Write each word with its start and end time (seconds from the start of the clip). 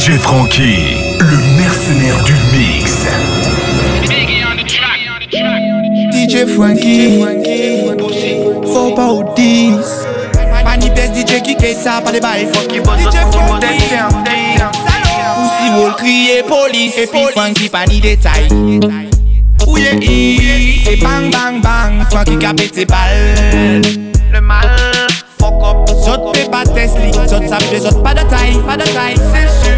DJ 0.00 0.16
Frankie, 0.16 0.96
le 1.18 1.36
mercenaire 1.58 2.24
du 2.24 2.32
mix. 2.56 3.06
DJ 6.10 6.46
Frankie, 6.54 7.22
faut 8.64 8.92
pas 8.92 9.08
au 9.08 9.22
10. 9.36 9.74
Manifeste 10.64 11.14
DJ 11.14 11.42
qui 11.42 11.54
fait 11.54 11.74
ça, 11.74 12.00
pas 12.02 12.12
les 12.12 12.20
bails. 12.20 12.48
DJ 12.48 12.80
Frankie, 12.82 13.66
Pussy 15.36 15.70
wall 15.76 15.94
crier 15.98 16.44
police. 16.44 16.96
Et 16.96 17.06
puis 17.06 17.26
Frankie 17.36 17.68
pas 17.68 17.84
ni 17.84 18.00
détail. 18.00 18.48
Ouye, 19.66 20.80
c'est 20.82 20.96
bang 20.96 21.30
bang 21.30 21.60
bang. 21.60 22.06
Frankie 22.10 22.38
qui 22.38 22.46
a 22.46 22.54
pété 22.54 22.86
balle. 22.86 23.82
Le 24.32 24.40
mal, 24.40 24.70
fuck 25.38 25.62
up. 25.62 25.76
T'es 26.32 26.44
pas 26.50 26.64
Tesla, 26.64 27.28
ça 27.28 27.58
fait 27.60 27.78
saute 27.78 28.02
pas 28.02 28.14
de 28.14 28.22
taille, 28.22 28.58
pas 28.66 28.76
de 28.76 28.82
taille. 28.82 29.14
C'est 29.16 29.46
sûr, 29.46 29.60
c'est 29.62 29.68
sûr. 29.68 29.69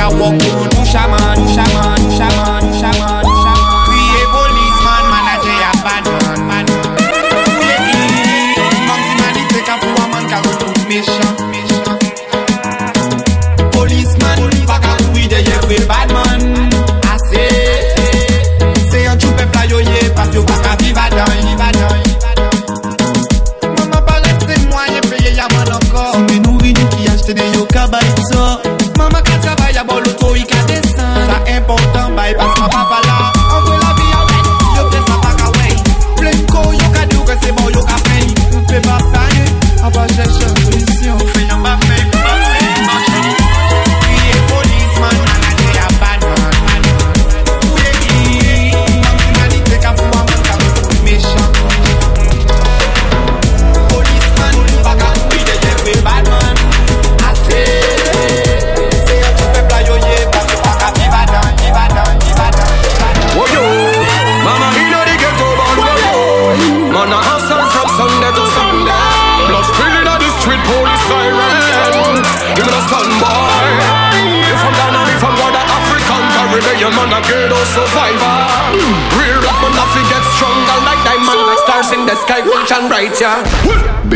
Ça 0.00 0.06
normal, 0.06 0.32
il 0.32 0.40
ka 0.40 0.40
walk 0.40 0.42
on, 0.54 0.78
nous 0.78 0.86
chaman, 0.86 1.18
nous 1.36 1.48
chaman, 1.48 1.94
nous 1.98 1.99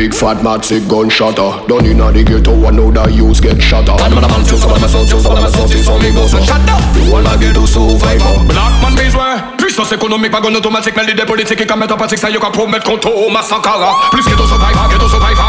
Big 0.04 0.12
fat 0.12 0.42
massive 0.42 0.82
gunshotter 0.84 1.66
Done 1.66 1.86
inna 1.86 2.12
the 2.12 2.22
ghetto 2.22 2.52
one 2.52 2.76
know 2.76 2.90
the 2.90 3.08
use 3.08 3.40
get 3.40 3.56
shatter. 3.56 3.96
Bad 3.96 4.12
man 4.12 4.24
a 4.24 4.28
man, 4.28 4.44
so 4.44 4.54
some 4.60 4.72
of 4.72 4.78
my 4.78 4.86
sons, 4.86 5.08
so 5.08 5.18
some 5.18 5.32
of 5.32 5.40
my 5.40 5.48
sons, 5.48 5.72
so 5.80 5.96
me 5.96 6.12
go 6.12 6.26
so 6.28 6.36
shut 6.44 6.60
up. 6.68 6.76
The 6.92 7.08
one 7.08 7.24
a 7.24 7.32
ghetto 7.40 7.64
survivor 7.64 8.44
Black 8.44 8.72
man 8.84 8.94
besoin 9.00 9.40
Puissance 9.56 9.92
économique, 9.92 10.30
pas 10.30 10.42
gon 10.42 10.54
automatique 10.54 10.92
Mais 10.94 11.06
l'idée 11.06 11.24
politique 11.24 11.56
qui 11.56 11.78
mettre 11.78 11.94
en 11.94 11.96
pratique 11.96 12.18
Ça 12.18 12.28
y 12.28 12.36
est 12.36 12.38
qu'à 12.38 12.50
promettre 12.50 12.84
contre 12.84 13.08
Oma 13.16 13.40
Sankara 13.40 14.10
Plus 14.10 14.22
ghetto 14.28 14.44
survivor, 14.44 14.88
ghetto 14.92 15.08
survivor 15.08 15.48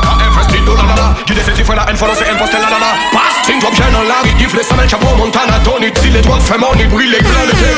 La 0.66 0.84
la 0.84 0.96
la 0.96 1.16
ses 1.44 1.76
la 1.76 1.86
haine, 1.88 1.96
follow 1.96 2.14
la 2.14 2.70
la 2.70 2.80
la 2.80 3.16
drop 3.60 3.74
la 4.08 4.38
Gifle 4.38 4.62
chapeau 4.88 5.16
Montana 5.18 5.60
Tony 5.64 5.92
Si 6.02 6.10
les 6.10 6.22
droits 6.22 6.40
fait 6.40 6.58
money 6.58 6.86
Brille 6.86 7.18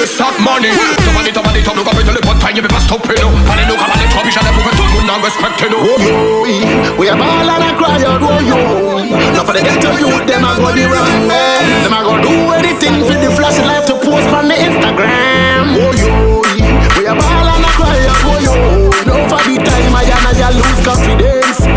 Sap 0.05 0.39
money 0.39 0.71
Top 1.03 1.13
top 1.33 1.43
top 1.63 1.75
Nous 1.75 1.83
capite 1.83 2.07
le 2.07 2.21
bataille 2.21 2.61
Mais 2.61 2.67
pas 2.67 2.79
stopper 2.79 3.15
nous 3.21 3.31
nous, 3.67 3.75
que 3.75 4.75
tout 4.75 4.83
le 4.83 4.89
monde 4.93 5.09
en 5.09 5.19
nous 5.19 5.77
Oh 5.79 6.45
yo, 6.45 6.95
we 6.97 7.09
a 7.09 7.15
ball 7.15 7.49
and 7.49 7.63
a 7.63 7.75
cry 7.77 8.03
out, 8.03 8.21
oh 8.21 8.39
yo. 8.41 8.55
Oh. 8.55 9.31
Now 9.33 9.43
for 9.43 9.53
the 9.53 9.61
ghetto 9.61 9.91
youth, 9.97 10.25
them 10.25 10.43
a 10.43 10.55
go 10.55 10.71
the 10.71 10.85
wrong 10.87 11.27
way. 11.27 11.59
Them 11.83 11.93
a 11.93 12.03
go 12.03 12.21
do 12.21 12.51
anything 12.53 13.03
for 13.05 13.13
the 13.13 13.29
flash 13.35 13.59
life 13.59 13.85
to 13.87 13.93
post 13.93 14.27
on 14.29 14.47
the 14.47 14.55
Instagram. 14.55 15.75
Oh 15.77 15.93
yo, 15.93 16.41
we 16.97 17.05
a 17.05 17.13
ball 17.13 17.47
and 17.47 17.65
a 17.65 17.69
cry 17.75 17.99
out, 18.07 18.23
oh 18.25 18.39
yo. 18.39 18.53
Oh. 18.53 19.03
Now 19.05 19.27
for 19.29 19.43
the 19.43 19.57
time 19.63 19.95
I 19.95 20.03
and 20.03 20.37
I 20.41 20.49
lose 20.51 20.81
confidence. 20.85 21.76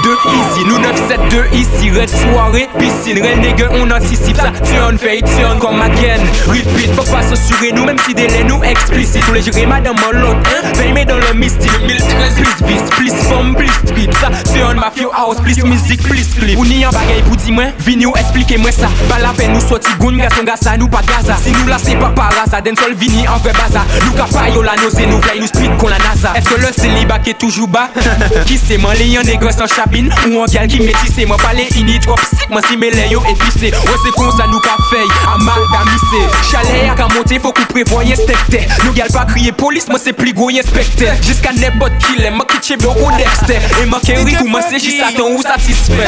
ici 0.27 0.63
Nous 0.65 0.77
9-7-2 0.77 1.53
ici 1.53 1.91
Red 1.91 2.09
soirée. 2.09 2.69
Piscine 2.77 3.23
Red 3.23 3.39
nigga 3.39 3.69
on 3.71 3.89
anticipe 3.91 4.37
ça. 4.37 4.51
Turn 4.63 4.97
fait 4.97 5.21
turn 5.21 5.59
comme 5.59 5.81
again 5.81 6.21
Repeat 6.47 6.93
faut 6.95 7.11
pas 7.11 7.21
s'assurer 7.21 7.71
nous 7.73 7.85
Même 7.85 7.97
si 8.05 8.13
délai 8.13 8.43
nous 8.43 8.63
explicite 8.63 9.25
Tous 9.25 9.33
les 9.33 9.41
jours 9.41 9.53
madame 9.67 9.95
en 10.07 10.17
l'autre 10.17 10.37
hein. 10.45 10.71
Veille 10.75 11.05
dans 11.05 11.17
le 11.17 11.33
mystique. 11.33 11.71
1013 11.85 12.35
plus 12.35 12.67
vis 12.67 12.81
plus 12.91 13.13
forme 13.27 13.55
plus 13.55 13.71
trip 13.85 14.13
Ça. 14.15 14.29
Turn 14.53 14.79
ma 14.79 14.91
few 14.91 15.09
house 15.13 15.37
plus 15.41 15.63
musique 15.63 16.03
plus 16.03 16.27
clip. 16.35 16.57
Ou 16.57 16.65
ni 16.65 16.85
en 16.85 16.91
bagaille 16.91 17.23
pour 17.23 17.35
dire 17.37 17.53
moi 17.53 17.65
Vini 17.79 18.05
ou 18.05 18.15
expliquer 18.15 18.57
moi 18.57 18.71
ça. 18.71 18.89
Pas 19.09 19.19
la 19.19 19.29
peine 19.29 19.53
nous 19.53 19.61
sorti 19.61 19.89
goun 19.99 20.17
garçon 20.17 20.43
gassa 20.43 20.77
nous 20.77 20.87
pas 20.87 21.01
Gaza. 21.01 21.35
Si 21.41 21.51
nous 21.51 21.67
là 21.67 21.77
c'est 21.81 21.95
pas 21.95 22.09
par 22.09 22.29
hasard 22.43 22.61
Den 22.61 22.75
sol 22.75 22.93
vini 22.93 23.27
en 23.27 23.37
vrai 23.37 23.53
bazar 23.53 23.85
Nous 24.05 24.11
capay 24.11 24.53
yo 24.53 24.61
la 24.61 24.75
nausée 24.75 25.05
nous 25.07 25.19
veille 25.19 25.39
nous 25.39 25.47
split 25.47 25.69
qu'on 25.79 25.87
la 25.87 25.97
NASA 25.97 26.33
Est-ce 26.35 26.49
que 26.49 26.61
le 26.61 26.67
célibat 26.71 27.19
est 27.25 27.37
toujours 27.37 27.67
bas? 27.67 27.89
Qui 28.45 28.57
c'est 28.57 28.77
moi 28.77 28.93
les 28.93 29.17
des 29.23 29.37
gosses 29.37 29.59
en 29.61 29.67
chabine? 29.67 30.10
Ou 30.27 30.39
en 30.41 30.45
gal 30.45 30.67
qui 30.67 30.79
métissé 30.79 31.25
Moi 31.25 31.37
pas 31.37 31.53
les 31.53 31.67
ini 31.79 31.99
trop 31.99 32.15
sick 32.17 32.49
Moi 32.49 32.61
si 32.67 32.77
mes 32.77 32.91
yo 33.09 33.21
épicé 33.29 33.71
Ouais 33.71 33.97
c'est 34.03 34.11
con 34.11 34.29
ça 34.31 34.45
nous 34.47 34.59
qu'a 34.59 34.77
fait 34.89 35.07
Amalgamisé 35.33 36.21
Chalet 36.49 36.89
à 36.89 36.95
qu'à 36.95 37.07
monter 37.13 37.39
faut 37.39 37.51
qu'on 37.51 37.65
prévoie 37.65 38.03
inspecter 38.03 38.67
Nous 38.85 38.93
gal 38.93 39.07
pas 39.11 39.25
crier 39.25 39.51
police 39.51 39.87
Moi 39.87 39.99
c'est 40.03 40.13
plus 40.13 40.33
gros 40.33 40.49
inspecteur 40.49 41.15
Jusqu'à 41.21 41.53
n'importe 41.53 41.97
qui 41.99 42.21
l'aime 42.21 42.35
Moi 42.35 42.45
qui 42.45 42.57
tche 42.57 42.77
bien 42.77 42.89
au 42.89 43.11
Dexter. 43.17 43.59
Et 43.81 43.85
moi 43.85 43.99
qui 44.01 44.13
rit 44.13 44.37
ou 44.41 44.57
c'est 44.69 44.79
juste 44.79 45.01
attend 45.01 45.29
ou 45.29 45.41
satisfait 45.41 46.07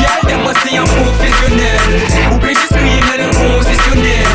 Gal 0.00 0.38
moi 0.42 0.52
c'est 0.62 0.76
un 0.76 0.84
professionnel. 0.84 1.80
Ou 2.32 2.38
peut 2.38 2.48
juste 2.48 2.68
crier 2.68 3.00
mais 3.10 3.24
le 3.24 3.30
concessionnaire 3.30 4.28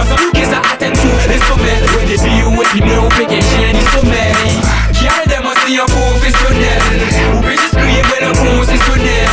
Ensemble 0.00 0.22
nous 0.24 0.40
qui 0.40 0.44
ça 0.46 0.60
atteint 0.72 0.92
tous 0.92 1.28
les 1.28 1.38
sommets. 1.38 1.80
Ouais 1.96 2.06
des 2.06 2.18
filles 2.18 2.44
ouais 2.44 2.66
puis 2.70 2.82
moi 2.82 3.04
on 3.06 3.10
fait 3.10 3.26
qu'un 3.26 3.40
chien 3.40 3.72
du 3.72 3.84
sommeil 3.96 4.60
Gal 5.00 5.42
moi 5.42 5.52
c'est 5.66 5.78
un 5.78 5.86
professionnel. 5.86 6.79
Ou 6.79 6.79
peut 7.90 7.98
juste 7.98 7.98
crier 7.98 8.02
mais 8.02 8.20
le 8.26 8.32
concessionnaire 8.32 9.30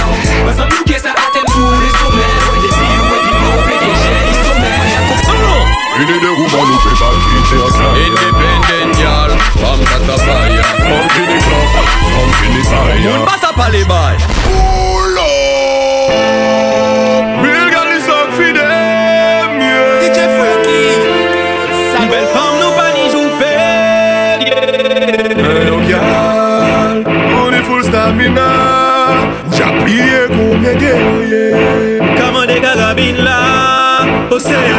Ensemble 0.48 0.74
nous 0.78 0.84
qui 0.84 1.00
ça 1.00 1.12
atteint 1.12 1.46
tous 1.46 1.72
les 1.82 1.92
sommets 2.00 2.38
Ouais 2.52 2.60
des 2.62 2.74
filles 2.74 3.02
ouais 3.10 3.20
puis 3.24 3.34
moi 3.40 3.50
on 3.54 3.62
fait 3.64 3.78
qu'un 3.78 3.96
chien 4.02 4.20
du 4.28 4.34
sommeil 4.46 4.82
Une 6.00 6.10
idée 6.10 6.28
où 6.28 6.46
on 6.46 6.66
nous 6.66 6.80
fait 6.80 6.98
pas 6.98 7.14
quitter 7.22 7.58
un 7.58 7.72
clan 7.78 7.94
Independent 7.98 9.00
y'all. 9.00 9.32
From 9.58 9.80
Catapaya 9.86 10.64
From 10.86 11.08
là 34.52 34.77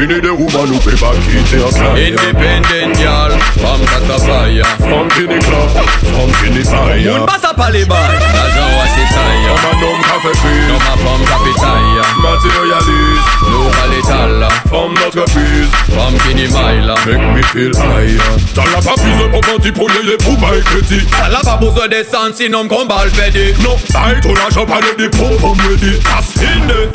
Quitter 0.00 0.20
un 0.24 0.34
clan 0.48 1.94
Independent 1.94 2.98
y'all. 2.98 3.36
From 3.60 3.84
Catapaya 3.84 4.64
From 4.78 5.08
Kini 5.10 5.38
Club. 5.40 5.68
From 6.08 6.32
Kini 6.40 6.64
Fire 6.64 7.18
Moun 7.18 7.26
passe 7.26 7.44
à 7.44 7.52
pas 7.52 7.68
les 7.70 7.84
bails 7.84 7.98
L'agent 7.98 8.70
ouais 8.80 8.88
c'est 8.96 9.14
taille 9.14 9.44
Comme 9.60 9.76
un 9.76 9.84
homme 9.84 10.00
qui 10.00 10.08
fait 10.22 10.38
fuir 10.38 10.68
Non 10.68 10.78
ma 10.78 10.96
femme 10.96 11.24
capitaille 11.28 12.00
Matérialise 12.22 13.26
Nous 13.50 13.68
pas 13.76 13.88
l'étal 13.94 14.48
From 14.68 14.94
notre 14.94 15.30
fuse. 15.30 15.68
Femme 15.94 16.16
qui 16.26 16.34
n'y 16.34 16.48
maille 16.48 16.86
là. 16.86 16.94
Make 17.04 17.36
me 17.36 17.42
feel 17.42 17.72
high 17.76 18.18
T'as 18.54 18.64
la 18.74 18.80
pas 18.80 18.94
plus 18.94 19.12
de 19.12 19.58
petit 19.58 19.72
pour 19.72 19.90
les 20.02 20.16
pour 20.16 20.38
my 20.40 20.62
crédit 20.64 21.06
Elle 21.26 21.34
a 21.34 21.40
pas 21.40 21.58
besoin 21.58 21.88
d'essence 21.88 22.36
sinon 22.36 22.66
qu'on 22.68 22.86
va 22.86 23.04
le 23.04 23.62
Non, 23.62 23.76
ton 24.22 24.34
argent 24.42 24.64
pas 24.64 24.80
des 24.96 25.10
the 25.10 26.00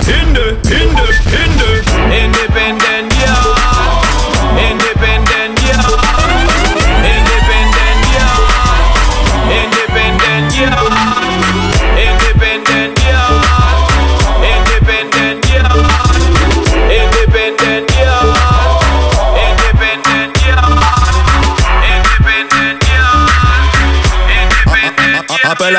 Independent 0.02 0.58
y'all 0.66 1.84
Independent 2.12 2.95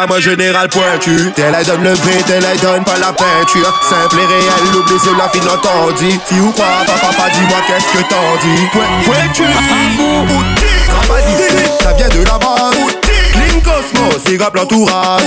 la 0.06 0.14
main 0.14 0.20
générale 0.20 0.68
pointue. 0.68 1.32
Tel 1.34 1.54
elle 1.58 1.66
donne 1.66 1.82
le 1.82 1.92
vrai, 1.94 2.12
tel 2.26 2.44
elle 2.50 2.60
donne 2.60 2.84
pas 2.84 2.98
la 2.98 3.12
peinture. 3.12 3.72
Simple 3.88 4.16
et 4.22 4.26
réel, 4.26 4.72
l'oubli 4.72 4.94
c'est 5.02 5.16
la 5.16 5.28
fin 5.28 5.54
entendue. 5.54 6.18
Si 6.28 6.40
ou 6.40 6.50
quoi, 6.52 6.64
papa, 6.86 7.06
papa, 7.08 7.30
dis-moi 7.30 7.58
qu'est-ce 7.66 7.92
que 7.92 8.08
t'en 8.08 8.36
dis? 8.42 8.66
Point- 8.72 9.04
Pointu, 9.04 9.42
dire, 11.36 11.72
ça 11.80 11.92
vient 11.92 12.08
de 12.08 12.24
la 12.24 12.38
base. 12.38 12.96
Clean 13.32 13.60
Cosmos, 13.60 14.22
c'est 14.26 14.42
rap 14.42 14.54
l'entourage. 14.54 15.22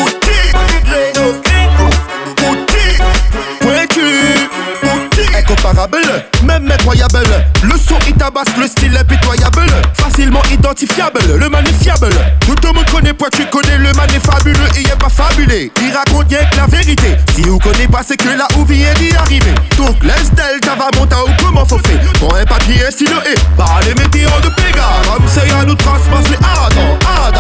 Incomparable, 5.49 5.97
même 6.43 6.69
incroyable. 6.71 7.19
Le 7.63 7.71
son 7.77 7.97
il 8.07 8.13
tabasse, 8.13 8.55
le 8.57 8.67
style 8.67 8.95
impitoyable. 8.97 9.65
Facilement 9.93 10.41
identifiable, 10.51 11.19
le 11.37 11.49
man 11.49 11.63
est 11.65 11.83
fiable. 11.83 12.09
Tout 12.41 12.55
le 12.63 12.73
monde 12.73 12.85
connaît 12.91 13.13
Pointu, 13.13 13.45
connaît 13.47 13.77
le 13.77 13.91
man 13.93 14.07
est 14.15 14.25
fabuleux. 14.25 14.69
Il 14.75 14.87
est 14.87 14.99
pas 14.99 15.09
fabulé, 15.09 15.71
il 15.81 15.95
raconte 15.95 16.27
bien 16.27 16.39
que 16.45 16.57
la 16.57 16.67
vérité. 16.67 17.15
Si 17.35 17.41
vous 17.41 17.59
connaissez 17.59 17.87
pas, 17.87 18.01
c'est 18.05 18.17
que 18.17 18.29
là 18.29 18.47
où 18.57 18.65
vient 18.65 18.93
d'y 18.95 19.15
arriver. 19.15 19.53
Donc 19.77 20.03
laisse 20.03 20.31
delta 20.31 20.75
va 20.75 20.89
monter 20.97 21.15
ou 21.15 21.43
comment 21.43 21.65
faut 21.65 21.79
faire. 21.79 21.99
Pour 22.19 22.35
un 22.35 22.45
papier 22.45 22.79
stylo 22.91 23.17
et 23.25 23.39
par 23.57 23.79
les 23.85 23.95
météores 23.95 24.41
de 24.41 24.49
Pégase. 24.49 25.07
Comme 25.07 25.25
c'est 25.27 25.51
à 25.51 25.65
nous 25.65 25.75
transpasse 25.75 26.29
les 26.29 26.37
Adam, 26.37 26.97
Adam. 27.27 27.39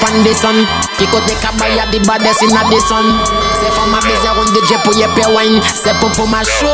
From 0.00 0.24
the 0.24 0.32
sun 0.34 0.66
Qui 0.96 1.06
côté 1.06 1.34
cabaya 1.40 1.84
the 1.92 1.98
baddest 2.06 2.42
in 2.42 2.48
the 2.48 2.80
sun 2.88 3.04
C'est 3.60 3.72
for 3.74 3.86
ma 3.86 4.00
baiser 4.00 4.32
on 4.32 4.46
DJ 4.54 4.78
for 4.82 4.94
your 4.98 5.08
pay 5.14 5.26
wine 5.34 5.60
C'est 5.74 5.94
pour 5.98 6.10
pour 6.12 6.26
ma 6.28 6.42
show 6.42 6.66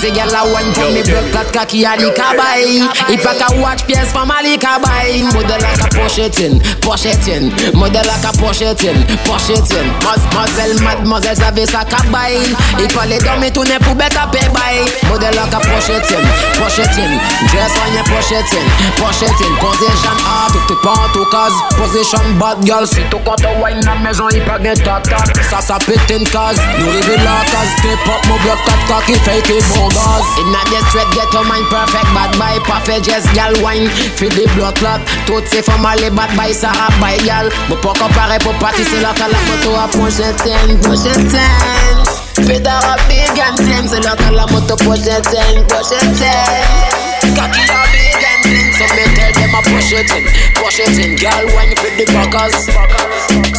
Des 0.00 0.10
gars 0.10 0.26
la 0.26 0.44
wine 0.44 0.72
pour 0.74 0.90
mes 0.90 1.02
blocs 1.02 1.30
plat 1.30 1.44
kaki 1.44 1.84
a 1.86 1.96
li 1.96 2.10
kabay 2.14 2.82
Il 3.08 3.18
pas 3.20 3.34
qu'à 3.34 3.54
watch 3.56 3.84
pièce 3.86 4.08
for 4.12 4.26
ma 4.26 4.42
li 4.42 4.58
kabay 4.58 5.22
Modèle 5.32 5.60
like 5.62 5.80
a 5.80 5.88
pochettine, 5.88 6.60
pochettine 6.82 7.52
Modèle 7.74 8.06
like 8.06 8.24
a 8.24 8.32
pochettine, 8.36 9.04
pochettine 9.24 9.90
Mademoiselle, 10.04 10.80
mademoiselle 10.82 11.36
savait 11.36 11.66
sa 11.66 11.84
kabay 11.84 12.38
Il 12.80 12.90
fallait 12.90 13.18
dormir 13.18 13.52
tourner 13.52 13.78
pour 13.80 13.94
bête 13.94 14.16
à 14.20 14.26
pay 14.26 14.40
bay 14.48 14.84
Modèle 15.08 15.34
like 15.34 15.54
a 15.54 15.58
pochettine, 15.58 16.26
pochettine 16.58 17.18
Dress 17.52 17.72
on 17.78 17.94
y'a 17.94 18.02
pochettine, 18.02 18.68
pochettine 18.96 19.54
Posez 19.60 19.86
hard, 20.06 20.52
tout 20.52 20.74
to 20.74 20.80
pas 20.82 20.90
en 20.90 21.24
cause 21.30 21.54
Position. 21.76 22.07
Position 22.08 22.38
bad 22.40 22.64
girl, 22.64 22.86
si 22.88 23.02
tou 23.12 23.20
kote 23.20 23.44
wine 23.60 23.82
nan 23.84 23.98
mezon 24.00 24.32
yi 24.32 24.40
pa 24.46 24.54
gen 24.64 24.78
tatak 24.80 25.28
Sa 25.50 25.60
sa 25.60 25.76
peten 25.82 26.24
kaz, 26.32 26.56
nou 26.78 26.88
rive 26.94 27.18
la 27.20 27.34
kaz 27.50 27.68
Step 27.76 28.06
up 28.08 28.24
mou 28.30 28.40
blok 28.44 28.62
kat 28.64 28.80
kaki 28.88 29.16
fake 29.26 29.52
it 29.52 29.66
bon 29.74 29.92
gaz 29.92 30.24
Inna 30.40 30.62
de 30.72 30.80
straight 30.88 31.10
get 31.12 31.28
your 31.36 31.44
mind 31.44 31.68
perfect. 31.68 32.08
Bad 32.16 32.32
boy 32.40 32.56
perfect 32.64 33.12
yes 33.12 33.28
gal 33.36 33.52
wine. 33.60 33.92
Fi 34.16 34.30
di 34.32 34.48
blood 34.56 34.80
lak, 34.80 35.04
tout 35.28 35.44
se 35.52 35.60
fom 35.60 35.84
ale 35.84 36.08
bad 36.16 36.32
boy 36.32 36.48
sa 36.56 36.72
rap 36.80 36.96
boy 36.96 37.18
gal. 37.28 37.52
Mou 37.68 37.76
po 37.84 37.92
kompare 38.00 38.40
pour 38.40 38.56
pati 38.56 38.88
se 38.88 39.04
la 39.04 39.12
ka 39.12 39.28
la 39.28 39.40
photo. 39.44 39.76
a 39.76 39.84
ponche 39.92 40.32
ten 40.40 40.80
Ponche 40.80 41.12
ten 41.28 42.48
Peta 42.48 42.80
rap 42.88 43.04
big 43.04 43.36
and 43.36 43.60
ten 43.68 43.84
Se 43.84 44.00
la 44.00 44.16
ka 44.16 44.32
la 44.32 44.48
moto 44.48 44.80
ponche 44.80 45.20
ten 45.28 45.60
Ponche 45.68 46.00
ten 46.16 47.36
Kaki 47.36 47.68
a 47.68 47.84
big 47.92 48.27
slim, 48.42 48.72
so 48.72 48.84
me 48.94 49.04
tell 49.14 49.32
them 49.32 49.54
a 49.54 49.60
push 49.62 49.92
it 49.92 50.10
in, 50.12 50.24
push 50.54 50.78
it 50.80 50.98
in, 50.98 51.16
girl 51.16 51.46
when 51.54 51.68
you 51.70 51.76
fit 51.76 51.94
the 51.98 52.04
backers. 52.12 52.66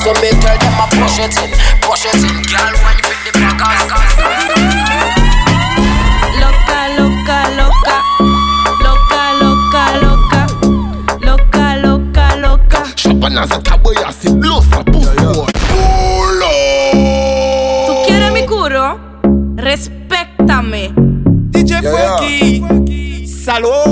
So 0.02 0.14
me 0.22 0.30
tell 0.42 0.58
them 0.58 0.80
a 0.80 0.86
push 0.96 1.20
it 1.20 1.36
in, 1.40 1.52
push 1.82 2.06
it 2.06 2.24
in, 2.24 2.42
girl 2.48 2.74
when 2.84 2.96
you 2.98 3.04
fit 3.10 3.20
the 3.26 3.32
backers. 3.40 3.82
Loca, 6.40 6.80
loca, 6.98 7.40
loca. 7.58 7.98
Loca, 8.84 9.24
loca, 9.42 9.84
loca. 10.02 10.42
Loca, 11.22 11.66
loca, 11.78 12.26
loca. 12.38 12.84
Champagne 12.96 13.36
dans 13.36 13.48
cette 13.48 13.64
caboya, 13.64 14.10
c'est 14.20 14.34
bleu, 14.34 14.62
ça 14.72 14.84
pousse. 14.84 15.10
¿Tú 17.88 17.94
quieres 18.08 18.32
mi 18.32 18.46
curo? 18.46 19.00
Respéctame. 19.58 20.94
DJ 21.52 21.82
Funky, 21.84 23.28
salaud. 23.28 23.70
Sholan 23.70 23.89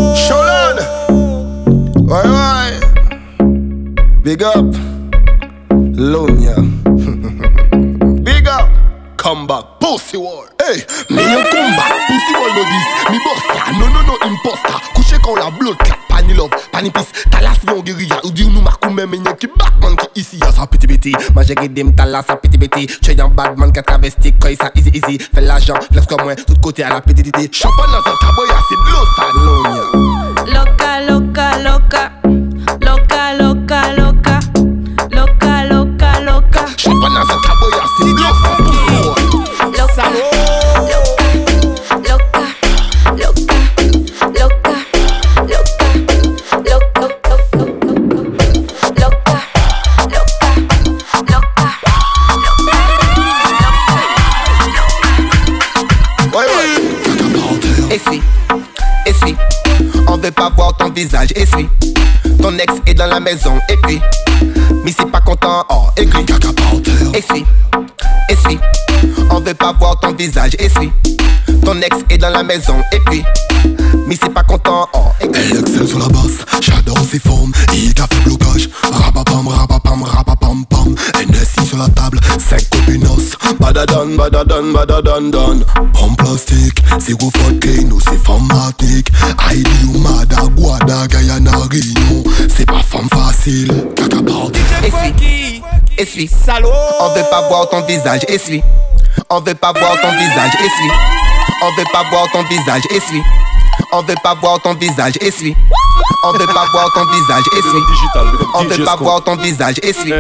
Big 4.28 4.44
up. 4.44 4.76
Lonia 5.96 6.56
Big 8.26 8.46
up. 8.50 8.68
Come 9.16 9.48
back 9.48 9.64
Pussy 9.80 10.18
wall. 10.18 10.46
Hey 10.60 10.84
Me 11.10 11.24
yo 11.24 11.40
come 11.48 11.72
back 11.78 11.96
Pussy 12.10 12.34
wall 12.36 12.52
no 12.52 12.64
this. 12.68 12.88
Me 13.10 13.20
boss 13.24 13.40
ya 13.56 13.72
No 13.80 13.88
no 13.88 14.02
no 14.02 14.18
imposter. 14.28 14.76
Couché 14.94 15.16
quand 15.24 15.36
la 15.36 15.50
blood 15.50 15.78
clap 15.78 16.00
Pani 16.10 16.34
love 16.34 16.50
Pani 16.74 16.92
peace 16.92 17.08
Talas 17.32 17.56
yon 17.66 17.80
guérilla 17.80 18.20
Ou 18.26 18.32
di 18.32 18.50
nou 18.50 18.62
makou 18.62 18.92
men 18.92 19.08
Men 19.08 19.24
yon 19.24 19.38
ki 19.40 19.48
Batman 19.56 19.96
ki 19.96 20.08
ici 20.20 20.40
Ya 20.44 20.52
sa 20.52 20.68
piti 20.68 20.88
piti 20.88 21.16
Ma 21.34 21.44
j'ai 21.44 21.56
dim 21.70 21.94
Talas 21.96 22.26
sa 22.28 22.36
piti 22.36 22.58
piti 22.58 22.86
Che 22.86 23.14
yon 23.14 23.30
badman 23.30 23.72
Ka 23.72 23.82
travesti 23.82 24.34
Koy 24.42 24.58
sa 24.60 24.72
easy 24.76 24.92
easy. 24.94 25.20
Fais 25.20 25.40
l'argent 25.40 25.80
Flex 25.90 26.06
comme 26.06 26.26
moi 26.26 26.36
Tout 26.36 26.60
côté 26.62 26.84
à 26.84 26.90
la 26.90 27.00
piti 27.00 27.24
Champagne 27.54 27.92
dans 27.94 28.04
cette 28.04 28.20
caboya 28.20 28.60
C'est 28.68 28.76
de 28.76 28.92
l'eau 28.92 29.06
ça 29.16 29.32
Loca, 30.52 31.00
loca, 31.08 31.60
loca. 31.60 32.12
Loca, 32.12 32.27
visage, 60.98 61.30
essuie. 61.36 61.70
Ton 62.42 62.58
ex 62.58 62.74
est 62.88 62.96
dans 62.96 63.06
la 63.06 63.20
maison, 63.20 63.60
et 63.70 63.78
puis. 63.84 64.02
Mais 64.84 64.92
c'est 64.98 65.10
pas 65.12 65.22
content, 65.22 65.64
oh, 65.70 65.86
écrit. 65.96 66.26
Essuie, 67.14 67.46
essuie. 68.30 68.60
On 69.30 69.40
veut 69.40 69.54
pas 69.54 69.74
voir 69.74 70.00
ton 70.00 70.14
visage, 70.14 70.56
essuie. 70.58 70.92
Ton 71.64 71.80
ex 71.82 71.98
est 72.10 72.18
dans 72.18 72.32
la 72.32 72.42
maison, 72.42 72.82
et 72.92 73.00
puis. 73.02 73.24
Mais 74.08 74.18
c'est 74.20 74.34
pas 74.34 74.42
content, 74.42 74.88
oh, 74.94 75.12
écrit. 75.22 75.88
Sur 75.88 76.00
la 76.00 76.08
basse, 76.08 76.40
j'adore 76.62 77.00
ses 77.00 77.20
formes, 77.20 77.52
il 77.74 77.94
a 78.02 78.08
fait 78.08 78.24
blocage. 78.24 78.68
Rapapam, 78.82 79.48
rapapam, 79.48 80.04
sur 81.78 81.84
la 81.84 81.90
table, 81.90 82.20
5 82.40 82.70
copinos. 82.70 83.38
Badadan, 83.60 84.16
badadan, 84.18 84.74
badadan, 84.74 85.32
dan. 85.32 85.66
En 86.02 86.14
plastique, 86.16 86.82
c'est 87.00 87.18
gros 87.18 87.32
vodka, 87.44 87.70
nous 87.88 88.00
c'est 88.00 88.24
formatique. 88.24 89.10
Ou 89.94 89.98
Mada, 90.00 90.44
Guada, 90.56 91.08
Guyana, 91.08 91.52
Réunion. 91.70 92.24
C'est 92.56 92.66
pas 92.66 92.82
femme 92.84 93.10
facile, 93.10 93.72
cacapote. 93.96 94.58
Essuie, 94.84 95.62
essuie. 95.98 96.30
On 97.00 97.16
veut 97.16 97.26
pas 97.30 97.48
voir 97.48 97.70
ton 97.70 97.82
visage, 97.86 98.22
essuie. 98.28 98.62
On 99.30 99.42
veut 99.42 99.56
pas 99.56 99.74
voir 99.74 100.00
ton 100.02 100.12
visage, 100.12 100.54
essuie. 100.56 100.92
On 101.62 101.72
veut 101.76 101.84
pas 101.92 102.04
voir 102.10 102.32
ton 102.32 102.44
visage, 102.44 102.84
essuie. 102.92 103.22
On 103.92 104.02
veut 104.04 104.16
pas 104.24 104.36
voir 104.36 104.62
ton 104.62 104.74
visage, 104.76 105.16
essuie. 105.20 105.54
On 106.24 106.32
veut 106.32 106.46
pas 106.48 106.66
voir 106.72 106.90
ton 106.94 107.06
visage, 107.12 107.46
essuie. 107.52 107.84
On 108.54 108.64
veut 108.64 108.86
pas 108.86 108.96
voir 108.96 109.24
ton 109.24 109.36
visage, 109.36 109.80
essuie. 109.84 110.14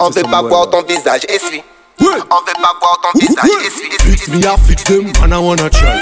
On 0.00 0.10
veut 0.10 0.22
pas 0.24 0.42
voir 0.42 0.70
ton 0.70 0.82
visage, 0.82 1.20
essuie. 1.28 1.62
On 2.00 2.04
veut 2.04 2.58
pas 2.60 2.74
voir 2.80 3.00
ton 3.02 3.18
visage, 3.18 3.50
essuie. 3.64 3.90
Fix 4.00 4.28
me, 4.28 4.38
I 4.38 4.56
fix 4.66 4.82
them, 4.84 5.12
and 5.22 5.32
I 5.32 5.38
wanna 5.38 5.70
try. 5.70 5.98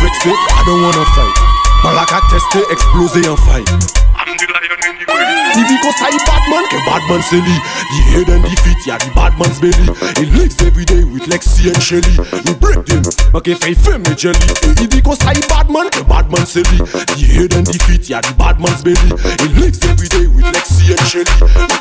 Vex 0.00 0.26
it, 0.26 0.32
I 0.32 0.64
don't 0.66 0.82
wanna 0.82 1.04
fight. 1.14 1.36
Balak 1.84 2.12
a 2.12 2.20
testé, 2.28 2.64
explosé 2.72 3.28
en 3.28 3.36
fight. 3.36 4.05
the 4.36 4.46
lion 4.52 4.80
and 4.84 4.96
the 5.00 5.04
way 5.08 5.26
Di 5.56 5.62
vi 5.64 5.76
kon 5.80 5.92
sa 5.98 6.08
yi 6.12 6.20
ke 6.20 7.22
se 7.30 7.36
li. 7.36 7.56
Di 7.90 7.98
head 8.12 8.28
and 8.28 8.44
di 8.44 8.56
feet 8.56 8.86
ya 8.86 8.98
di 8.98 9.10
badman's 9.16 9.58
belly. 9.60 9.86
He 10.18 10.26
lives 10.26 10.60
every 10.60 10.84
day 10.84 11.04
with 11.04 11.24
Lexi 11.32 11.72
and 11.72 11.82
Shelly. 11.82 12.14
We 12.44 12.52
break 12.60 12.84
them. 12.84 13.15
Mwen 13.36 13.44
ke 13.44 13.54
fey 13.60 13.74
fem 13.74 14.00
e 14.08 14.14
jeli 14.16 14.38
E 14.64 14.68
yi 14.80 14.86
di 14.88 15.02
kon 15.04 15.16
sa 15.20 15.32
yi 15.36 15.42
badman 15.50 15.90
Ke 15.92 16.00
badman 16.08 16.46
se 16.48 16.62
li 16.70 16.78
Di 17.12 17.26
head 17.34 17.52
and 17.52 17.68
di 17.68 17.78
feet 17.84 18.08
Ya 18.08 18.22
di 18.24 18.32
badman's 18.32 18.80
belly. 18.80 19.12
E 19.12 19.48
legs 19.60 19.84
everyday 19.84 20.26
with 20.26 20.46
Lexi 20.56 20.96
and 20.96 21.04
Shelly. 21.04 21.28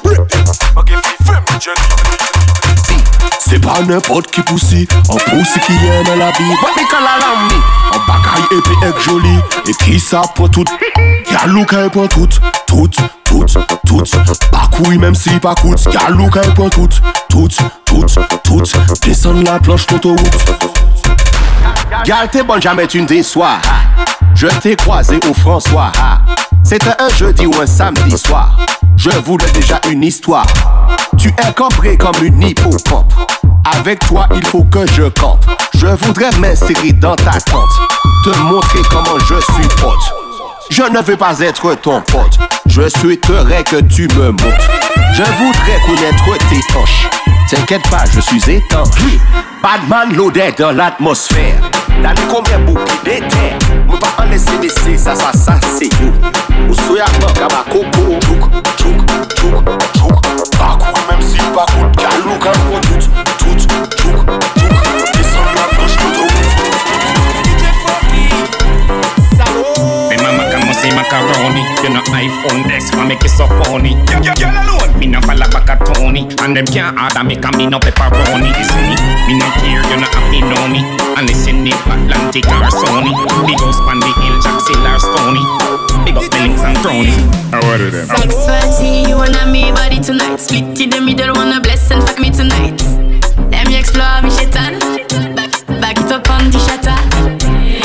Break 0.04 0.28
them 0.28 0.44
Mwen 0.76 0.84
ke 0.90 1.00
fey 1.00 1.16
fem 1.24 1.44
e 1.48 1.60
jeli 1.64 1.80
Se 3.40 3.60
pa 3.64 3.78
nepot 3.88 4.28
ki 4.36 4.44
pousi, 4.50 4.84
an 5.08 5.22
pousi 5.30 5.62
ki 5.64 5.78
ye 5.80 6.04
nan 6.04 6.20
la 6.20 6.32
bi 6.36 6.44
Wap 6.60 6.76
mi 6.76 6.84
kal 6.92 7.08
alam 7.08 7.48
mi 7.48 7.60
An 7.96 8.04
bakay 8.10 8.44
epi 8.58 8.76
ek 8.90 9.00
joli, 9.08 9.36
e 9.64 9.80
ki 9.86 10.00
sa 10.02 10.26
pou 10.36 10.52
tout? 10.52 10.68
Gyalou 11.30 11.64
ka 11.70 11.86
e 11.86 11.92
pou 11.94 12.10
tout, 12.12 12.42
tout, 12.68 13.00
tout, 13.24 13.56
tout. 13.88 14.16
Bakouy 14.52 14.98
menm 15.00 15.16
si 15.16 15.40
pa 15.40 15.56
kout, 15.62 15.88
gyalou 15.94 16.28
ka 16.34 16.44
e 16.44 16.56
pou 16.58 16.74
tout. 16.74 17.00
Tout, 17.30 17.62
tout, 17.86 18.06
tout, 18.44 18.76
desan 19.06 19.44
la 19.46 19.60
planche 19.60 19.88
konto 19.92 20.18
wout 20.18 20.75
Gal, 22.06 22.30
t'es 22.30 22.44
bonne, 22.44 22.62
jamais 22.62 22.88
tu 22.88 23.02
ne 23.02 23.08
déçois. 23.08 23.58
Je 24.34 24.48
t'ai 24.48 24.76
croisé 24.76 25.20
au 25.30 25.34
François. 25.34 25.92
C'était 26.64 26.96
un 27.00 27.10
jeudi 27.10 27.46
ou 27.46 27.54
un 27.62 27.66
samedi 27.66 28.18
soir. 28.18 28.58
Je 28.98 29.12
voulais 29.26 29.50
déjà 29.54 29.80
une 29.90 30.04
histoire. 30.04 30.48
Tu 31.18 31.30
es 31.30 31.54
cambré 31.54 31.98
comme 31.98 32.16
une 32.24 32.42
hippocampe. 32.42 33.14
Avec 33.78 34.00
toi, 34.08 34.28
il 34.36 34.46
faut 34.46 34.64
que 34.64 34.86
je 34.88 35.04
campe. 35.04 35.46
Je 35.76 35.88
voudrais 35.88 36.32
m'insérer 36.40 36.92
dans 36.94 37.16
ta 37.16 37.40
tente. 37.40 37.70
Te 38.24 38.38
montrer 38.40 38.80
comment 38.90 39.20
je 39.20 39.36
suis 39.54 39.68
pote. 39.80 40.25
Je 40.76 40.84
ne 40.84 41.02
veux 41.02 41.16
pas 41.16 41.40
être 41.40 41.74
ton 41.76 42.02
pote. 42.02 42.38
Je 42.66 42.90
souhaiterais 42.90 43.64
que 43.64 43.78
tu 43.78 44.10
me 44.10 44.32
montres. 44.32 44.70
Je 45.14 45.24
voudrais 45.24 45.80
connaître 45.86 46.38
tes 46.50 46.78
hanches. 46.78 47.08
T'inquiète 47.50 47.90
pas, 47.90 48.04
je 48.14 48.20
suis 48.20 48.52
étanche. 48.52 48.90
Badman 49.64 50.14
loaded 50.18 50.56
dans 50.58 50.74
l'atmosphère. 50.74 51.62
Dans 52.04 52.10
les 52.10 52.28
combien 52.30 52.60
bouquets 52.60 52.92
d'éther. 53.06 53.58
Mon 53.88 53.98
pas 53.98 54.16
en 54.18 54.26
laisser 54.26 54.58
laisser, 54.62 54.98
ça, 54.98 55.16
ça, 55.16 55.32
ça, 55.32 55.58
c'est 55.78 55.86
you. 55.86 56.12
Ou 56.68 56.74
soya 56.74 57.06
manque 57.22 57.38
à 57.38 57.48
ma 57.56 57.72
coco. 57.72 58.20
Chouk, 58.28 58.50
chouk, 58.78 59.40
chouk, 59.40 59.64
chouk. 59.98 60.22
Pas 60.58 60.78
même 61.10 61.22
si 61.22 61.38
pas 61.38 61.66
coûte. 61.68 61.96
Galou, 61.96 62.38
quand 62.42 62.52
on 62.74 62.82
tout, 62.82 63.10
tout, 63.40 63.60
chouk, 64.02 64.55
macaroni 71.56 71.84
You 71.84 71.90
know 71.90 72.04
iPhone 72.12 72.66
X 72.68 72.92
for 72.92 73.06
make 73.06 73.24
it 73.24 73.30
so 73.30 73.48
funny 73.48 73.96
Girl, 74.06 74.22
girl, 74.22 74.36
girl 74.36 74.56
alone 74.56 75.00
Me 75.00 75.08
no 75.08 75.22
follow 75.22 75.48
back 75.50 75.70
a 75.70 75.76
Tony 75.94 76.28
And 76.40 76.56
them 76.56 76.66
can't 76.66 76.98
order 77.00 77.24
me 77.24 77.36
Cause 77.36 77.56
me 77.56 77.68
no 77.68 77.80
pepperoni 77.80 78.52
You 78.52 78.66
see 78.66 78.84
me? 78.92 78.98
Me 79.28 79.34
no 79.40 79.48
care 79.60 79.84
You 79.84 79.98
no 80.02 80.08
have 80.08 80.28
to 80.32 80.40
know 80.44 80.68
me 80.68 80.82
And 81.16 81.28
listen 81.28 81.66
it 81.68 81.80
Atlantic 81.88 82.46
or 82.48 82.68
Sony 82.72 83.12
Big 83.48 83.60
house 83.60 83.80
on 83.88 84.00
the 84.00 84.12
hill 84.20 84.36
Jackson 84.44 84.84
or 84.84 85.00
Stony 85.00 85.44
Big 86.04 86.18
up 86.18 86.30
Billings 86.32 86.62
and 86.62 86.78
Crony 86.80 87.16
I 87.54 87.60
order 87.72 87.90
them 87.90 88.08
Sex 88.08 88.36
fancy, 88.46 89.10
you 89.10 89.16
wanna 89.16 89.48
me 89.48 89.72
body 89.72 90.00
tonight. 90.00 90.38
Split 90.38 90.82
in 90.82 90.90
the 90.90 91.00
middle, 91.00 91.34
wanna 91.36 91.62
bless 91.62 91.90
and 91.92 92.04
fuck 92.04 92.20
me 92.20 92.30
tonight. 92.30 92.82
Let 93.52 93.68
me 93.68 93.78
explore 93.78 94.22
me 94.22 94.30
shaitan. 94.30 94.80
Back, 95.36 95.52
back 95.80 95.98
it 95.98 96.12
up 96.12 96.30
on 96.30 96.52
the 96.52 96.60
shatter. 96.60 96.98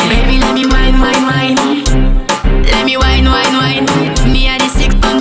Baby, 0.09 0.39
let 0.41 0.55
me 0.55 0.67
wine, 0.67 0.99
wine, 0.99 1.23
wine. 1.23 2.21
Let 2.65 2.85
me 2.85 2.97
wine, 2.97 3.27
wine, 3.27 3.50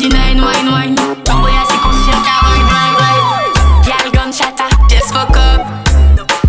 nine 0.10 0.42
wine 0.42 0.72
wine. 0.72 0.96
Tomboy 1.24 1.54
a 1.54 1.64
sequence 1.66 2.08
wine 2.08 2.66
wine 2.70 2.96
wine. 3.00 3.54
Gyal 3.86 4.12
gun 4.14 4.32
chata, 4.32 4.68
just 4.90 5.14
fuck 5.14 5.36
up. 5.36 5.62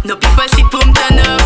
No 0.04 0.16
people 0.16 0.48
sit 0.48 0.64
pour 0.70 0.84
me 0.86 0.92
turn 0.92 1.18
up. 1.18 1.40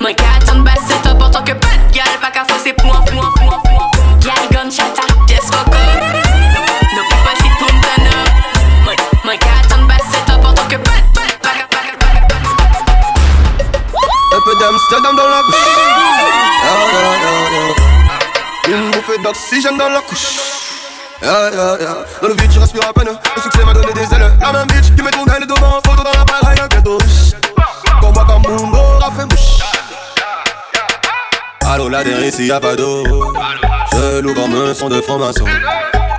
Mon 0.00 0.12
gars 0.12 0.62
bass 0.64 0.80
c'est 0.86 1.02
top 1.02 1.22
en 1.22 1.30
tant 1.30 1.42
que 1.42 1.52
pote 1.52 1.80
Gyal 1.92 2.04
pas 2.20 2.30
qu'à 2.30 2.44
fausser 2.44 2.74
pour 2.74 2.90
en 2.90 3.04
fou 3.06 3.18
en 3.18 4.20
Gyal 4.20 4.48
gun 4.52 4.70
chata, 4.70 5.02
just 5.26 5.52
fuck 5.52 5.68
up. 5.68 6.02
No 6.94 7.02
people 7.08 7.36
sit 7.40 7.52
pour 7.58 7.72
me 7.72 7.80
turn 7.80 8.06
up. 8.06 8.28
Mon 9.24 9.32
gars 9.32 9.86
bass 9.88 10.02
c'est 10.12 10.24
top 10.26 10.44
en 10.44 10.52
tant 10.52 10.68
que 10.68 10.76
Un 14.36 14.40
peu 14.44 14.58
d'Amsterdam 14.58 15.16
dans 15.16 15.28
la 15.28 15.42
bouche. 15.42 15.54
Ah, 16.62 16.74
ah, 16.74 17.08
ah, 18.10 18.68
Une 18.68 18.90
bouffée 18.90 19.18
d'oxygène 19.22 19.78
dans 19.78 19.88
la 19.88 20.00
couche. 20.00 20.53
Ah, 21.26 21.50
ah, 21.56 21.76
ah. 21.80 21.94
Dans 22.20 22.28
le 22.28 22.34
vide, 22.34 22.52
je 22.52 22.60
respire 22.60 22.82
à 22.88 22.92
peine. 22.92 23.08
Le 23.36 23.42
succès 23.42 23.64
m'a 23.64 23.72
donné 23.72 23.92
des 23.94 24.14
ailes. 24.14 24.32
La 24.40 24.52
même 24.52 24.66
bitch 24.66 24.94
qui 24.94 25.02
met 25.02 25.10
ton 25.10 25.24
aile 25.24 25.46
devant. 25.46 25.80
Photo 25.84 26.02
dans 26.02 26.18
l'appareil, 26.18 26.58
un 26.60 26.68
ghetto. 26.68 26.98
Comme 28.00 28.12
moi, 28.12 28.26
comme 28.26 28.42
Mundo, 28.52 28.78
a 29.00 29.10
fait 29.10 29.24
mouche. 29.24 29.62
Allô, 31.66 31.88
la 31.88 32.04
dernière, 32.04 32.26
ici 32.26 32.46
y'a 32.46 32.60
pas 32.60 32.76
d'eau. 32.76 33.04
Je 33.92 34.20
loue 34.20 34.34
comme 34.34 34.54
un 34.54 34.74
son 34.74 34.88
de 34.88 35.00
franc-maçon. 35.00 35.46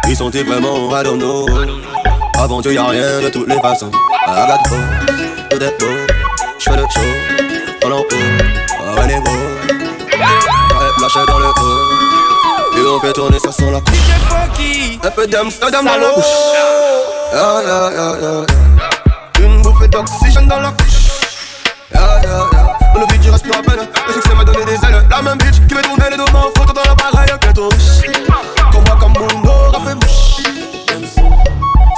Ils 0.07 0.15
sont-ils 0.15 0.45
vraiment, 0.45 0.89
don't 1.03 1.19
know. 1.19 1.47
Avant 2.39 2.62
Dieu, 2.62 2.74
y'a 2.74 2.85
rien 2.85 3.21
de 3.21 3.29
toutes 3.29 3.47
les 3.47 3.59
façons. 3.59 3.91
Beau, 3.91 4.75
tout 5.50 5.63
est 5.63 5.79
beau. 5.79 6.13
J'fais 6.57 6.75
le 6.75 6.83
show, 6.83 7.85
en 7.85 7.91
haut. 7.91 8.05
Oh, 8.12 9.00
elle 9.03 9.12
est 9.12 9.19
beau. 9.19 9.31
Ouais, 9.31 10.91
lâché 11.00 11.19
dans 11.27 11.39
le 11.39 11.45
haut. 11.45 12.14
Et 12.77 12.82
on 12.86 13.00
fait 13.00 13.13
tourner, 13.13 13.39
ça 13.39 13.51
sent 13.51 13.72
la 13.72 13.79
couche. 13.79 13.96
Un 15.03 15.12
peu 15.12 15.27
d'Amsterdam 15.27 15.86
dans 15.86 15.91
la 15.91 16.13
bouche. 16.13 16.25
Ah, 17.34 17.62
yeah, 17.63 17.91
yeah, 17.91 18.13
yeah. 18.22 19.46
Une 19.46 19.62
bouffée 19.62 19.88
d'oxygène 19.88 20.48
dans 20.48 20.60
la 20.60 20.72
couche. 20.72 21.10
Yeah, 21.94 22.22
yeah, 22.22 22.29
yeah. 22.51 22.94
Dans 22.94 23.00
le 23.01 23.05
vide, 23.12 23.24
je 23.24 23.32
respire 23.32 23.58
à 23.58 23.62
peine. 23.62 23.88
Le 24.08 24.13
succès 24.13 24.34
m'a 24.36 24.44
donné 24.44 24.65
des 24.65 24.74
ailes. 24.74 25.05
La 25.10 25.22
même 25.22 25.38
bitch 25.38 25.55
qui 25.67 25.75
met 25.75 25.82
ton 25.82 25.96
aile 25.98 26.17
devant. 26.17 26.50
Photo 26.58 26.74
dans 26.74 26.84
l'appareil, 26.84 27.29
un 27.32 27.38
ghetto. 27.38 27.70
Comme 28.72 28.84
moi, 28.84 28.98
comme 29.00 29.13
Mundo, 29.13 29.51
fait 29.86 29.96
mouche. 29.96 30.25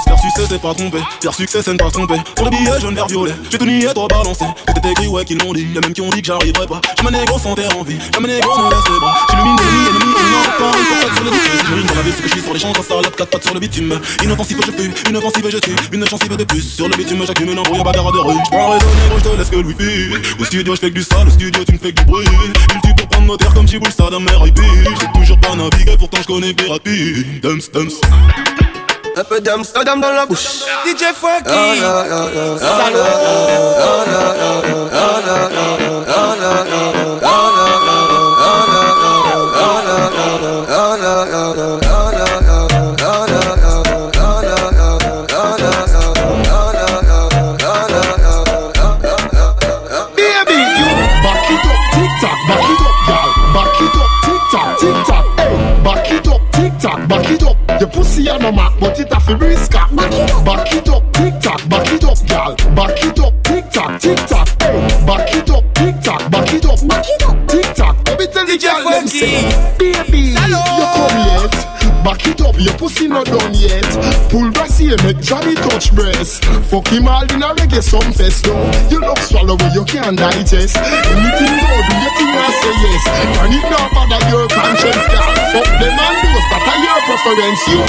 Faire 0.08 0.18
succès 0.18 0.42
c'est 0.48 0.62
pas 0.62 0.72
tromper, 0.72 1.02
faire 1.20 1.34
succès 1.34 1.60
c'est 1.62 1.72
ne 1.72 1.76
pas 1.76 1.90
tromper 1.90 2.16
Pour 2.34 2.46
le 2.46 2.50
billet 2.50 2.80
jaune 2.80 2.94
vert 2.94 3.08
violet, 3.08 3.34
j'ai 3.50 3.58
tout 3.58 3.66
nié 3.66 3.88
toi 3.92 4.06
balancer 4.08 4.46
Tout 4.66 4.88
est 4.88 4.92
écrit 4.92 5.06
ouais 5.06 5.24
qu'ils 5.24 5.38
l'ont 5.38 5.52
dit, 5.52 5.66
y'a 5.74 5.82
même 5.82 5.92
qui 5.92 6.00
ont 6.00 6.08
dit 6.08 6.22
que 6.22 6.26
j'arriverai 6.26 6.66
pas. 6.66 6.80
J'me 6.98 7.10
négro 7.10 7.38
sans 7.38 7.54
terre 7.54 7.76
en 7.76 7.82
vie, 7.82 7.98
j'me 8.14 8.26
négro 8.26 8.56
ne 8.58 8.70
laisse 8.70 8.88
les 8.90 9.00
bras 9.00 9.18
J'illumine 9.28 9.56
l'ennemi, 9.56 9.88
ennemi, 9.88 10.14
ennemi, 10.16 10.48
pareil 10.58 10.84
pour 10.88 10.98
quatre 10.98 11.14
sur 11.14 11.24
le 11.24 11.30
bitume. 11.30 11.86
Dans 11.88 11.94
la 11.94 12.12
ce 12.12 12.22
que 12.22 12.28
je 12.28 12.32
suis 12.32 12.40
sur 12.40 12.54
les 12.54 12.58
champs, 12.58 12.72
quand 12.72 12.82
ça 12.82 12.88
salope, 12.88 13.16
quatre 13.16 13.28
pattes 13.28 13.44
sur 13.44 13.52
le 13.52 13.60
bitume. 13.60 14.00
Inoffensif 14.24 14.58
je 14.64 14.72
fuis, 14.72 14.90
inoffensif 15.10 15.44
je 15.50 15.58
tue, 15.58 15.76
une 15.92 16.08
chansive 16.08 16.36
de 16.36 16.44
plus 16.44 16.62
Sur 16.62 16.88
le 16.88 16.96
bitume. 16.96 17.24
J'accumule 17.26 17.58
un 17.58 17.62
brouillard 17.62 17.92
de 17.92 18.18
rue. 18.18 18.34
J'prends 18.46 18.70
réseau 18.70 18.86
négro, 18.86 19.18
j'te 19.18 19.38
laisse 19.38 19.50
que 19.50 19.56
le 19.56 19.66
wifi 19.66 20.14
Au 20.40 20.44
studio 20.44 20.74
j'fais 20.74 20.88
que 20.88 20.94
du 20.94 21.02
sale, 21.02 21.28
au 21.28 21.30
studio 21.30 21.64
tu 21.64 21.74
me 21.74 21.78
fais 21.78 21.92
que 21.92 22.00
du 22.00 22.06
bruit. 22.06 22.24
Il 22.84 22.94
pour 22.94 23.08
prendre 23.08 23.26
nos 23.26 23.36
terres 23.36 23.52
comme 23.52 23.68
Saddam 23.68 24.26
RIP 24.26 24.58
J'ai 24.58 25.20
toujours 25.20 25.38
pas 25.38 25.54
navigué, 25.54 25.96
pourtant 25.98 26.18
j'connais 26.22 26.54
des 26.54 27.40
Dumps, 27.42 27.70
dumps 27.72 28.00
Un 29.18 29.24
peu 29.24 29.40
d'Amsterdam 29.40 30.00
dans 30.00 30.12
la 30.12 30.26
bouche. 30.26 30.60
DJ 30.86 31.06
Funky. 31.12 31.50
Back 31.50 31.78
it 51.50 51.66
up, 51.66 51.74
tick 51.92 52.10
tock, 52.20 52.38
back 52.46 52.70
it 52.70 52.82
up, 52.86 52.94
y'all. 53.08 53.28
Back 53.52 53.80
it 53.80 53.96
up, 53.98 54.10
tick 54.22 54.42
tock, 54.52 54.68
tick 54.78 54.96
tock, 55.08 55.24
hey. 55.40 55.56
Back 55.82 56.10
it 56.12 56.28
up, 56.28 56.40
tick 56.78 56.90
tock, 56.90 57.08
back 57.08 57.30
it 57.30 57.42
up. 57.42 57.80
Your 57.80 57.90
pussy 57.90 58.28
a 58.28 58.38
no 58.38 58.52
mark, 58.52 58.78
but 58.80 58.98
it 58.98 59.10
a 59.10 59.20
fi 59.20 59.32
risk 59.34 59.74
up. 59.74 59.94
Back 59.94 60.12
it 60.12 60.88
up, 60.88 61.12
tick 61.12 61.40
tock, 61.40 61.68
back 61.68 61.92
it 61.92 62.04
up, 62.04 62.18
girl. 62.28 62.74
Back 62.74 63.04
it 63.04 63.18
up, 63.18 63.34
tick 63.42 63.70
tock, 63.70 64.00
tick 64.00 64.18
tock. 64.26 64.48
Hey, 64.60 65.06
back 65.06 65.34
it 65.34 65.50
up, 65.50 65.64
tick 65.74 66.00
tock, 66.00 66.30
back 66.30 66.52
it 66.52 66.64
up, 66.64 66.88
back 66.88 67.04
it 67.08 67.22
up, 67.22 67.48
tick 67.48 67.74
tock. 67.74 67.96
Let 68.06 68.18
me 68.18 68.26
tell 68.26 68.46
the 68.46 68.52
DJ 68.52 68.62
girl 68.62 68.90
them 68.90 68.92
Funky. 68.92 69.18
say, 69.18 69.78
baby, 69.78 69.88
you 69.88 69.94
come 69.94 70.04
yet? 70.04 70.07
Back 72.18 72.34
it 72.34 72.40
up, 72.42 72.58
your 72.58 72.74
pussy 72.74 73.06
not 73.06 73.26
done 73.26 73.54
yet. 73.54 73.86
Pull 74.30 74.50
brassy 74.50 74.90
and 74.90 74.98
make 75.06 75.20
Johnny 75.22 75.54
touch 75.54 75.94
breast. 75.94 76.44
Fuck 76.66 76.88
him 76.90 77.06
all 77.06 77.22
in 77.22 77.42
a 77.42 77.54
reggae 77.54 77.78
some 77.78 78.10
fest 78.12 78.42
though. 78.42 78.58
You 78.90 78.98
love 78.98 79.22
swallow 79.22 79.54
where 79.54 79.70
you 79.70 79.84
can't 79.84 80.18
digest. 80.18 80.74
Anything 80.82 81.54
go, 81.62 81.70
do 81.78 81.94
you 81.94 82.10
think 82.18 82.34
I 82.34 82.50
say 82.58 82.74
yes? 82.82 83.02
And 83.38 83.54
it 83.54 83.62
not 83.70 83.86
bother 83.94 84.18
your 84.34 84.48
conscience, 84.50 85.06
girl. 85.14 85.30
Fuck 85.54 85.70
them 85.78 85.94
and 85.94 86.16
those 86.26 86.46
that 86.50 86.66
are 86.66 86.80
your 86.82 86.98
preference, 87.06 87.62
you. 87.70 87.86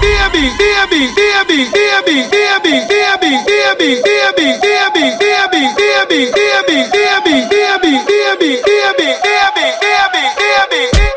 Baby, 0.00 0.48
Baby, 0.56 1.12
baby, 1.12 1.68
baby, 1.76 2.24
baby, 2.32 2.80
baby, 2.80 2.80
baby, 2.88 3.36
baby, 3.44 4.00
baby, 4.00 4.56
baby, 4.56 5.12
baby, 5.20 5.68
baby, 5.68 6.32
baby, 6.32 6.80
baby, 6.80 7.36
baby, 7.52 7.92
baby, 8.08 8.52
baby, 8.64 9.06
baby, 9.36 10.26
baby, 10.40 11.15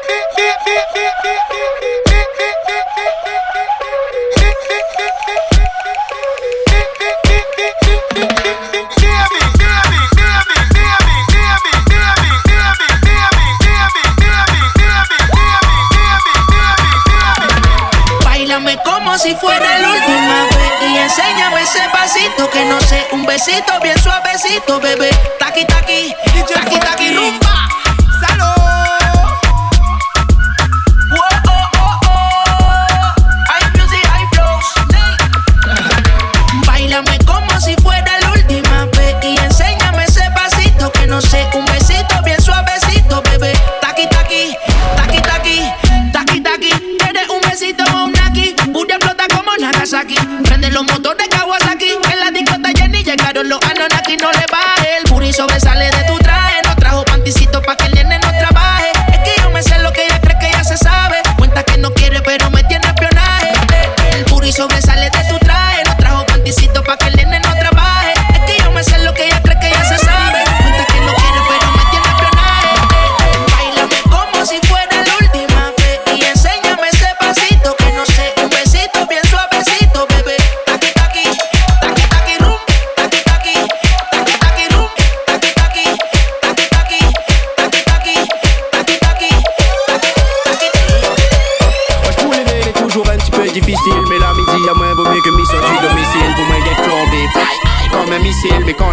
si 19.19 19.35
fuera 19.35 19.79
la 19.79 19.89
última 19.89 20.45
vez 20.45 20.89
y 20.89 20.97
enséñame 20.97 21.61
ese 21.61 21.81
pasito 21.91 22.49
que 22.49 22.63
no 22.65 22.79
sé, 22.79 23.05
un 23.11 23.25
besito 23.25 23.77
bien 23.81 23.99
suavecito, 24.01 24.79
bebé. 24.79 25.09
Taqui 25.37 25.65
taqui, 25.65 26.13
taqui 26.53 26.79
taqui 26.79 27.13
rumba. 27.13 27.68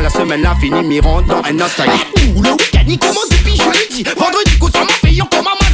la 0.06 0.10
semaine 0.10 0.46
a 0.46 0.54
fini, 0.54 0.82
m'y 0.84 1.00
rentre 1.00 1.26
dans 1.26 1.42
un 1.42 1.60
instant. 1.60 1.82
Ouh, 2.36 2.40
le 2.40 2.50
week-end 2.50 2.84
il 2.86 2.96
commence, 2.96 3.28
et 3.32 3.42
puis 3.42 3.56
je 3.56 3.64
lui 3.64 3.86
dis 3.90 4.04
Vendredi, 4.04 4.56
consomment 4.56 4.86
payant 5.02 5.26
comme 5.26 5.42
maman. 5.42 5.65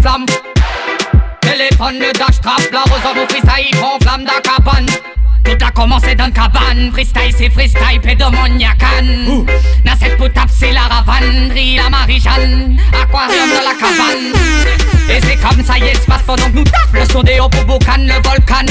Flamme. 0.00 0.26
Téléphone 1.40 1.98
de 1.98 2.18
dash 2.18 2.40
trap 2.40 2.60
La 2.72 2.80
rose 2.80 3.28
ça 3.44 3.60
y 3.60 3.70
prend 3.76 3.98
flamme 4.00 4.24
da 4.24 4.40
cabane. 4.40 4.86
Tout 5.44 5.64
a 5.64 5.70
commencé 5.70 6.14
dans 6.14 6.26
le 6.26 6.32
cabane, 6.32 6.90
freestyle 6.92 7.32
c'est 7.36 7.48
freestyle, 7.48 8.00
pédomoniacan 8.02 9.46
Dans 9.84 9.96
cette 9.98 10.18
potable 10.18 10.50
c'est 10.54 10.72
la 10.72 10.82
ravanerie, 10.82 11.76
la 11.76 11.88
Marie-Jeanne 11.88 12.78
Aquarium 12.92 13.48
dans 13.48 13.68
la 13.68 13.74
cabane. 13.74 14.32
Et 15.08 15.20
c'est 15.22 15.36
comme 15.36 15.64
ça, 15.64 15.74
se 15.74 16.06
passe 16.06 16.22
pendant 16.26 16.44
que 16.44 16.56
nous 16.56 16.64
taffes 16.64 16.92
Le 16.92 17.04
son 17.10 17.22
des 17.22 17.40
Hobobocan, 17.40 17.96
le 17.98 18.14
volcan. 18.14 18.66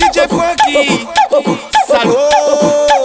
DJ 0.00 0.26
Frankie, 0.28 1.06
salaud 1.86 2.95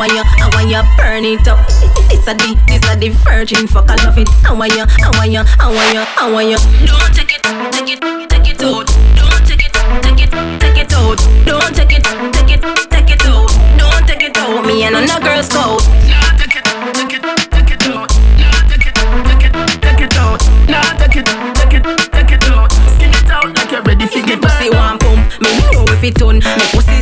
want 0.00 0.12
you, 0.12 0.24
I 0.24 0.48
want 0.56 0.68
you 0.72 0.80
burn 0.96 1.24
it 1.26 1.46
up. 1.46 1.60
This 2.08 2.24
a 2.24 2.32
the, 2.32 2.56
this 2.66 2.80
a 2.88 2.96
the 2.96 3.10
virgin 3.20 3.68
fuck, 3.68 3.90
I 3.90 3.96
love 4.00 4.16
it. 4.16 4.28
I 4.48 4.52
want 4.56 4.72
you, 4.72 4.88
I 4.88 5.12
want 5.12 5.28
you, 5.30 5.44
I 5.60 5.68
want 5.68 5.92
you, 5.92 6.00
I 6.16 6.24
want 6.32 6.48
you. 6.48 6.56
Don't 6.88 7.12
take 7.12 7.36
it, 7.36 7.44
take 7.68 7.92
it, 7.92 8.00
take 8.32 8.48
it 8.48 8.62
out. 8.64 8.88
Don't 9.12 9.44
take 9.44 9.60
it, 9.60 9.72
take 10.00 10.24
it, 10.24 10.32
take 10.56 10.80
it 10.80 10.92
out. 10.96 11.20
Don't 11.44 11.76
take 11.76 11.92
it, 11.92 12.04
take 12.32 12.48
it, 12.48 12.64
take 12.88 13.12
it 13.12 13.26
out. 13.28 13.52
Don't 13.76 14.08
take 14.08 14.24
it 14.24 14.36
out. 14.40 14.64
Me 14.64 14.84
and 14.88 14.96
another 14.96 15.20
girl's 15.20 15.52
code. 15.52 15.84
Nah, 16.08 16.32
take 16.40 16.56
it, 16.56 16.64
take 16.96 17.12
it, 17.12 17.22
take 17.52 17.68
it 17.68 17.84
out. 17.92 18.08
Nah, 18.40 18.56
take 18.72 18.88
it, 18.88 18.96
take 18.96 19.44
it, 19.44 19.52
take 19.84 20.00
it 20.00 20.16
out. 20.16 20.40
Nah, 20.64 20.96
take 20.96 21.20
it, 21.20 21.28
take 21.28 21.76
it, 21.76 21.84
take 22.08 22.32
it 22.32 22.44
out. 22.48 22.72
Skin 22.96 23.12
it 23.12 23.28
out 23.28 23.52
like 23.52 23.68
you're 23.68 23.84
ready 23.84 24.08
to 24.08 24.20
get 24.24 24.40
pussy 24.40 24.72
one 24.72 24.96
pump. 24.96 25.28
Me 25.44 25.52
know 25.76 25.84
if 25.92 26.00
it 26.00 26.16
done. 26.16 26.40
Me 26.40 26.64
pussy 26.72 26.96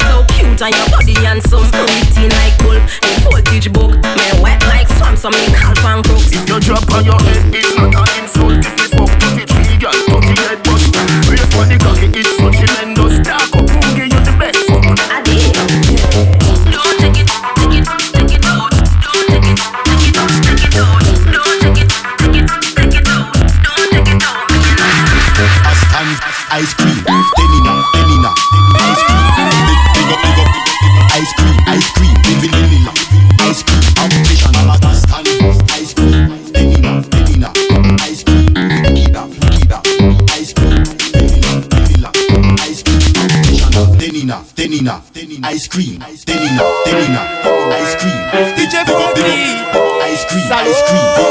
so 0.59 0.67
cute 0.67 0.75
and 0.75 0.75
your 0.75 0.89
body 0.91 1.15
handsome. 1.25 1.71
Pretty 1.71 2.29
like 2.35 2.59
bull. 2.59 2.75
Me 2.75 3.15
voltage 3.23 3.73
book. 3.73 3.95
Me 3.95 4.27
wet 4.43 4.61
like 4.67 4.89
swamp, 4.89 5.19
so 5.19 5.31
me 5.31 5.47
calf 5.55 5.85
and 5.85 6.05
crook. 6.05 6.19
If 6.33 6.49
you 6.49 6.59
drop 6.61 6.91
on 6.91 7.05
your 7.05 7.21
head, 7.23 7.55
it's 7.55 7.77
not 7.77 7.95
an 7.95 8.25
insult 8.25 8.59
If 8.67 8.75
it's 8.75 8.95
fuck 8.95 9.07
to 9.07 9.29
the 9.39 9.45
tree, 9.47 9.77
girl, 9.79 9.95
cocky 10.09 10.35
head 10.43 10.63
bust 10.65 10.91
Brace 11.29 11.47
for 11.55 11.65
the 11.69 11.79
cocky, 11.79 12.11
it's 12.11 12.31
so 12.37 12.51
tremendous 12.51 13.23
Dark 13.23 13.55
up, 13.55 13.71
who 13.71 13.81
give 13.95 14.11
you 14.11 14.21
the 14.25 14.35
best 14.35 14.59
fuck? 14.67 14.83
I 15.13 15.23
did. 15.23 15.55
Don't 16.73 16.95
take 16.99 17.23
it, 17.23 17.29
take 17.63 17.79
it, 17.79 17.87
take 18.11 18.33
it 18.35 18.45
out. 18.49 18.73
Don't 19.05 19.29
take 19.31 19.47
it, 19.47 19.61
take 19.87 20.11
it, 20.11 20.15
take 20.43 20.65
it 20.67 20.75
out. 20.75 21.03
Don't 21.31 21.55
take 21.63 21.79
it, 21.83 21.91
take 22.19 22.35
it, 22.35 22.47
take 22.75 22.97
it 22.99 23.07
out. 23.07 23.31
Don't 23.63 23.87
take 23.95 24.11
it 24.11 24.23
out. 24.27 24.49
I 25.39 25.73
stand 25.87 26.11
ice 26.51 26.75
cream, 26.75 26.98
cream, 45.43 45.45
ice 45.45 45.69
cream, 45.69 46.01
Delina, 46.01 46.65
Delina, 46.85 47.23
ice 47.73 47.95
cream. 47.97 48.19
DJ 48.57 48.85
Funky, 48.87 49.23
ice 50.03 50.25
cream, 50.27 50.53
ice 50.53 50.83
cream. 50.89 51.28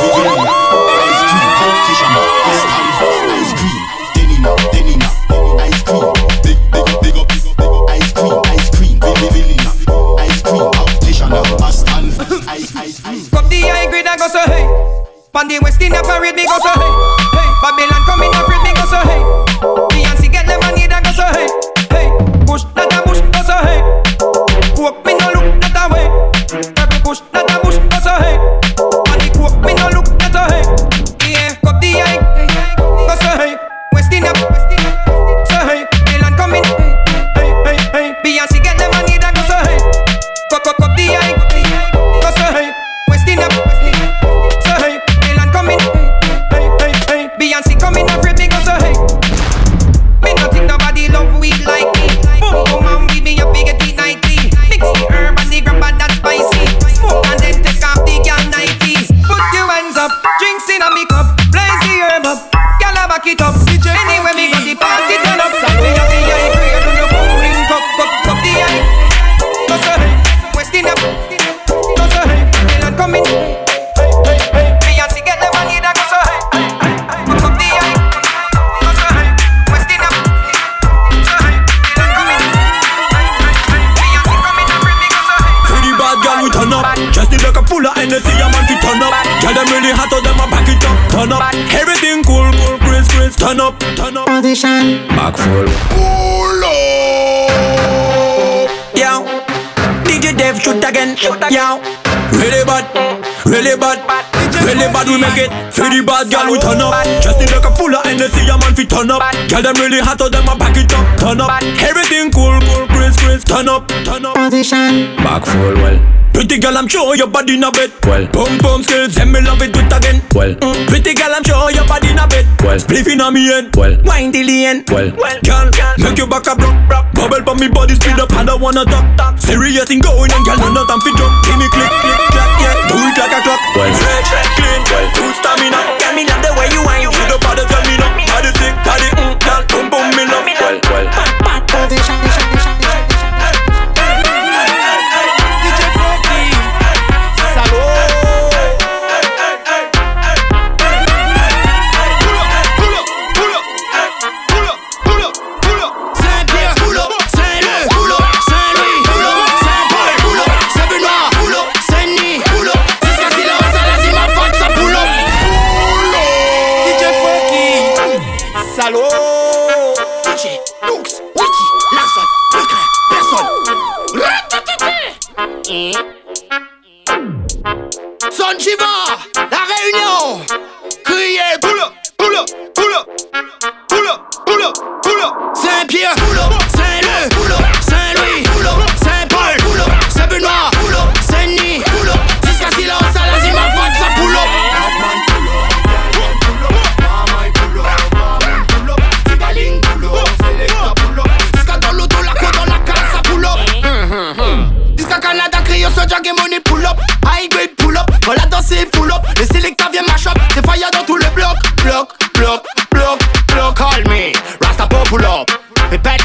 it. 105.37 105.49
See 105.73 105.85
the 105.87 106.01
bad 106.03 106.29
girl, 106.29 106.51
we 106.51 106.57
turn 106.59 106.81
up. 106.81 106.93
Dressing 107.21 107.49
like 107.53 107.65
a 107.65 107.71
full 107.77 107.93
of 107.93 108.05
energy, 108.05 108.43
a 108.49 108.57
man 108.57 108.73
fi 108.73 108.83
turn 108.83 109.09
up. 109.13 109.21
Girl, 109.49 109.61
them 109.61 109.77
really 109.77 110.01
hot, 110.01 110.17
so 110.17 110.29
them 110.29 110.49
a 110.49 110.53
pack 110.57 110.77
it 110.77 110.91
up. 110.93 111.05
Turn 111.21 111.41
up. 111.41 111.61
Everything 111.81 112.29
cool, 112.33 112.57
cool, 112.61 112.85
crisp, 112.91 113.19
crisp. 113.21 113.47
Turn 113.47 113.69
up, 113.69 113.87
turn 114.03 114.25
up. 114.25 114.35
Position. 114.35 115.15
Back 115.21 115.45
full 115.45 115.77
well. 115.77 115.97
Pretty 116.37 116.59
girl, 116.59 116.77
I'm 116.77 116.87
sure 116.87 117.15
your 117.15 117.25
body 117.25 117.55
in 117.57 117.63
a 117.63 117.71
bed. 117.71 117.89
Well. 118.05 118.27
Boom, 118.29 118.61
boom, 118.61 118.83
skills, 118.83 119.17
and 119.17 119.33
me 119.33 119.41
love 119.41 119.57
it, 119.61 119.73
do 119.73 119.79
it 119.81 119.89
again. 119.89 120.21
Well. 120.37 120.53
Mm. 120.53 120.85
Pretty 120.85 121.15
girl, 121.17 121.33
I'm 121.33 121.43
sure 121.43 121.71
your 121.71 121.87
body 121.89 122.13
in 122.13 122.19
a 122.19 122.27
bed. 122.27 122.36
Well, 122.77 122.85
spliff 122.85 123.09
inna 123.09 123.31
me 123.33 123.49
head. 123.49 123.73
Well, 123.75 123.97
wine 124.05 124.29
till 124.29 124.45
the 124.45 124.65
end. 124.69 124.85
Well, 124.93 125.09
well, 125.17 125.33
girl, 125.41 125.65
make 125.97 126.13
your 126.13 126.29
back 126.29 126.45
a 126.45 126.53
block, 126.53 126.77
block. 126.85 127.09
Bubble 127.17 127.41
pop 127.41 127.57
me 127.57 127.65
body 127.65 127.97
speed 127.97 128.21
up, 128.21 128.29
and 128.37 128.45
I 128.45 128.53
wanna 128.53 128.85
talk, 128.85 129.17
talk. 129.17 129.41
Serious 129.41 129.89
thing 129.89 129.97
going 129.97 130.29
on, 130.29 130.45
girl, 130.45 130.61
no 130.69 130.85
time 130.85 131.01
for 131.01 131.09
drop. 131.17 131.33
Give 131.41 131.57
me 131.57 131.65
click, 131.73 131.89
click, 131.89 132.21
clack, 132.29 132.51
yeah, 132.61 132.77
do 132.85 133.01
it 133.01 133.17
like 133.17 133.33
a 133.33 133.41
clock. 133.41 133.61
Well, 133.73 133.89
fresh, 133.97 134.29
clean, 134.61 134.81
well, 134.93 135.09
good 135.09 135.33
stamina. 135.41 135.79
Got 135.97 136.13
me 136.13 136.29
love 136.29 136.45
the 136.45 136.53
way 136.53 136.69
you 136.69 136.85
want. 136.85 136.96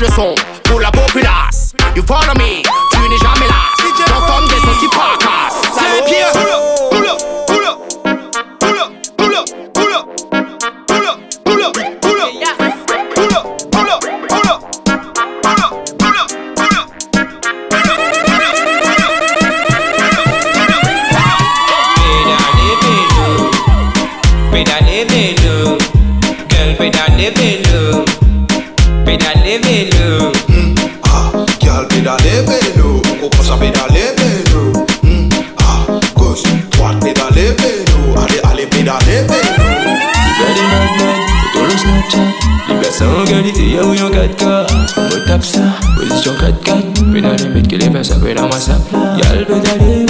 le 0.03 0.09
son 0.09 0.35
pour 0.65 0.81
la 0.81 0.91
populace. 0.91 1.75
You 1.95 2.03
follow 2.05 2.35
me, 2.35 2.63
tu 2.91 2.99
n'es 3.09 3.19
jamais 3.19 3.47
là. 3.47 3.55
J'entends 4.09 4.43
des 4.43 4.57
sons 4.57 4.79
qui 4.81 4.87
fracassent. 4.87 5.63
C'est 5.79 6.05
bien. 6.11 6.27
Pull. 6.91 7.07
Pedale 24.51 25.07
girl, 26.49 26.77
pedale. 26.77 28.32
pedale 29.05 29.61
vélo. 29.63 30.19
Oh. 30.21 30.33
Mm, 30.49 30.55
mm-hmm. 30.55 30.89
ah, 31.05 31.33
girl, 31.61 31.87
pédale 31.89 32.45
vélo. 32.47 33.03
Pourquoi 33.21 33.45
sa 33.45 33.57
pédale 33.57 34.15
vélo? 34.19 34.73
Ah, 35.59 35.87
gauche, 36.17 36.43
droite, 36.71 37.01
pédale 37.01 37.35
vélo. 37.35 37.99
Oh. 38.15 38.19
ale 38.19 38.39
ale 38.45 38.67
pédale 38.69 39.27
vélo. 39.29 39.63
Oh. 39.69 39.93
Ready, 40.39 40.65
mad, 40.73 40.91
mad, 40.99 41.21
tout 41.53 41.65
le 41.65 41.77
Snapchat. 41.79 42.43
Y'a 43.73 43.85
où 43.85 43.95
y'en 43.95 44.11
4K. 44.11 44.67
On 44.97 45.29
tap 45.29 45.43
sa 45.45 45.61
position 45.97 46.33
4-4. 46.65 47.13
Pédale, 47.13 47.53
mettre 47.55 47.69
que 47.69 47.77
les 47.77 47.91
personnes 47.91 48.21
pédale, 48.21 48.49
moi 48.49 48.61
ça. 48.61 48.79
Y'a 48.93 49.45
pédale 49.45 50.02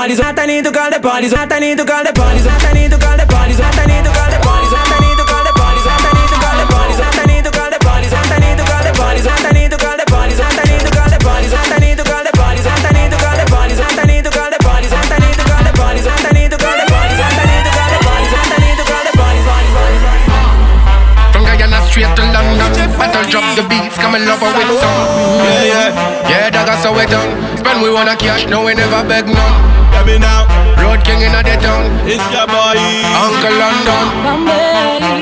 polizo, 0.00 0.22
tá 0.34 0.46
lindo, 0.46 0.70
girl, 0.72 0.90
the 0.90 0.98
polizo, 0.98 1.36
tá 1.46 1.58
lindo, 1.58 1.84
girl, 1.84 2.02
the 2.02 2.12
polizo. 2.14 2.69
Drop 23.30 23.46
the 23.54 23.62
beats, 23.70 23.94
come 23.94 24.18
and 24.18 24.26
love 24.26 24.42
her 24.42 24.50
with 24.50 24.82
some. 24.82 24.98
Yeah, 25.46 25.62
yeah, 25.62 25.88
yeah, 26.26 26.50
that 26.50 26.66
got 26.66 26.82
so 26.82 26.90
we 26.90 27.06
done. 27.06 27.30
Spend 27.54 27.78
we 27.78 27.88
wanna 27.94 28.18
cash, 28.18 28.50
no 28.50 28.66
we 28.66 28.74
never 28.74 29.06
beg 29.06 29.30
none. 29.30 29.54
Yeah, 29.94 30.02
me 30.02 30.18
now 30.18 30.50
Road 30.82 31.02
king 31.06 31.22
in 31.22 31.30
the 31.30 31.42
town. 31.62 31.86
It's 32.10 32.24
your 32.34 32.46
boy. 32.50 32.78
Uncle 33.14 33.54
London. 33.54 34.04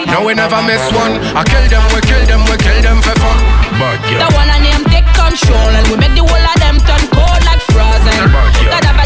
No 0.08 0.24
we 0.24 0.32
never 0.32 0.60
miss 0.64 0.80
one. 0.96 1.20
I 1.36 1.44
kill 1.44 1.66
them, 1.68 1.84
we 1.92 2.00
kill 2.08 2.24
them, 2.24 2.42
we 2.48 2.56
kill 2.56 2.80
them 2.80 2.98
for 3.04 3.12
fun. 3.20 3.38
Bad 3.76 4.00
The 4.08 4.28
one 4.32 4.48
and 4.48 4.64
name 4.64 4.84
take 4.88 5.08
control 5.12 5.68
and 5.76 5.84
we 5.92 6.00
make 6.00 6.16
the 6.16 6.24
whole 6.24 6.48
of 6.48 6.56
them 6.64 6.80
turn 6.88 7.04
cold 7.12 7.42
like 7.44 7.60
frozen. 7.68 8.16
Got 8.72 8.88
a 8.88 8.97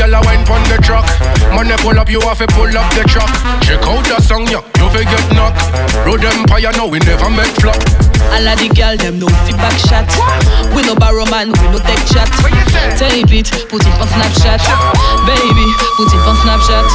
girl 0.00 0.16
a 0.16 0.20
wine 0.24 0.44
pon 0.48 0.62
the 0.72 0.80
truck 0.80 1.04
Money 1.52 1.76
pull 1.84 1.98
up, 2.00 2.08
you 2.08 2.20
have 2.24 2.40
to 2.40 2.48
pull 2.56 2.72
up 2.72 2.88
the 2.96 3.04
truck 3.04 3.28
Check 3.60 3.84
out 3.84 4.00
the 4.08 4.16
song, 4.24 4.48
yeah, 4.48 4.64
you 4.80 4.88
fi 4.88 5.04
get 5.04 5.26
knock 5.36 5.52
Road 6.08 6.24
Empire, 6.24 6.72
no, 6.80 6.88
we 6.88 6.96
never 7.04 7.28
make 7.28 7.52
flop 7.60 7.76
All 8.32 8.48
of 8.48 8.56
the 8.56 8.72
girl 8.72 8.96
them 8.96 9.20
no 9.20 9.28
feedback 9.44 9.76
shot. 9.76 10.08
We 10.72 10.80
no 10.88 10.96
borrow 10.96 11.28
man, 11.28 11.52
we 11.52 11.66
no 11.68 11.78
take 11.82 12.00
chat. 12.08 12.30
Tape 12.96 13.28
it, 13.28 13.48
put 13.68 13.84
it 13.84 13.96
on 14.00 14.08
Snapchat. 14.08 14.62
Baby, 15.28 15.68
put 15.98 16.08
it 16.08 16.22
on 16.24 16.36
Snapchat. 16.40 16.86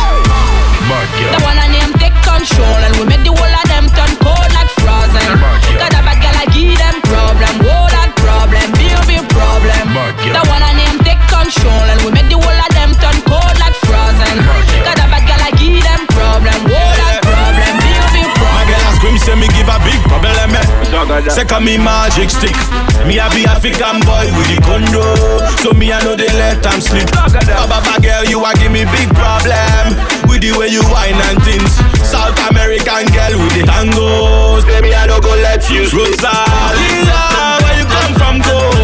Bad 0.89 1.07
The 1.33 1.39
one 1.43 1.59
and 1.59 1.73
name 1.73 1.93
take 1.99 2.15
control 2.25 2.79
and 2.81 2.93
we 2.97 3.05
make 3.05 3.23
the 3.25 3.33
whole 3.33 3.53
of 3.53 3.65
them 3.69 3.85
turn 3.93 4.13
cold 4.21 4.49
like 4.55 4.71
frozen. 4.81 5.27
Got 5.77 5.93
a 5.93 6.01
bad 6.01 6.17
girl, 6.23 6.37
I 6.39 6.45
give 6.53 6.77
them 6.77 6.97
problem, 7.03 7.53
whole 7.67 7.89
lot 7.89 8.11
problem, 8.17 8.65
big 8.79 8.97
big 9.05 9.25
problem. 9.29 9.93
The 9.93 10.41
one 10.47 10.63
and 10.63 10.77
name 10.77 11.04
control 11.45 11.85
and 11.93 12.01
we 12.01 12.09
make 12.09 12.25
the 12.25 12.37
whole 12.41 12.57
of 12.57 12.71
them 12.73 12.89
turn 12.97 13.17
cold 13.29 13.55
like 13.61 13.77
frozen. 13.85 14.35
Got 14.81 14.97
a 14.97 15.05
bad 15.05 15.29
girl, 15.29 15.41
I 15.45 15.53
give 15.53 15.77
them 15.77 16.01
problem, 16.09 16.57
whole 16.65 16.95
lot 16.97 17.21
problem, 17.21 17.73
big 17.85 18.01
big 18.17 18.29
My 18.49 18.65
girl 18.65 18.81
a 18.81 18.91
scream 18.97 19.17
say 19.21 19.37
me 19.37 19.45
give 19.53 19.69
a 19.69 19.77
big 19.85 20.01
problem 20.09 20.57
eh. 20.57 20.65
Second 21.29 21.61
me 21.61 21.77
magic 21.77 22.33
stick. 22.33 22.57
Me 23.05 23.21
a 23.21 23.29
be 23.29 23.45
African 23.45 24.01
boy 24.09 24.25
with 24.33 24.49
the 24.49 24.57
condo. 24.65 25.05
So 25.61 25.69
me 25.77 25.93
I 25.93 26.01
know 26.01 26.17
they 26.17 26.33
let 26.33 26.65
them 26.65 26.81
sleep 26.81 27.05
Baba 27.13 28.01
girl 28.01 28.25
you 28.25 28.41
a 28.41 28.49
give 28.57 28.73
me 28.73 28.89
big 28.89 29.13
problem? 29.13 29.93
With 30.25 30.41
the 30.41 30.57
way 30.57 30.73
you 30.73 30.81
whine 30.89 31.19
and 31.29 31.37
things. 31.45 31.77
South 32.01 32.33
American 32.49 33.05
girl 33.13 33.37
with 33.37 33.53
the 33.53 33.63
tangos. 33.69 34.65
Baby 34.65 34.97
I 34.97 35.05
don't 35.05 35.21
go 35.21 35.37
let 35.45 35.69
you 35.69 35.85
Rosalia 35.93 37.21
where 37.61 37.77
you 37.77 37.85
come 37.85 38.13
from 38.17 38.41
Colombia 38.41 38.74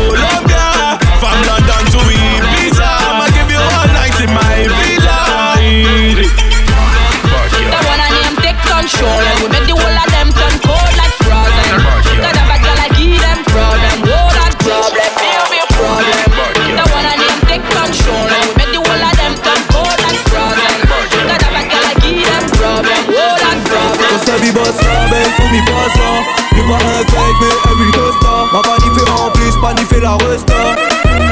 ça 24.91 25.07
vit 25.07 25.07
boss 25.07 25.07
là, 25.07 25.07
ben 25.09 25.23
faut 25.37 25.49
m'y 25.49 25.61
passe 25.61 25.95
là 25.95 26.11
J'ai 26.55 26.63
pas 26.63 26.75
un 26.75 27.03
fake 27.11 27.39
mais 27.41 27.71
un 27.71 27.75
huile 27.77 27.91
tosta 27.91 28.33
Ma 28.53 28.61
panif 28.61 28.93
fait 28.93 29.09
en 29.09 29.31
plus, 29.31 29.55
panif 29.61 29.87
fait 29.87 29.99
la 29.99 30.13
resta 30.15 30.55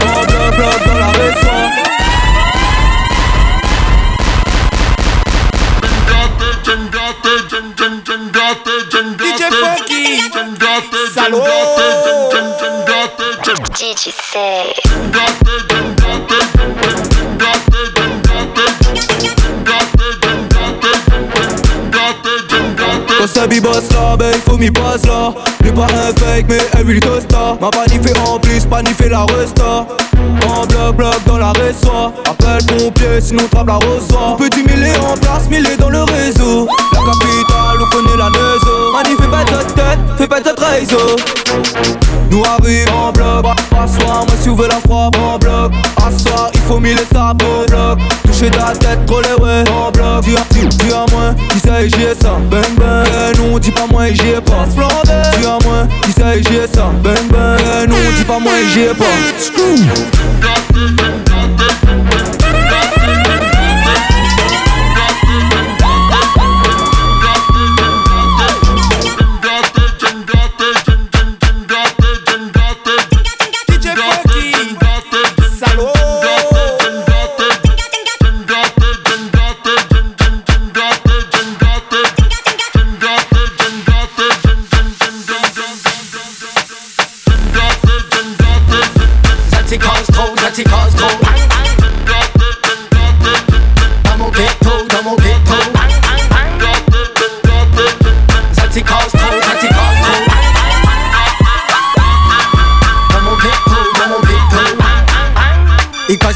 En 0.02 0.22
bloc 0.26 0.56
bloc 0.56 0.80
dans 0.86 1.00
la 1.00 1.08
restaurant 1.08 1.90
DJ 9.20 9.42
Funky. 9.50 10.20
Salaud. 11.14 11.44
DJ 13.76 14.12
ça 23.28 23.48
vit 23.48 23.60
boss 23.60 23.90
là, 23.92 24.16
ben 24.18 24.34
faut 24.48 24.58
m'y 24.58 24.72
passe 24.72 25.06
là. 25.06 25.34
J'ai 25.64 25.72
pas 25.72 25.86
un 25.86 26.14
fake 26.20 26.46
mais 26.48 26.80
un 26.80 26.84
huile 26.84 27.00
tosta 27.00 27.58
Ma 27.60 27.70
panif 27.70 28.02
fait 28.02 28.18
en 28.18 28.40
plus, 28.40 28.66
panif 28.66 28.96
fait 28.98 29.10
la 29.10 29.26
resta. 29.26 29.86
En 30.48 30.66
bloc 30.66 30.96
bloc 30.96 31.16
dans 31.26 31.38
la 31.38 31.52
restaurant 31.54 32.14
Appelle 32.26 32.66
pompier 32.66 33.22
sinon 33.22 33.44
trappe 33.52 33.68
la 33.68 33.76
reçoit 33.76 34.34
On 34.34 34.36
peut 34.36 34.50
du 34.50 34.64
mêler 34.64 34.92
en 34.98 35.18
place, 35.18 35.50
mêler 35.50 35.76
dans 35.78 35.90
le 35.90 36.04
réseau. 36.04 36.68
La 36.94 37.00
capitale, 37.00 37.78
on 37.82 37.96
connaît 37.96 38.18
la 38.18 38.30
nezo 38.30 38.92
Mani 38.94 39.16
fais 39.20 39.28
pas 39.28 39.44
de 39.44 39.74
tête, 39.74 40.00
fais 40.18 40.28
pas 40.28 40.40
de 40.42 40.50
réseau 40.50 41.16
Nous 42.30 42.44
arrivons 42.44 43.08
en 43.08 43.12
bloc. 43.12 43.46
Assoir, 43.72 44.26
moi 44.26 44.36
si 44.42 44.50
vous 44.50 44.62
la 44.62 44.80
frappe 44.80 45.18
en 45.18 45.38
bloc. 45.38 45.72
Assoir, 45.98 46.50
il 46.54 46.60
faut 46.62 46.80
mille 46.80 47.00
sables 47.12 47.44
en 47.46 47.66
bloc. 47.66 48.00
Toucher 48.26 48.52
ta 48.52 48.74
tête, 48.74 49.00
les 49.10 49.44
ouais 49.44 49.64
en 49.70 49.92
bloc. 49.92 50.24
Dis 50.24 50.36
à, 50.36 50.46
dis, 50.52 50.68
dis 50.78 50.92
à 50.92 51.06
moi, 51.12 51.34
qui 51.50 51.60
sait 51.60 51.90
j'y 51.90 52.04
ai 52.04 52.16
ça. 52.16 52.38
Bang 52.50 52.76
bang, 52.78 53.08
eh 53.08 53.38
non 53.38 53.58
dis 53.58 53.72
pas 53.72 53.88
moi 53.90 54.08
j'y 54.12 54.30
ai 54.30 54.42
pas. 54.42 54.66
Dis 55.40 55.46
à 55.46 55.58
moi, 55.66 55.88
qui 56.04 56.12
sait 56.12 56.44
j'y 56.44 56.56
ai 56.56 56.68
ça. 56.68 56.92
Bang 57.04 57.28
bang, 57.32 57.60
eh 57.84 57.88
non 57.88 57.96
dis 58.18 58.24
pas 58.24 58.40
moi 58.40 58.54
j'y 58.74 58.82
ai 58.82 58.94
pas. 58.94 59.06
Screw 59.38 59.78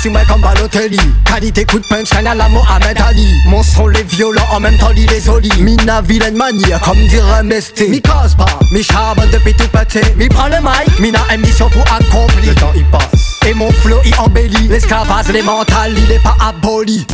Ikashi 0.04 0.10
moi 0.10 0.22
comme 0.28 0.42
Balotelli. 0.42 1.00
Qualité 1.26 1.66
coup 1.66 1.80
de 1.80 1.86
punch, 1.86 2.10
rien 2.12 2.26
à 2.32 2.36
la 2.36 2.50
Mohamed 2.50 3.00
Ali. 3.00 3.28
Mon 3.48 3.63
son 3.63 3.88
les 3.88 4.04
violents, 4.04 4.46
en 4.52 4.60
même 4.60 4.78
temps 4.78 4.92
il 4.96 5.06
les 5.08 5.30
oli. 5.30 5.50
Mina 5.60 6.02
vilaine 6.02 6.36
manie, 6.36 6.63
comme 6.84 7.00
dirait 7.08 7.44
Mesté. 7.44 7.88
Mi 7.88 8.02
cause 8.02 8.36
pas, 8.36 8.46
mi 8.72 8.84
charbonne 8.84 9.30
depuis 9.32 9.54
tout 9.54 9.68
pété. 9.70 10.02
Mi 10.18 10.28
prend 10.28 10.48
le 10.48 10.58
mic, 10.58 11.00
mina 11.00 11.20
émission 11.34 11.70
pour 11.70 11.84
accomplir. 11.84 12.52
Le 12.52 12.56
temps 12.56 12.72
il 12.76 12.86
passe. 12.86 13.39
Et 13.48 13.54
mon 13.54 13.72
flow 13.72 14.00
il 14.06 14.16
embellit. 14.20 14.68
L'esclavage, 14.68 15.28
les 15.30 15.42
mentales, 15.42 15.94
il 15.98 16.12
est 16.12 16.24
pas 16.24 16.36
aboli. 16.39 17.06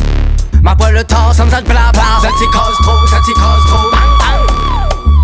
Ma 0.62 0.74
poêle 0.74 0.94
le 0.94 1.04
temps, 1.04 1.32
sans 1.32 1.46
me 1.46 1.50
blabla. 1.50 1.92
Ça 2.22 2.28
t'y 2.38 2.44
cause 2.46 2.76
trop, 2.82 3.06
ça 3.08 3.16
t'y 3.24 3.32
cause 3.32 3.66
trop. 3.66 3.90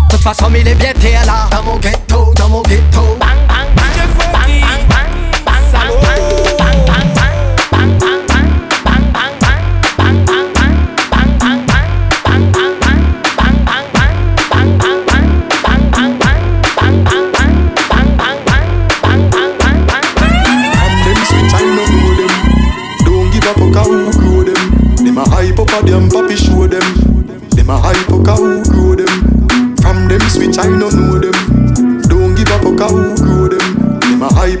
De 0.07 0.15
toute 0.15 0.23
façon, 0.23 0.49
il 0.55 0.67
est 0.67 0.75
bien 0.75 0.93
là. 1.25 1.47
Dans 1.51 1.63
mon 1.63 1.77
ghetto, 1.77 2.33
dans 2.37 2.49
mon 2.49 2.61
ghetto. 2.61 3.17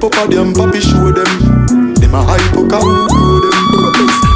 Up 0.07 0.23
a 0.23 0.31
them, 0.31 0.55
papi 0.55 0.79
show 0.79 1.11
them. 1.11 1.27
Them 1.99 2.15
a 2.15 2.21
hype 2.23 2.55
up 2.55 2.71
a 2.71 2.79
who 2.79 3.43
them. 3.43 3.59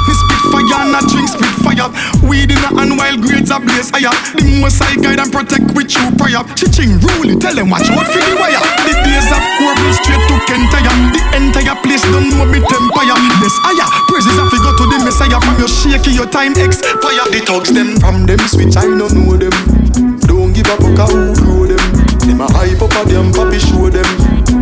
Me 0.04 0.12
spit 0.12 0.42
fire 0.52 0.84
and 0.84 0.96
I 0.96 1.00
drink 1.08 1.28
spit 1.32 1.54
fire. 1.64 1.88
Weed 2.28 2.52
in 2.52 2.60
a 2.60 2.70
hand 2.76 2.92
while 3.00 3.16
grades 3.16 3.48
are 3.48 3.60
blaze 3.60 3.88
higher. 3.88 4.12
The 4.36 4.44
most 4.60 4.82
I 4.84 5.00
guide 5.00 5.20
and 5.20 5.32
protect 5.32 5.72
with 5.72 5.88
you 5.88 6.04
prior. 6.20 6.44
Chiching 6.58 7.00
rule, 7.00 7.32
tell 7.40 7.56
them 7.56 7.72
watch 7.72 7.88
out 7.88 8.04
for 8.04 8.20
the 8.20 8.34
wire. 8.36 8.60
The 8.84 8.92
days 9.00 9.28
of 9.32 9.44
Corbin 9.56 9.92
straight 9.96 10.20
to 10.28 10.36
Kentire. 10.44 10.92
The 11.16 11.20
entire 11.40 11.76
place 11.80 12.04
don't 12.12 12.28
know 12.28 12.44
bit 12.52 12.68
empire. 12.68 13.16
Yes, 13.40 13.56
higher. 13.64 13.88
Praises 14.12 14.36
to 14.36 14.56
go 14.60 14.70
to 14.76 14.84
the 14.92 14.98
Messiah 15.00 15.40
from 15.40 15.56
your 15.56 15.72
shaky, 15.72 16.12
your 16.12 16.28
time 16.28 16.52
expire. 16.60 17.24
The 17.32 17.40
thugs 17.48 17.72
them 17.72 17.96
From 17.96 18.28
them 18.28 18.40
switch, 18.44 18.76
I 18.76 18.84
no 18.92 19.08
know 19.08 19.40
them. 19.40 19.54
Don't 20.28 20.52
give 20.52 20.68
a 20.68 20.76
fuck 20.76 21.00
how 21.00 21.08
who 21.08 21.32
grow 21.40 21.64
them. 21.64 21.84
Them 22.28 22.44
a 22.44 22.46
hype 22.52 22.82
up 22.82 22.92
a 22.92 23.08
them, 23.08 23.32
papi 23.32 23.56
show 23.56 23.88
them. 23.88 24.61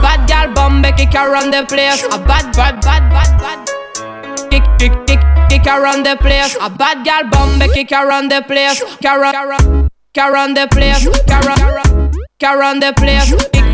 bad 0.00 0.28
gal 0.28 0.52
bomb 0.54 0.82
kick 0.96 1.14
around 1.14 1.52
the 1.52 1.64
place. 1.66 2.04
A 2.06 2.18
bad, 2.18 2.54
bad, 2.56 2.80
bad, 2.82 3.10
bad, 3.10 3.30
bad. 3.40 4.50
Kick, 4.50 4.64
kick, 4.78 4.94
kick, 5.06 5.20
kick 5.48 5.66
around 5.66 6.04
the 6.04 6.16
place. 6.16 6.56
A 6.60 6.70
bad 6.70 7.04
gal 7.04 7.28
bomb 7.30 7.60
kick 7.74 7.92
around 7.92 8.30
the 8.30 8.42
place. 8.42 8.82
Kick 8.82 9.00
Car, 9.02 9.20
car, 9.20 9.88
car 10.14 10.32
around 10.32 10.54
the 10.54 10.66
place. 10.70 11.04
Car, 11.26 11.42
car, 11.42 11.82
car 12.40 12.58
around 12.58 12.80
the 12.80 12.92
place 12.94 13.65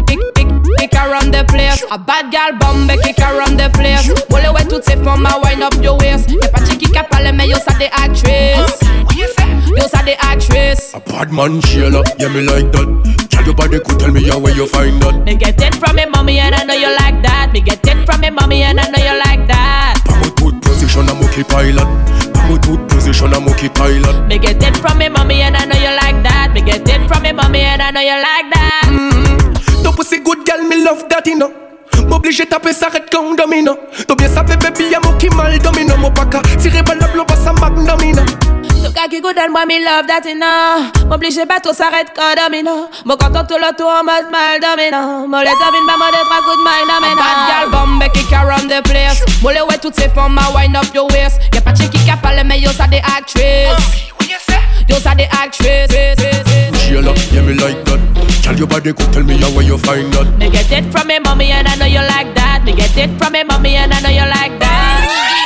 kick 0.83 0.90
kick 0.90 1.01
kick 1.01 1.33
the 1.33 1.45
place 1.49 1.85
A 1.90 1.99
bad 1.99 2.31
gal 2.31 2.53
bombe 2.59 2.92
qui 3.03 3.14
run 3.23 3.57
the 3.57 3.71
place 3.73 4.09
Molle 4.31 4.51
ouais 4.55 4.64
toutes 4.68 4.85
ces 4.85 4.97
formes 4.97 5.27
à 5.27 5.38
wind 5.42 5.62
up 5.62 5.75
your 5.83 5.99
waist 5.99 6.31
Y'a 6.31 6.49
pas 6.49 6.61
de 6.61 6.71
qui 6.71 6.87
qui 6.87 6.92
parle 7.11 7.33
mais 7.35 7.49
yo 7.49 7.57
ça 7.57 7.75
des 7.79 7.87
actrices 7.87 8.81
Yo 9.16 9.87
ça 9.88 10.03
des 10.05 10.16
actrices 10.21 10.95
A 10.95 11.01
bad 11.11 11.33
man 11.33 11.61
Sheila, 11.62 12.03
yeah 12.18 12.29
me 12.29 12.42
like 12.42 12.71
that. 12.73 13.29
Tell 13.31 13.45
your 13.45 13.55
body 13.55 13.79
could 13.81 13.99
tell 13.99 14.11
me 14.11 14.21
yeah, 14.21 14.37
where 14.37 14.55
you 14.55 14.66
find 14.66 15.01
that. 15.03 15.25
Me 15.25 15.37
get 15.37 15.61
it 15.61 15.75
from 15.77 15.97
me 15.97 16.05
mommy 16.07 16.38
and 16.38 16.55
I 16.55 16.64
know 16.64 16.75
you 16.75 16.90
like 16.99 17.23
that. 17.23 17.51
Me 17.53 17.61
get 17.61 17.87
it 17.87 18.05
from 18.07 18.21
me 18.21 18.31
mommy 18.31 18.62
and 18.62 18.81
I 18.81 18.88
know 18.90 18.99
you 18.99 19.18
like 19.18 19.47
that. 19.49 20.03
Pamut 20.05 20.37
put 20.37 20.61
position 20.62 21.09
a 21.09 21.14
monkey 21.14 21.45
pilot. 21.45 21.88
Pamut 22.35 22.62
put 22.62 22.88
position 22.88 23.33
a 23.33 23.40
monkey 23.40 23.68
pilot. 23.68 24.27
Me 24.27 24.38
get 24.38 24.62
it 24.62 24.77
from 24.77 24.99
me 24.99 25.09
mommy 25.09 25.42
and 25.42 25.57
I 25.57 25.64
know 25.64 25.77
you 25.77 25.95
like 26.03 26.23
that. 26.25 26.53
Me 26.53 26.61
get 26.61 26.87
it 26.88 27.09
from 27.09 27.23
me 27.23 27.33
mommy 27.33 27.61
and 27.61 27.81
I 27.81 27.90
know 27.90 28.01
you 28.01 28.18
like 28.21 28.51
that. 28.53 28.88
Mm-hmm. 28.90 29.72
Ton 29.83 29.92
pussy 29.92 30.21
good 30.21 30.47
girl, 30.47 30.62
me 30.68 30.85
love 30.85 31.09
that 31.09 31.27
you 31.27 31.37
know. 31.37 31.53
M'oblige 32.09 32.49
taper 32.49 32.73
s'arrête 32.73 33.09
quand 33.11 33.35
domino. 33.35 33.77
T'as 34.07 34.14
bien 34.14 34.29
savait 34.29 34.57
baby 34.57 34.85
y'a 34.90 35.01
mon 35.01 35.16
qui 35.18 35.29
mal 35.31 35.59
domino. 35.59 35.97
Mon 35.97 36.11
paka 36.11 36.40
tiré 36.59 36.83
par 36.83 36.97
la 36.97 37.07
bloc 37.09 37.29
ça 37.31 37.53
magnamina. 37.53 38.23
Tout 38.85 38.92
cas 38.92 39.07
qui 39.09 39.21
good 39.21 39.38
and 39.38 39.53
moi 39.53 39.64
me 39.66 39.79
love 39.85 40.07
that 40.07 40.29
you 40.29 40.35
know. 40.35 41.09
M'oblige 41.09 41.45
bateau 41.49 41.73
s'arrête 41.73 42.12
quand 42.14 42.35
domino. 42.37 42.88
Mon 43.05 43.16
content 43.16 43.45
tout 43.45 43.55
tour 43.77 43.88
en 43.88 44.05
mode 44.05 44.31
mal 44.31 44.59
domino. 44.61 45.27
Mon 45.29 45.38
let 45.38 45.51
up 45.51 45.75
in 45.75 45.85
ma 45.87 45.97
mode 45.97 46.18
trois 46.25 46.42
coups 46.42 46.57
de 46.57 46.64
main 46.64 46.85
domino. 46.88 47.16
Bad 47.16 47.38
girl 47.49 47.71
bombe 47.71 48.12
qui 48.12 48.25
can 48.27 48.47
run 48.47 48.68
the 48.68 48.83
place. 48.88 49.23
Molle 49.42 49.62
ouais 49.68 49.79
toutes 49.79 49.97
ces 49.97 50.09
formes 50.09 50.38
à 50.38 50.51
wind 50.57 50.77
up 50.77 50.95
your 50.95 51.11
waist. 51.12 51.38
Y'a 51.55 51.61
pas 51.61 51.73
de 51.73 51.85
qui 51.85 51.99
parle 52.23 52.42
mais 52.45 52.61
yo 52.61 52.71
ça 52.71 52.87
des 52.87 52.99
actrices. 52.99 54.11
Yo 54.89 54.97
ça 54.97 55.15
des 55.15 55.29
actrices. 55.31 55.89
Sheila, 56.79 57.13
yeah 57.33 57.43
me 57.43 57.55
like 57.55 57.85
that. 57.85 58.01
Tell 58.43 58.57
your 58.57 58.67
body 58.67 58.93
could 58.93 59.13
tell 59.13 59.23
me 59.23 59.37
yeah, 59.37 59.49
where 59.55 59.65
you 59.65 59.79
find 59.79 60.13
that. 60.13 60.39
Me 60.39 60.51
get 60.51 60.71
it 60.71 60.91
from 60.93 61.07
me 61.09 61.19
mommy 61.19 61.51
and 61.51 61.69
I 61.69 61.77
know 61.77 61.87
you 61.87 62.01
like 62.01 62.35
that. 62.35 62.65
Me 62.65 62.73
get 62.75 62.97
it 62.97 63.11
from 63.19 63.33
me 63.33 63.45
mommy 63.45 63.77
and 63.77 63.93
I 63.93 64.01
know 64.01 64.11
you 64.11 64.27
like 64.29 64.59
that. 64.59 65.42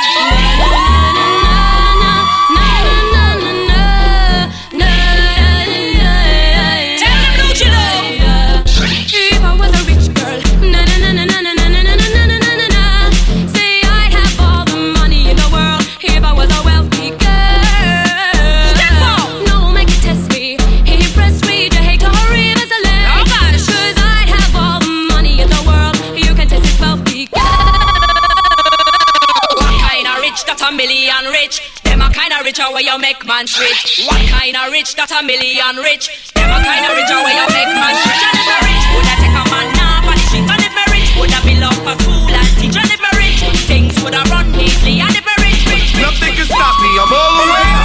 Million 30.77 31.25
rich? 31.33 31.57
Them 31.81 32.05
a 32.05 32.09
kind 32.13 32.31
of 32.31 32.45
richer 32.45 32.69
where 32.69 32.85
you 32.85 32.93
make 33.01 33.25
man 33.25 33.49
switch. 33.49 34.05
What 34.05 34.21
kind 34.29 34.53
of 34.53 34.69
rich 34.69 34.93
that 34.93 35.09
a 35.09 35.25
million 35.25 35.75
rich? 35.81 36.05
Them 36.37 36.53
a 36.53 36.61
kind 36.61 36.85
of 36.85 36.93
richer 36.93 37.17
where 37.17 37.33
you 37.33 37.47
make 37.49 37.73
man 37.73 37.95
switch. 37.97 38.21
And 38.21 38.61
rich, 38.61 38.85
would 38.93 39.09
I 39.09 39.15
take 39.17 39.33
a 39.33 39.43
man 39.49 39.67
off 39.81 40.05
on 40.05 40.13
the 40.13 40.23
street? 40.29 40.45
And 40.45 40.61
if 40.61 40.77
rich, 40.93 41.09
would 41.17 41.33
I 41.33 41.39
build 41.41 41.65
up 41.65 41.81
a 41.81 41.93
school 41.97 42.29
and 42.29 42.51
teach? 42.61 42.77
And 42.77 42.91
if 42.93 43.01
rich, 43.17 43.41
things 43.65 43.97
would 44.05 44.13
I 44.13 44.21
run 44.29 44.53
neatly. 44.53 45.01
And 45.01 45.17
if 45.17 45.25
rich, 45.41 45.65
rich, 45.65 45.97
rich, 45.97 46.05
Nothing 46.05 46.33
can 46.37 46.45
stop 46.45 46.77
me. 46.77 46.93
I'm 46.93 47.09
all 47.09 47.33
the 47.41 47.45
way 47.49 47.76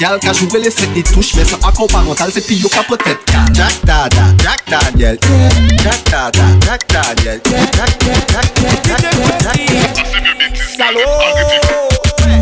Gal, 0.00 0.18
ka 0.18 0.32
joué 0.32 0.60
les 0.60 0.70
sept 0.70 0.92
des 0.92 1.04
touches 1.04 1.34
Mais 1.36 1.44
yo 1.44 2.68
ka 2.68 2.82
Jack 3.52 3.74
Dada, 3.84 4.22
Jack 4.42 4.62
Daniel 4.68 5.18
Jack 5.82 6.04
Dada, 6.10 6.42
Jack 6.60 6.84
Daniel. 6.88 7.40
Jack, 7.44 8.00
Jack, 8.00 8.20
Jack, 8.28 8.50
Jack, 8.84 9.00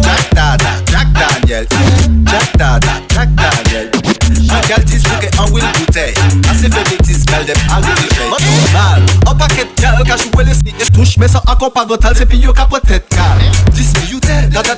Jack, 0.03 0.31
Dada, 0.33 0.71
Jack 0.91 1.09
Daniel. 1.13 1.67
Jack 2.25 2.57
Dada, 2.57 2.93
Jack 3.13 3.29
Daniel. 3.35 3.91
Un 4.49 4.69
gal 4.69 4.85
dis 4.85 5.03
que 5.03 5.39
en 5.39 5.51
will 5.51 5.65
bouteille 5.79 6.15
Assez 6.51 6.67
ah, 6.67 6.75
fait 6.75 6.97
bêtise, 6.97 7.25
gal 7.27 7.45
dem 7.45 7.57
a 7.71 7.81
gros 7.81 7.93
effet 7.93 8.29
Moi 8.29 8.39
tout 8.39 8.73
mal, 8.73 9.03
en 9.27 9.35
paquet 9.35 9.67
gal, 9.81 10.03
ka 10.05 10.17
joué 10.17 10.45
les 10.45 10.55
sept 10.55 10.65
des 10.65 10.91
touches 10.93 11.17
Mais 11.19 11.29
sans 11.29 11.41
accord 11.41 11.73
parental, 11.73 12.15
c'est 12.17 12.27
puis 12.27 12.39
yo 12.39 12.53
ka 12.53 12.67
peut-être 12.67 13.13
dada 14.53 14.75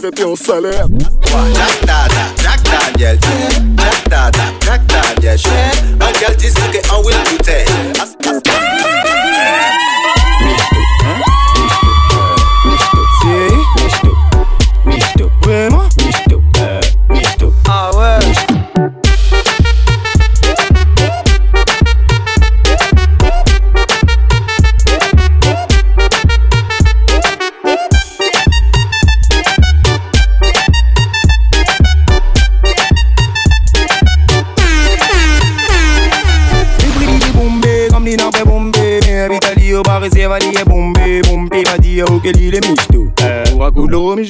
dit 0.00 0.06
où 0.06 0.10
le 0.10 0.10
navette 0.10 0.24
en 0.24 0.36
salaire 0.36 0.86
Jack 1.54 1.80
Dada, 1.86 2.08
Jack 2.42 2.60
Daniel 2.92 3.18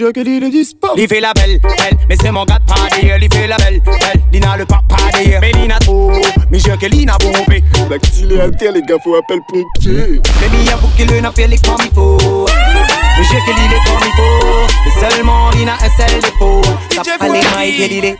mais 0.08 0.14
je 0.14 0.20
que 0.20 0.20
l'île 0.20 0.44
est 0.44 0.50
dispo 0.50 0.88
Il 0.96 1.08
fait 1.08 1.20
la 1.20 1.32
belle, 1.32 1.58
belle, 1.60 1.98
mais 2.08 2.16
c'est 2.20 2.30
mon 2.30 2.44
gars 2.44 2.58
de 2.58 3.00
d'ailleurs. 3.00 3.18
Il 3.20 3.32
fait 3.32 3.46
la 3.46 3.56
belle, 3.56 3.80
belle, 3.80 4.22
il 4.32 4.40
n'a 4.40 4.56
le 4.56 4.64
pas 4.64 4.82
pas 4.88 4.96
d'ailleurs. 5.12 5.40
Mais 5.40 5.52
il 5.54 5.68
n'a 5.68 5.78
trop, 5.78 6.12
mais 6.50 6.58
je 6.58 6.70
que 6.76 6.86
l'il 6.86 7.06
n'a 7.06 7.16
bombé. 7.18 7.62
La 7.90 7.98
qu'il 7.98 8.32
est 8.32 8.40
alter, 8.40 8.72
les 8.72 8.82
gars, 8.82 8.96
faut 9.02 9.16
appeler 9.16 9.40
pompier 9.48 10.20
Mais 10.40 10.48
il 10.52 10.64
y 10.64 10.70
a 10.70 10.76
pour 10.76 10.94
qu'il 10.94 11.10
n'a 11.20 11.32
fait 11.32 11.46
les 11.46 11.58
comme 11.58 11.84
il 11.84 11.94
faut. 11.94 12.46
Mais 12.46 13.24
je 13.24 13.30
que 13.30 13.56
l'il 13.56 13.72
est 13.72 13.84
comme 13.86 14.00
il 14.06 14.12
faut. 14.16 14.66
Et 14.86 15.14
seulement 15.14 15.50
il 15.52 15.64
n'a 15.64 15.74
un 15.74 15.90
seul 15.96 16.20
défaut. 16.20 16.62
Ça 16.90 17.02
pas 17.18 17.28
les 17.28 17.40
mailles 17.54 17.76
que 17.76 17.88
l'il 17.88 18.04
est. 18.04 18.18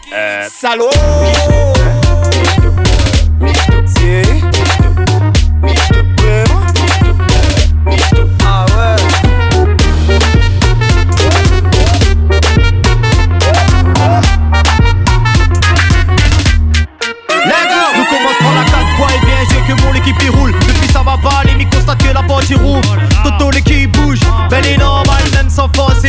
Salaud! 0.50 0.90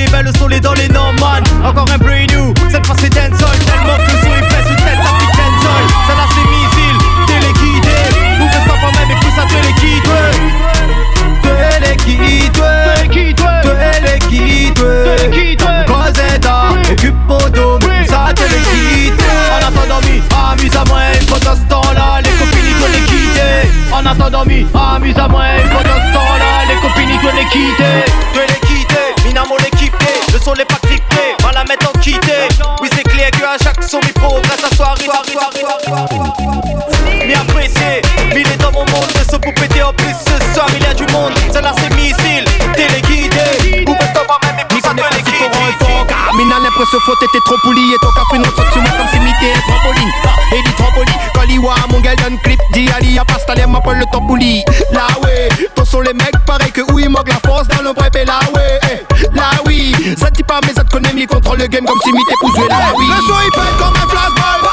Sans 0.10 0.18
force 0.18 0.22
et 0.22 0.24
belle 0.24 0.38
sont 0.38 0.48
les 0.48 0.60
dans 0.60 0.74
les 0.74 0.88
normales. 0.90 1.44
Encore 1.64 1.88
un 1.94 1.98
brand 1.98 2.32
new, 2.32 2.54
cette 2.70 2.86
fois 2.86 2.96
c'est 3.00 3.10
dancehall, 3.10 3.58
tellement 3.60 3.98
que 3.98 4.12
le 4.12 4.18
son 4.22 4.34
est 4.34 4.50
fait 4.50 4.64
sous 4.68 4.76
tête, 4.76 5.00
ça 5.04 5.12
pique 5.20 5.36
dancehall. 5.38 5.86
Ça 6.08 6.16
là 6.16 6.26
c'est 6.34 6.48
missile, 6.50 6.98
téléguidé, 7.28 7.98
que 8.48 8.54
ça 8.54 8.76
pas 8.76 8.92
même 9.00 9.12
et 9.12 9.22
ça 9.36 9.46
Cosetta. 15.88 16.74
En 19.52 19.68
attendant, 19.68 20.02
mi, 20.02 20.22
amuse 20.52 20.76
à 20.76 20.84
moi, 20.86 21.00
pendant 21.28 21.56
ce 21.56 21.62
temps-là, 21.70 22.22
les 22.22 22.30
copines 22.32 22.66
ils 22.66 22.78
doivent 22.78 22.92
les 22.94 23.02
quitter. 23.02 23.70
En 23.92 24.06
attendant, 24.06 24.46
mi, 24.46 24.66
amuse 24.74 25.18
à 25.18 25.28
moi, 25.28 25.46
pendant 25.72 26.00
ce 26.08 26.14
temps-là, 26.14 26.66
les 26.68 26.76
copines 26.82 27.10
ils 27.10 27.22
doivent 27.22 27.36
les 27.36 27.46
quitter. 27.46 28.49
Le 30.40 30.46
son 30.46 30.54
n'est 30.54 30.66
pas 30.66 30.80
crypté, 30.84 31.36
va 31.44 31.52
la 31.52 31.64
mettre 31.66 31.90
en 31.90 32.00
quitté. 32.00 32.48
Oui, 32.82 32.90
c'est 32.94 33.04
clair 33.04 33.32
que 33.32 33.44
à 33.44 33.58
chaque 33.62 33.84
son 33.84 34.00
mi 34.00 34.12
progresse 34.14 34.64
à 34.64 34.76
soirée. 34.76 35.08
Mi 37.26 37.34
apprécié, 37.34 38.02
il 38.32 38.48
est 38.48 38.58
dans 38.58 38.72
mon 38.72 38.86
monde, 38.86 39.12
de 39.14 39.32
ce 39.32 39.38
pour 39.38 39.54
péter 39.54 39.84
en 39.84 39.94
plus 39.94 40.14
ce 40.14 40.54
soir, 40.54 40.68
il 40.74 40.84
y 40.84 40.86
a 40.86 40.94
du 40.94 41.06
monde. 41.12 41.34
Celle-là 41.52 41.74
c'est 41.78 41.94
missile, 41.96 42.46
téléguidé, 42.76 43.86
ou 43.88 43.92
reste 43.92 44.14
pas 44.14 44.40
même, 44.44 44.60
et 44.60 44.66
puis 44.70 44.82
ça 44.82 44.90
te 44.90 45.02
Mina 46.40 46.56
l'impression 46.60 47.00
faut 47.02 47.16
t'étais 47.16 47.40
trop 47.44 47.58
poli 47.64 47.82
Et 47.92 47.98
ton 48.02 48.12
café 48.12 48.38
non 48.38 48.50
saute 48.56 48.72
sur 48.72 48.82
moi 48.82 48.92
comme 48.96 49.08
si 49.12 49.20
m'était 49.20 49.52
un 49.58 49.62
trampoline. 49.68 50.12
Ah, 50.24 50.56
Et 50.56 50.62
dit 50.64 50.74
trampoline 50.74 51.20
Quand 51.34 51.42
l'iwa 51.42 51.76
mon 51.92 52.00
gars 52.00 52.16
clip 52.44 52.60
Dit 52.72 52.90
Ali 52.96 53.20
a 53.20 53.26
pas 53.26 53.40
stallé 53.40 53.66
m'appelle 53.66 53.98
le 53.98 54.06
tampouli 54.06 54.64
Là 54.92 55.08
ouais 55.24 55.50
Ton 55.76 55.84
sont 55.84 56.02
les 56.02 56.14
mecs 56.14 56.38
pareil 56.46 56.72
que 56.72 56.82
oui 56.94 57.08
Manque 57.10 57.28
la 57.28 57.40
force 57.46 57.68
dans 57.68 57.82
le 57.82 57.94
bref 57.94 58.12
et 58.16 58.24
là 58.26 58.40
ouais. 58.56 58.80
Là 58.84 58.89
pas 60.44 60.60
mais 60.66 60.74
ça 60.74 60.84
te 60.84 60.92
connaît 60.92 61.14
Mi 61.14 61.26
contrôle 61.26 61.60
le 61.60 61.68
game 61.68 61.86
comme 61.86 62.00
si 62.04 62.12
m'était 62.12 62.36
poussé 62.40 62.68
là 62.68 62.94
oui 62.98 63.06
Le 63.08 63.22
son 63.22 63.40
il 63.46 63.52
pète 63.52 63.78
comme 63.78 63.96
un 63.96 64.08
flashball 64.08 64.69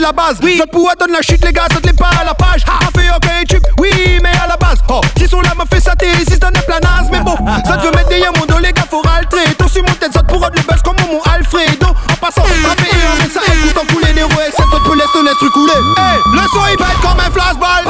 c'est 0.00 0.06
la 0.06 0.12
base. 0.12 0.38
Oui, 0.42 0.56
notre 0.56 0.70
pouvoir 0.70 0.94
donne 0.98 1.12
la 1.12 1.20
chute 1.20 1.44
les 1.44 1.52
gars, 1.52 1.66
ça 1.70 1.80
te 1.80 1.86
l'est 1.86 1.98
pas 1.98 2.10
à 2.20 2.24
la 2.24 2.34
page. 2.34 2.64
On 2.66 2.98
fait 2.98 3.08
aucun 3.14 3.44
tube, 3.48 3.62
oui 3.78 3.90
mais 4.22 4.32
à 4.42 4.46
la 4.46 4.56
base. 4.56 4.78
Oh, 4.88 5.00
si 5.16 5.28
son 5.28 5.40
là 5.40 5.50
m'a 5.56 5.64
fait 5.70 5.80
ça 5.80 5.94
t'es 5.94 6.10
ici 6.22 6.38
t'en 6.38 6.48
es 6.48 6.62
planase 6.62 7.08
Mais 7.12 7.20
bon, 7.20 7.36
ça 7.66 7.76
te 7.76 7.84
veut 7.84 7.90
mettre 7.92 8.08
derrière 8.08 8.32
mon 8.38 8.46
dos 8.46 8.58
les 8.58 8.72
gars 8.72 8.86
faut 8.90 9.02
ralter 9.02 9.54
Ton 9.58 9.68
sur 9.68 9.82
mon 9.82 9.92
tête 9.94 10.12
ça 10.12 10.20
te 10.20 10.32
pourra 10.32 10.50
de 10.50 10.56
le 10.56 10.62
buzz 10.62 10.82
comme 10.82 10.96
mon 11.06 11.20
Alfredo. 11.30 11.88
En 11.88 12.16
passant, 12.16 12.42
rapper 12.42 12.88
et 12.88 13.06
en 13.12 13.16
mettre 13.20 13.34
ça 13.34 13.40
écoute 13.52 13.76
en 13.76 13.86
couler 13.92 14.12
des 14.12 14.22
roues 14.22 14.50
Cette 14.56 14.82
pour 14.84 14.94
laisser 14.94 15.10
ton 15.12 15.26
instru 15.26 15.50
couler. 15.50 15.80
Hey, 15.98 16.18
le 16.32 16.44
son 16.48 16.66
il 16.70 16.76
pète 16.76 17.00
comme 17.02 17.20
un 17.20 17.30
flashball. 17.30 17.84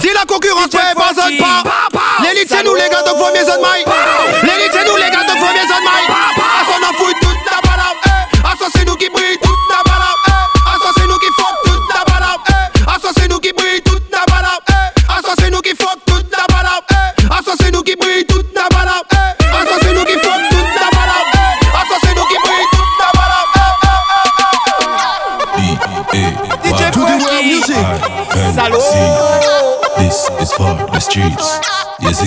Si 0.00 0.08
la 0.14 0.24
concurrence 0.26 0.68
peut 0.70 0.78
pas 0.94 1.14
zone 1.14 1.38
pas 1.38 1.62
L'élite 2.22 2.48
c'est 2.48 2.62
nous 2.64 2.74
les 2.74 2.88
gars 2.90 3.02
donc 3.02 3.18
faut 3.18 3.32
mieux 3.34 3.44
zone 3.44 3.62
maille 3.62 3.84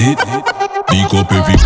You 0.02 0.08
see 0.08 0.14
it? 0.14 0.18
Big 0.90 1.14
up 1.14 1.32
every 1.32 1.61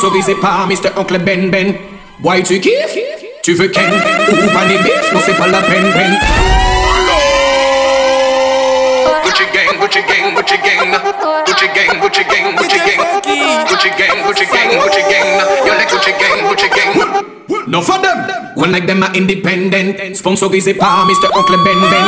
Sponsorisé 0.00 0.34
par 0.36 0.66
Mr. 0.66 0.96
Oncle 0.96 1.18
Ben 1.18 1.50
Ben. 1.50 1.74
Why 2.24 2.42
tu 2.42 2.58
kiffes 2.58 2.96
Tu 3.42 3.52
veux 3.52 3.68
Ken 3.68 3.84
ou 3.92 4.48
pas 4.48 4.64
des 4.64 4.78
bifs 4.78 5.12
Non 5.12 5.20
c'est 5.22 5.36
pas 5.36 5.46
la 5.46 5.60
peine 5.60 5.92
peine. 5.92 6.18
Gucci 9.22 9.44
gang, 9.52 9.78
Gucci 9.78 10.00
gang, 10.00 10.34
Gucci 10.34 10.56
gang, 10.56 10.96
Gucci 11.44 11.66
gang, 11.74 12.00
Gucci 12.00 12.24
gang, 12.24 12.56
Gucci 12.56 12.80
gang, 12.80 13.04
Gucci 13.68 13.90
gang, 13.90 14.24
Gucci 14.24 14.46
gang, 14.46 14.70
Gucci 14.80 15.02
gang. 15.10 15.66
You 15.66 15.72
like 15.74 15.90
Gucci 15.90 16.12
gang, 16.16 16.48
Gucci 16.48 16.68
gang. 16.70 17.24
No 17.66 17.82
for 17.82 17.98
them. 18.00 18.24
One 18.56 18.72
like 18.72 18.86
them 18.86 19.02
are 19.02 19.14
independent. 19.14 20.16
Sponsorisé 20.16 20.72
par 20.72 21.04
Mr. 21.04 21.28
Oncle 21.36 21.58
Ben 21.62 21.78
Ben. 21.90 22.06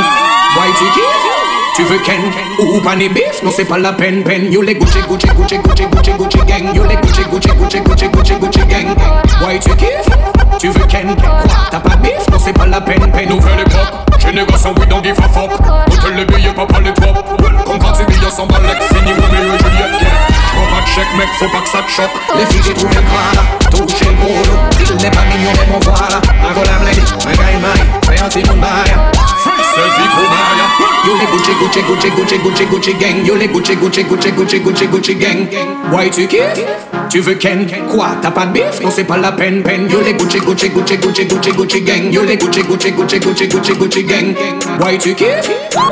Why 0.56 0.72
tu 0.78 0.84
kiffes 0.94 1.61
Tu 1.74 1.84
veux 1.84 1.98
Ken 2.00 2.20
ou 2.58 2.80
pas 2.80 2.94
des 2.96 3.08
bifs 3.08 3.42
Non 3.42 3.50
c'est 3.50 3.64
pas 3.64 3.78
la 3.78 3.92
peine 3.92 4.22
peine. 4.22 4.52
You 4.52 4.60
like 4.60 4.78
Gucci, 4.78 4.98
Gucci, 5.08 5.26
Gucci, 5.28 5.56
Gucci, 5.56 5.84
Gucci, 5.86 6.12
Gucci 6.12 6.38
gang. 6.46 6.74
You 6.74 6.84
like 6.84 7.00
Gucci, 7.00 7.22
Gucci, 7.30 7.48
Gucci, 7.48 7.80
Gucci, 7.80 8.08
Gucci, 8.08 8.34
Gucci 8.34 8.60
gang. 8.66 8.94
Why 9.40 9.58
tu 9.58 9.74
kiffes? 9.76 10.12
Tu 10.58 10.68
veux 10.68 10.86
Ken? 10.86 11.16
Quoi? 11.16 11.30
T'as 11.70 11.80
pas 11.80 11.96
bif 11.96 12.28
Non 12.30 12.38
c'est 12.38 12.52
pas 12.52 12.66
la 12.66 12.80
peine 12.80 13.10
peine. 13.10 13.30
Nouvelle 13.30 13.60
époque. 13.60 14.20
Génération 14.20 14.74
we 14.78 14.86
don't 14.86 15.02
give 15.02 15.18
a 15.18 15.28
fuck. 15.28 15.50
Hôtel 15.50 16.14
les 16.14 16.24
billets, 16.26 16.52
pas 16.52 16.66
les 16.80 16.92
top. 16.92 17.24
Comprends 17.64 17.92
tes 17.92 18.04
billets 18.04 18.30
sans 18.30 18.46
balèque. 18.46 18.82
Fini 18.92 19.12
Roméo 19.12 19.54
et 19.54 19.58
Juliette, 19.58 20.02
yeah. 20.02 20.10
Prends 20.52 20.76
pas 20.76 20.82
de 20.82 20.88
chèque, 20.88 21.16
mec, 21.16 21.28
faut 21.38 21.48
pas 21.48 21.62
que 21.62 21.68
ça 21.68 21.78
te 21.78 21.90
choque. 21.90 22.10
Les 22.36 22.46
filles, 22.46 22.62
j'ai 22.66 22.74
trouvé 22.74 22.96
le 22.96 23.00
bras 23.00 23.42
Touché 23.70 24.04
le 24.04 24.12
boulot. 24.20 25.02
L'ai 25.02 25.10
pas 25.10 25.24
mignon, 25.24 25.50
mais 25.58 25.72
mon 25.72 25.80
voilà. 25.80 26.20
Un 26.20 26.52
gars 26.54 26.70
la 26.70 26.84
bled, 26.84 27.02
un 27.26 27.32
gars 27.32 27.50
il 27.54 27.60
maille. 27.60 27.88
Fais 28.04 28.20
un 28.22 28.28
petit 28.28 28.42
Selfie 29.72 30.08
Kumaya 30.14 30.66
You 31.06 31.14
le 31.16 31.26
Gucci 31.32 31.52
Gucci 31.62 31.80
Gucci 31.82 32.10
Gucci 32.10 32.38
Gucci 32.38 32.64
Gucci 32.66 32.92
gang 32.94 33.24
You 33.24 33.36
le 33.36 33.46
Gucci 33.46 33.76
Gucci 33.76 34.02
Gucci 34.02 34.32
Gucci 34.32 34.58
Gucci 34.58 34.86
Gucci 34.88 35.14
gang 35.14 35.46
Why 35.92 36.10
tu 36.10 36.26
kiffes 36.26 36.66
Tu 37.08 37.20
veux 37.20 37.34
Ken 37.34 37.64
Quoi 37.88 38.08
T'as 38.20 38.32
pas 38.32 38.46
de 38.46 38.54
bif 38.54 38.80
Non 38.82 38.90
c'est 38.90 39.04
pas 39.04 39.16
la 39.16 39.30
peine 39.30 39.62
peine 39.62 39.88
You 39.88 40.00
le 40.04 40.12
Gucci 40.12 40.40
Gucci 40.40 40.70
Gucci 40.70 40.96
Gucci 40.96 41.24
Gucci 41.24 41.52
Gucci 41.52 41.82
gang 41.82 42.12
You 42.12 42.22
le 42.22 42.34
Gucci 42.34 42.62
Gucci 42.62 42.90
Gucci 42.90 43.20
Gucci 43.20 43.46
Gucci 43.46 43.72
Gucci 43.74 44.02
gang 44.02 44.34
Why 44.80 44.98
tu 44.98 45.14
kiffes 45.14 45.50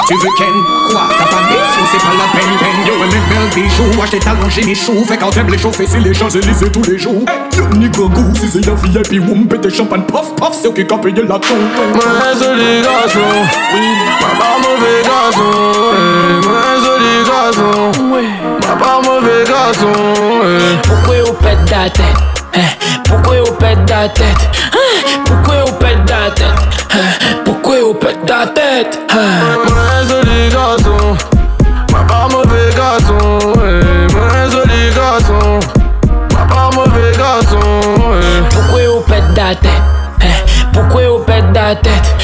Tu 0.08 0.14
veux 0.14 0.30
Ken 0.36 0.48
Quoi 0.90 1.02
T'as 1.16 1.24
pas 1.26 1.42
de 1.42 1.48
bif 1.50 1.78
Non 1.78 1.86
c'est 1.92 1.98
pas 1.98 2.14
la 2.18 2.26
peine 2.32 2.56
peine 2.58 2.86
Yo 2.88 2.94
les 3.04 3.20
belles 3.30 3.50
bijoux 3.54 4.02
Acheter 4.02 4.18
talons 4.18 4.50
j'ai 4.50 4.64
mes 4.64 4.74
choux 4.74 5.04
Fait 5.06 5.18
quand 5.18 5.30
t'aimes 5.30 5.50
les 5.50 5.58
chauffer 5.58 5.86
c'est 5.86 6.00
les 6.00 6.12
Champs-Élysées 6.14 6.72
tous 6.72 6.90
les 6.90 6.98
jours 6.98 7.24
Yo 7.56 7.78
nigga 7.78 8.12
goût 8.12 8.34
Si 8.34 8.48
c'est 8.52 8.66
la 8.66 8.74
VIP 8.74 9.22
Woum 9.28 9.46
pété 9.46 9.70
champagne 9.70 10.02
Puff 10.02 10.34
puff 10.34 10.58
C'est 10.60 10.74
qui 10.74 10.84
qu'a 10.84 10.98
payé 10.98 11.22
la 11.22 11.38
tonton 11.38 11.54
Ouais 11.94 12.34
joli 12.40 12.82
garçon 12.82 13.20
Papa 14.20 14.56
mauvais 14.62 15.02
garçon, 15.04 15.59
eh, 15.92 16.46
moi 16.46 16.62
joli 16.84 17.14
garçon. 17.28 17.92
Papa 18.62 19.00
mauvais 19.04 19.44
garçon. 19.44 19.92
eh. 20.44 20.76
Pourquoi 20.88 21.16
vous 21.26 21.32
pète 21.34 21.70
la 21.70 21.90
tête 21.90 22.04
hein? 22.54 22.60
Pourquoi 23.04 23.36
vous 23.44 23.52
pète 23.52 23.78
la 23.90 24.08
tête 24.08 24.50
hein? 24.72 25.18
Pourquoi 25.24 25.64
vous 25.66 25.72
pète 25.74 25.98
la 26.08 26.30
tête 26.30 26.44
hein? 26.92 26.98
Pourquoi 27.44 27.80
vous 27.82 27.94
pète 27.94 28.18
la 28.28 28.46
tête 28.46 28.98
hein? 29.10 29.16
Moi 29.68 30.08
joli 30.08 30.48
garçon. 30.50 31.16
Papa 31.90 32.28
mauvais 32.32 32.70
garçon. 32.76 33.38
eh, 33.56 34.12
Moi 34.12 34.50
joli 34.50 34.94
garçon. 34.94 35.60
Papa 36.30 36.70
mauvais 36.76 37.12
garçon. 37.16 37.58
eh. 38.22 38.42
Pourquoi 38.54 38.80
vous 38.94 39.00
pète 39.00 39.36
la 39.36 39.54
tête? 39.54 39.70
Pourquoi 40.72 41.02
vous 41.08 41.18
pète 41.24 41.44
la 41.54 41.74
tête 41.74 42.14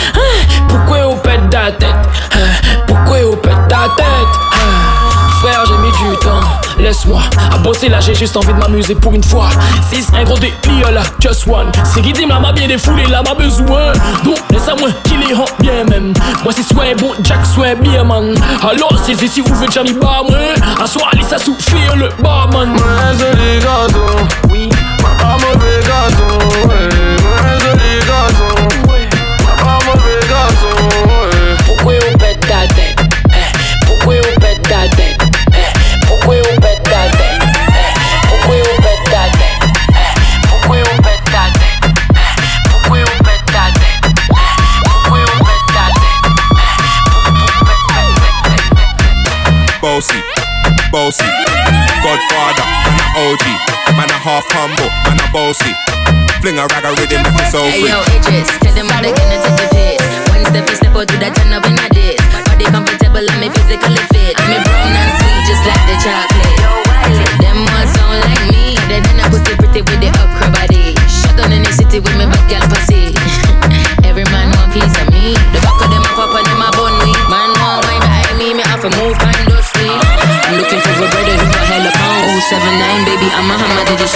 bosser 7.66 7.88
là 7.88 7.98
j'ai 8.00 8.14
juste 8.14 8.36
envie 8.36 8.52
de 8.52 8.58
m'amuser 8.58 8.94
pour 8.94 9.12
une 9.12 9.24
fois. 9.24 9.48
6 9.90 10.10
un 10.14 10.22
gros 10.24 10.38
délire 10.38 10.92
là 10.92 11.02
just 11.20 11.46
one. 11.48 11.70
C'est 11.84 12.00
qui 12.00 12.12
dit 12.12 12.24
m'a 12.24 12.52
bien 12.52 12.68
défoulé 12.68 13.04
là 13.06 13.22
m'a 13.22 13.34
besoin. 13.34 13.92
Donc 14.24 14.38
laisse 14.50 14.68
à 14.68 14.76
moi 14.76 14.88
qu'il 15.04 15.20
est 15.28 15.34
rend 15.34 15.46
bien 15.58 15.84
même. 15.84 16.12
Moi 16.44 16.52
c'est 16.54 16.62
soit 16.62 16.94
bon 16.96 17.12
Jack 17.24 17.44
soit 17.44 17.74
bien 17.74 18.04
man. 18.04 18.34
Alors 18.62 18.96
c'est 19.04 19.20
ici 19.20 19.40
vous 19.40 19.54
faites 19.56 19.72
jamais 19.72 19.94
pas 19.94 20.22
moi. 20.28 20.38
Un 20.80 20.86
soir 20.86 21.10
allez 21.12 21.24
ça 21.24 21.38
souffrir 21.38 21.96
le 21.96 22.08
barman. 22.22 22.68
Moi 22.68 22.86
joli 23.18 23.58
garçon. 23.58 24.26
Oui. 24.48 24.68
Papa 24.98 25.36
mauvais 25.40 25.80
garçon. 25.86 26.38
eh, 26.70 27.05
half 54.26 54.42
humble, 54.50 54.90
man 55.06 55.22
a 55.22 55.26
bossy. 55.30 55.70
Fling 56.42 56.58
a 56.58 56.66
rag 56.66 56.82
a 56.84 56.90
rhythm, 56.98 57.22
it's 57.38 57.54
so 57.54 57.62
Hey 57.62 57.78
free. 57.78 57.90
yo, 57.94 58.02
Idris, 58.10 58.50
tell 58.58 58.74
them 58.74 58.88
how 58.90 59.00
they 59.00 59.14
gonna 59.14 59.38
take 59.38 59.54
the 59.54 59.66
piss. 59.70 60.02
One 60.34 60.42
step, 60.50 60.66
you 60.68 60.74
step 60.74 60.96
out 60.98 61.06
to 61.06 61.16
that 61.22 61.32
turn 61.38 61.52
up 61.54 61.62
in 61.62 61.74
my 61.78 61.86
dick. 61.94 62.18
Body 62.50 62.66
comfortable, 62.66 63.22
I'm 63.22 63.38
me 63.38 63.48
physically 63.54 64.02
fit. 64.10 64.34
I'm 64.34 64.50
me 64.50 64.58
brown 64.66 64.98
and 64.98 65.25
Y'a 84.06 84.12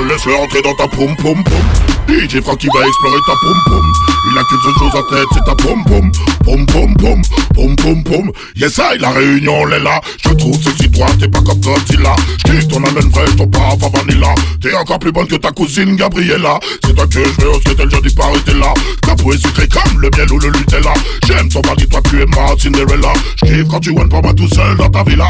laisse-le 0.00 0.34
entrer 0.36 0.62
dans 0.62 0.74
ta 0.74 0.88
poum 0.88 1.14
poum 1.16 1.44
poum. 1.44 1.54
DJ 2.08 2.40
Frankie 2.40 2.68
va 2.72 2.86
explorer 2.86 3.20
ta 3.26 3.34
poum 3.42 3.60
poum. 3.66 4.15
Il 4.28 4.38
a 4.38 4.44
qu'une 4.44 4.60
seule 4.60 4.74
chose 4.78 4.94
en 4.94 5.02
tête, 5.14 5.26
c'est 5.32 5.44
ta 5.44 5.54
poum 5.54 5.84
poum. 5.84 6.10
Poum 6.44 6.66
poum 6.66 6.94
poum, 6.96 7.22
poum 7.54 7.76
poum 7.76 8.04
poum. 8.04 8.32
Yes, 8.56 8.78
I, 8.78 8.98
la 8.98 9.10
réunion, 9.10 9.62
on 9.62 9.70
est 9.70 9.80
là. 9.80 10.00
Je 10.24 10.32
trouve 10.34 10.58
ceci, 10.62 10.90
toi, 10.90 11.06
t'es 11.18 11.28
pas 11.28 11.40
comme 11.40 11.60
Godzilla. 11.60 12.14
J'kiffe 12.38 12.68
ton 12.68 12.82
amène 12.84 13.10
fraîche, 13.10 13.36
ton 13.36 13.46
parfum 13.46 13.88
vanilla. 13.94 14.34
T'es 14.60 14.74
encore 14.74 14.98
plus 14.98 15.12
bonne 15.12 15.26
que 15.26 15.36
ta 15.36 15.50
cousine 15.52 15.96
Gabriella. 15.96 16.58
C'est 16.84 16.94
toi 16.94 17.06
que 17.06 17.14
je 17.24 17.42
veux, 17.42 17.50
au 17.50 17.60
skate, 17.60 17.90
je 17.90 18.08
dis 18.08 18.14
pas 18.14 18.24
arrêter 18.26 18.54
là. 18.54 18.72
Ta 19.02 19.14
peau 19.14 19.32
est 19.32 19.38
sucrée 19.38 19.68
comme 19.68 20.00
le 20.00 20.10
miel 20.16 20.32
ou 20.32 20.38
le 20.38 20.50
Nutella. 20.50 20.94
J'aime 21.26 21.48
ton 21.48 21.60
body, 21.60 21.86
toi, 21.88 22.00
tu 22.08 22.20
es 22.20 22.26
ma 22.26 22.56
Cinderella. 22.58 23.12
J'kiffe 23.42 23.68
quand 23.68 23.80
tu 23.80 23.90
wines 23.90 24.08
pas 24.08 24.22
moi 24.22 24.34
tout 24.34 24.48
seul 24.48 24.76
dans 24.76 24.90
ta 24.90 25.04
villa. 25.04 25.26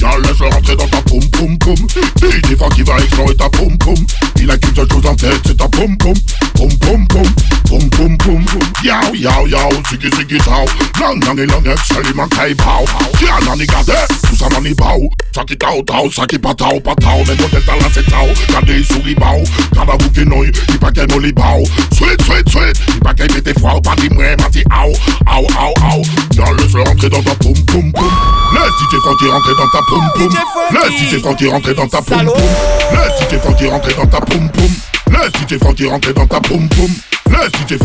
Y'a 0.00 0.18
laisse-le 0.18 0.48
rentrer 0.48 0.76
dans 0.76 0.88
ta 0.88 1.02
poum 1.02 1.24
poum 1.30 1.58
poum. 1.58 1.76
DJ 2.20 2.56
Frankie 2.56 2.82
va 2.82 2.98
explorer 2.98 3.34
ta 3.34 3.48
poum 3.48 3.76
poum. 3.78 3.96
Il 4.40 4.50
a 4.50 4.58
qu'une 4.58 4.74
seule 4.74 4.90
chose 4.90 5.06
en 5.06 5.14
tête, 5.14 5.40
c'est 5.44 5.56
ta 5.56 5.68
poum 5.68 5.96
poum. 5.96 6.14
Poum 6.54 6.68
poum 6.78 7.06
poum, 7.08 7.26
boom. 8.26 8.44
Boom 8.44 8.66
Yow 8.82 9.14
yow 9.14 9.46
yow 9.46 9.70
Ziggy 9.88 10.10
ziggy 10.10 10.38
tau 10.38 10.66
Lang 11.00 11.20
lang 11.22 11.36
lang 11.36 11.62
lang 11.64 11.78
Sally 11.86 12.12
man 12.14 12.28
kai 12.28 12.54
pau 12.54 12.84
Kia 13.18 13.38
na 13.46 13.54
ni 13.54 13.66
gade? 13.66 13.96
Susa 14.26 14.50
man 14.50 14.62
ni 14.62 14.74
pau 14.74 15.08
Saki 15.34 15.56
tau 15.56 15.82
tau 15.82 16.10
Saki 16.10 16.38
pa 16.38 16.52
tau 16.54 16.78
pa 16.80 16.94
tau 17.00 17.22
Men 17.24 17.36
mo 17.38 17.48
delta 17.48 17.74
la 17.78 17.88
se 17.90 18.02
tau. 18.10 18.26
Gade 18.50 18.82
suri 18.84 19.14
pau 19.14 19.40
Kada 19.72 19.94
wuki 20.02 20.26
noi 20.26 20.50
I 20.74 20.78
pa 20.78 20.90
kai 20.90 21.06
moli 21.14 21.32
pau 21.32 21.62
Sweet 21.94 22.20
sweet 22.22 22.46
sweet. 22.50 22.76
I 22.96 23.00
pa 23.00 23.12
kai 23.14 23.28
mete 23.32 23.54
fwa 23.60 23.80
Pa 23.82 23.94
di 23.96 24.08
mwe 24.10 24.36
ma 24.42 24.48
ti 24.50 24.62
au. 24.70 24.92
Au 25.30 25.44
au 25.46 25.72
au. 25.94 26.02
Dans 26.34 26.52
le 26.52 26.68
fleur 26.68 26.88
entrer 26.90 27.08
dans 27.08 27.22
ta 27.22 27.34
poum 27.36 27.54
poum 27.66 27.92
poum. 27.92 28.12
Laisse 28.54 28.76
DJ 28.80 28.94
Frankie 29.02 29.30
rentrer 29.30 29.54
dans 29.54 29.70
ta 29.72 29.82
poum 29.88 30.04
poum. 30.14 30.32
Laisse 30.72 31.00
DJ 31.00 31.20
Frankie 31.20 31.48
rentrer 31.48 31.74
dans 31.74 31.88
ta 31.88 32.02
poum 32.02 32.24
poum. 32.24 32.36
Laisse 32.92 33.30
DJ 33.30 33.40
Frankie 33.40 33.66
rentrer 33.66 33.94
dans 33.94 34.06
ta 34.06 34.20
poum 34.20 34.48
poum. 34.50 34.95
Laisse 35.10 35.32
DJ 35.32 35.58
Frankie 35.60 35.86
rentrer 35.86 36.12
dans 36.12 36.26
ta 36.26 36.40
poum 36.40 36.68
poum. 36.68 36.90
Laisse 37.30 37.50
DJ 37.52 37.78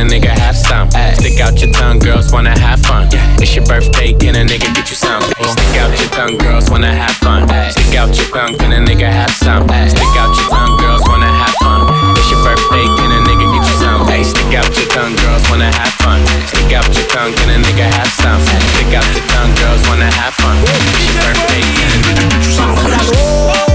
a 0.00 0.04
nigga 0.04 0.32
have 0.32 0.56
some? 0.56 0.88
Ay. 0.94 1.12
Stick 1.14 1.40
out 1.40 1.60
your 1.60 1.70
tongue, 1.72 1.98
girls 1.98 2.32
wanna 2.32 2.56
have 2.58 2.80
fun. 2.80 3.08
Yeah. 3.12 3.42
It's 3.42 3.54
your 3.54 3.64
birthday, 3.66 4.12
can 4.14 4.34
a 4.34 4.44
nigga 4.44 4.72
get 4.72 4.88
you 4.88 4.96
some? 4.96 5.22
Ay. 5.36 5.44
Stick 5.44 5.76
out 5.76 5.92
your 5.92 6.10
tongue, 6.16 6.38
girls 6.38 6.70
wanna 6.70 6.92
have 6.92 7.16
fun. 7.20 7.50
Ay. 7.50 7.70
Stick 7.70 7.94
out 7.96 8.08
your 8.16 8.28
tongue, 8.32 8.56
can 8.56 8.72
a 8.72 8.80
nigga 8.80 9.10
have 9.10 9.30
some? 9.30 9.68
Ay. 9.68 9.88
Stick 9.88 10.16
out 10.16 10.32
your 10.36 10.48
tongue, 10.48 10.76
girls 10.80 11.02
wanna 11.06 11.28
have 11.28 11.54
fun. 11.60 11.80
It's 12.16 12.30
your 12.30 12.40
birthday, 12.42 12.86
can 12.96 13.10
a 13.12 13.20
nigga 13.28 13.46
get 13.52 13.66
you 13.68 13.76
some? 13.76 14.02
Ay. 14.08 14.22
Stick 14.22 14.54
out 14.56 14.72
your 14.72 14.88
tongue, 14.88 15.16
girls 15.20 15.44
wanna 15.50 15.70
have 15.70 15.94
fun. 16.00 16.20
Stick 16.48 16.72
out 16.72 16.88
your 16.96 17.06
tongue, 17.12 17.32
can 17.34 17.50
a 17.50 17.58
nigga 17.60 17.84
have 17.84 18.12
some? 18.20 18.40
Ay. 18.40 18.60
Stick 18.72 18.94
out 18.96 19.08
your 19.12 19.26
tongue, 19.28 19.52
girls 19.60 19.82
wanna 19.88 20.08
have 20.08 20.34
fun. 20.34 20.56
It's 20.64 21.12
your 21.12 21.16
birthday, 21.20 21.60
can 21.76 21.88
a 21.92 21.98
nigga 22.08 22.24
get 22.30 22.44
you 22.46 22.52
some? 22.56 23.69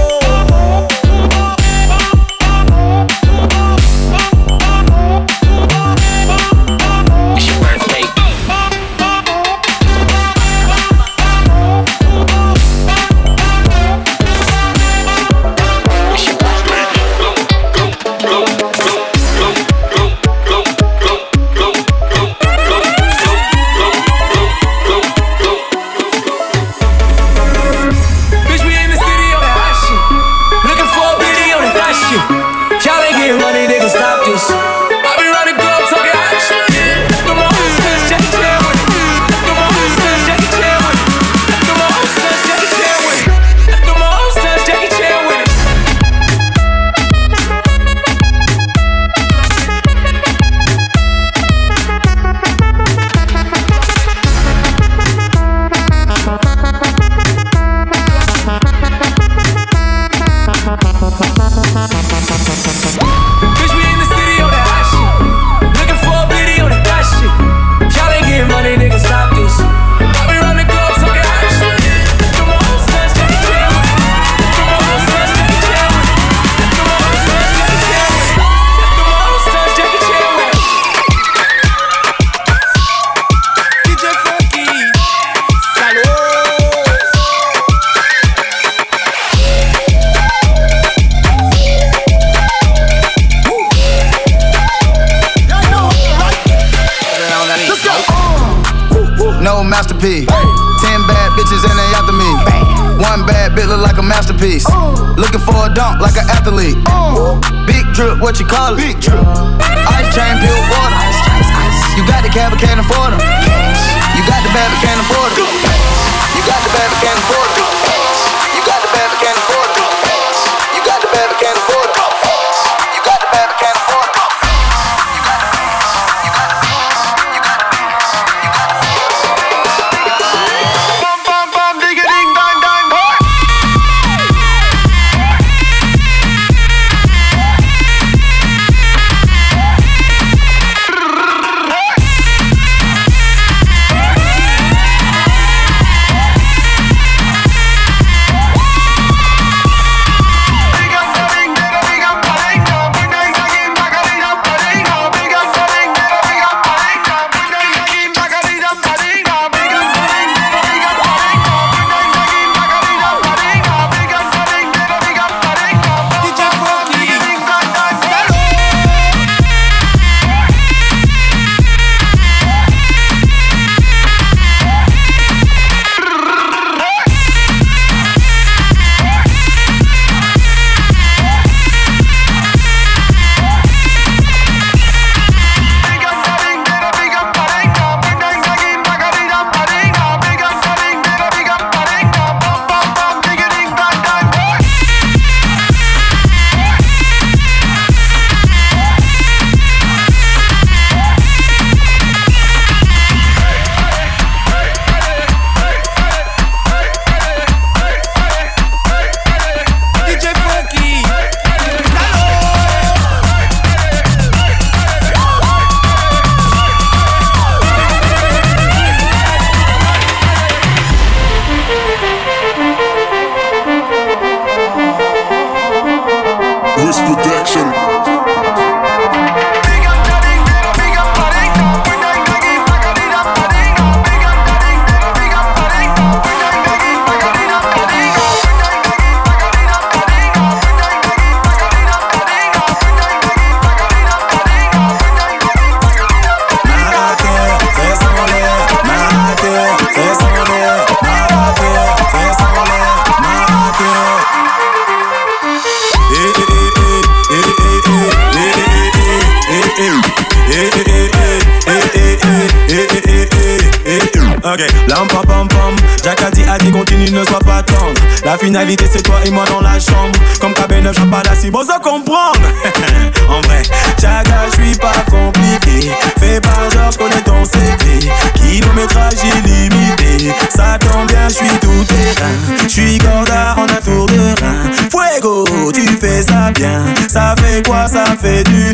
Ça 287.08 287.34
fait 287.36 287.66
quoi? 287.66 287.88
Ça 287.88 288.04
fait 288.20 288.44
du 288.44 288.72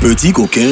petit 0.00 0.32
coquin. 0.32 0.70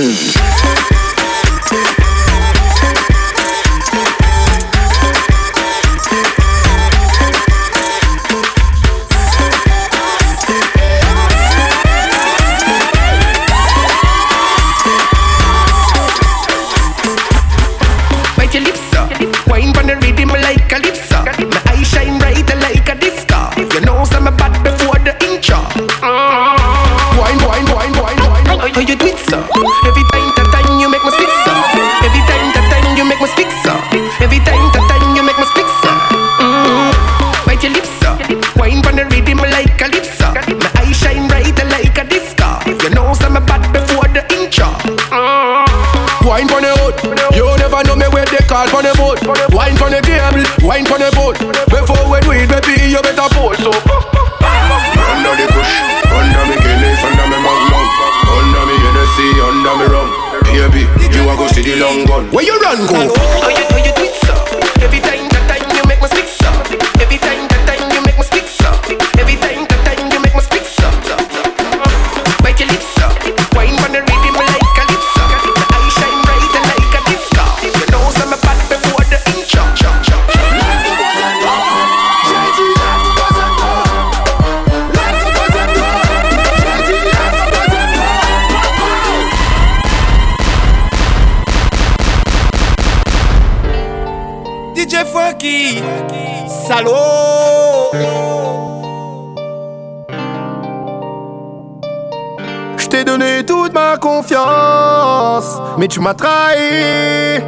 Mais 105.81 105.89
tu 105.89 105.99
m'as 105.99 106.13
trahi. 106.13 107.41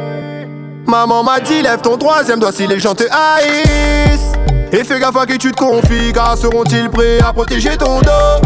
Maman 0.87 1.23
m'a 1.23 1.39
dit 1.39 1.61
lève 1.61 1.81
ton 1.81 1.97
troisième 1.97 2.39
doigt 2.39 2.51
si 2.51 2.65
les 2.65 2.79
gens 2.79 2.95
te 2.95 3.03
haïssent. 3.03 4.33
Et 4.71 4.83
fais 4.83 4.99
gaffe 4.99 5.15
à 5.15 5.27
qui 5.27 5.37
tu 5.37 5.51
te 5.51 5.57
confies, 5.57 6.11
car 6.11 6.35
seront-ils 6.35 6.89
prêts 6.89 7.19
à 7.23 7.31
protéger 7.31 7.77
ton 7.77 8.01
dos? 8.01 8.41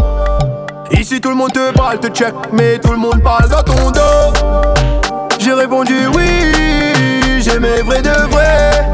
Ici 0.92 1.22
tout 1.22 1.30
le 1.30 1.36
monde 1.36 1.52
te 1.52 1.72
parle, 1.72 1.98
te 2.00 2.08
check, 2.08 2.34
mais 2.52 2.78
tout 2.78 2.92
le 2.92 2.98
monde 2.98 3.22
parle 3.22 3.48
dans 3.48 3.62
ton 3.62 3.90
dos. 3.90 5.08
J'ai 5.38 5.54
répondu 5.54 5.94
oui, 6.14 7.40
j'ai 7.40 7.58
mes 7.58 7.80
vrais 7.80 8.02
de 8.02 8.10
vrais. 8.30 8.84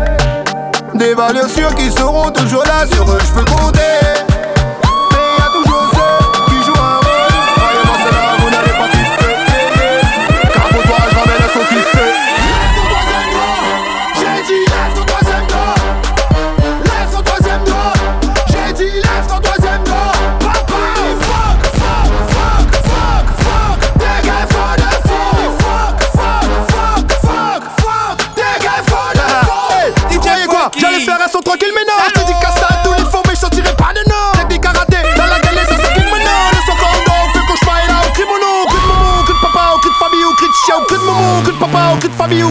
Des 0.95 1.15
valeurs 1.15 1.49
sûres 1.49 1.75
qui 1.75 1.91
seront 1.91 2.31
toujours 2.31 2.63
là, 2.63 2.87
sur 2.87 3.03
eux 3.11 3.19
je 3.21 3.33
peux 3.33 3.45
compter. 3.51 4.34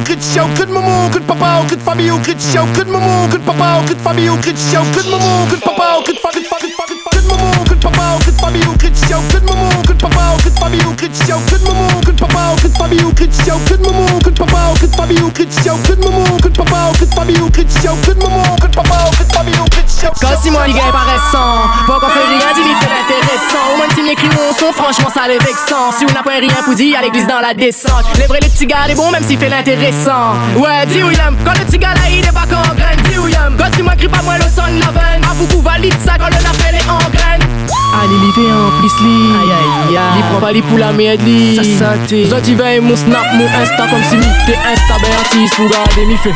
good 0.05 0.21
show, 0.21 0.47
good 0.55 0.69
momo, 0.69 1.11
good 1.11 1.25
papa, 1.27 1.67
good 1.69 1.81
famille, 1.81 2.17
good 2.23 2.39
show, 2.39 2.65
good 2.75 2.87
momo, 2.87 3.29
good 3.31 3.41
papa, 3.45 3.85
good 3.87 3.97
famille, 3.97 4.35
good 4.41 4.57
show, 4.57 4.83
good 4.93 5.05
momo, 5.05 5.49
good 5.49 5.61
papa. 5.61 5.72
Fabi 8.53 8.63
ou 8.67 8.75
que 8.75 8.87
de 8.87 9.45
maman, 9.47 9.69
que 9.85 9.93
de 9.93 9.97
que 9.97 11.07
de 11.07 11.17
que 11.41 11.57
de 11.57 11.65
maman, 11.65 12.01
que. 18.59 18.73
Quand 20.19 20.41
si 20.41 20.51
moi 20.51 20.67
l'gars 20.67 20.87
est 20.87 20.91
paraissant, 20.91 21.69
pas 21.87 21.99
qu'on 21.99 22.07
rien 22.07 22.47
intéressant. 22.47 23.73
Au 23.73 23.77
moins 23.77 23.87
sont 24.57 24.71
franchement 24.73 25.09
ça 25.13 25.27
les 25.27 25.37
vexant. 25.37 25.91
Si 25.97 26.05
on 26.05 26.13
n'a 26.13 26.23
pas 26.23 26.39
rien 26.39 26.61
pour 26.63 26.75
dire, 26.75 26.97
à 26.99 27.01
l'église 27.01 27.27
dans 27.27 27.39
la 27.39 27.53
descente. 27.53 28.05
Les 28.17 28.25
vrais 28.27 28.39
les 28.41 28.49
petits 28.49 28.65
gars, 28.65 28.87
les 28.87 28.95
bons 28.95 29.11
même 29.11 29.23
s'il 29.23 29.37
fait 29.37 29.49
l'intéressant. 29.49 30.35
Ouais, 30.57 30.85
dis 30.87 31.03
William, 31.03 31.35
quand 31.45 31.53
le 31.53 31.65
petit 31.65 31.77
gars 31.77 31.93
là 31.93 32.09
il 32.09 32.25
pas 32.31 32.43
en 32.43 32.75
graine, 32.75 32.99
dis 33.09 33.17
William. 33.17 33.55
Quand 33.57 33.73
si 33.75 33.81
moi 33.81 33.95
crie 33.95 34.07
pas 34.07 34.21
moi 34.21 34.37
le 34.37 34.43
son 34.43 34.67
de 34.73 34.79
la 34.79 34.91
veine, 34.91 35.21
ça 36.05 36.13
quand 36.17 36.27
le 36.27 36.43
n'a 36.43 36.53
fait 36.53 36.71
les 36.71 36.89
en 36.89 37.09
graine. 37.09 37.42
Allez, 38.01 38.19
les 38.25 38.31
fait 38.33 38.51
en 38.51 38.69
plus, 38.79 38.93
li 39.01 39.31
Aïe, 39.41 39.51
aïe, 39.51 39.97
aïe. 39.97 40.17
Li 40.17 40.23
prend 40.29 40.39
pas 40.39 40.51
li 40.51 40.61
pour 40.61 40.77
la 40.77 40.91
merde, 40.91 41.21
li 41.21 41.55
Ça, 41.55 41.63
ça, 41.63 41.93
t'es 42.07 42.79
mon 42.81 42.95
snap, 42.95 43.25
mon 43.33 43.45
insta 43.45 43.87
Comme 43.89 44.03
si 44.09 44.15
mi 44.17 44.25
t'es 44.45 44.55
insta, 44.55 44.95
ben 45.01 45.11
assis 45.21 45.55
pour 45.55 45.69
garder 45.69 46.05
mi 46.05 46.17
fait 46.17 46.35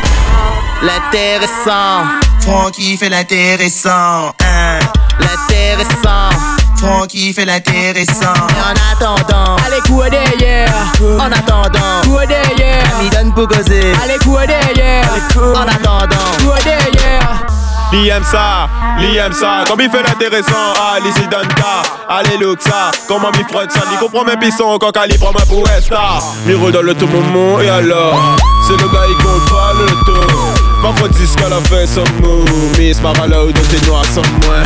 L'intéressant, 0.80 2.06
Francky 2.40 2.96
fait 2.96 3.08
l'intéressant. 3.08 4.30
Hein. 4.40 4.78
L'intéressant, 5.18 6.30
Francky 6.76 7.32
fait 7.32 7.44
l'intéressant. 7.44 8.32
En 8.32 8.94
attendant, 8.94 9.56
Allez, 9.66 9.80
quoi 9.88 10.08
derrière. 10.08 10.72
En 11.18 11.32
attendant, 11.32 12.00
Quoi 12.08 12.26
derrière. 12.26 12.84
Ami 13.00 13.10
donne 13.10 13.34
pour 13.34 13.48
causer. 13.48 13.92
Allez, 14.04 14.18
quoi 14.24 14.46
derrière. 14.46 15.10
En 15.36 15.66
attendant, 15.66 16.30
Quoi 16.44 16.58
derrière 16.64 17.57
Li 17.90 18.08
aime 18.10 18.22
ça, 18.22 18.68
li 18.98 19.16
aime 19.16 19.32
ça, 19.32 19.64
comme 19.66 19.80
il 19.80 19.88
fait 19.88 20.02
l'intéressant, 20.02 20.74
ah, 20.76 20.98
li 21.02 21.10
s'y 21.10 21.26
donne 21.28 21.48
ta, 21.48 21.82
allez 22.08 22.36
look 22.36 22.60
ça, 22.60 22.90
comment 23.08 23.30
mi 23.30 23.42
frotte 23.50 23.72
ça, 23.72 23.80
li 23.90 23.96
comprend 23.98 24.24
mes 24.24 24.36
pissons, 24.36 24.76
quand 24.78 24.90
Cali 24.90 25.16
prend 25.16 25.32
ma 25.32 25.40
pour 25.46 25.66
star, 25.80 26.22
mi 26.44 26.52
redonne 26.52 26.84
le 26.84 26.94
tout 26.94 27.06
moment, 27.06 27.60
et 27.62 27.68
alors, 27.70 28.36
c'est 28.66 28.76
le 28.76 28.88
gars, 28.88 29.06
il 29.08 29.16
compte 29.16 29.50
pas 29.50 29.72
le 29.72 29.86
tout, 30.04 30.82
parfois 30.82 31.08
qu'elle 31.08 31.52
a 31.52 31.60
fait 31.62 31.86
son 31.86 32.04
mot, 32.20 32.44
Miss 32.78 33.00
Marala 33.00 33.44
ou 33.44 33.52
d'autres 33.52 33.86
noirs 33.86 34.04
sans 34.04 34.22
moi. 34.46 34.56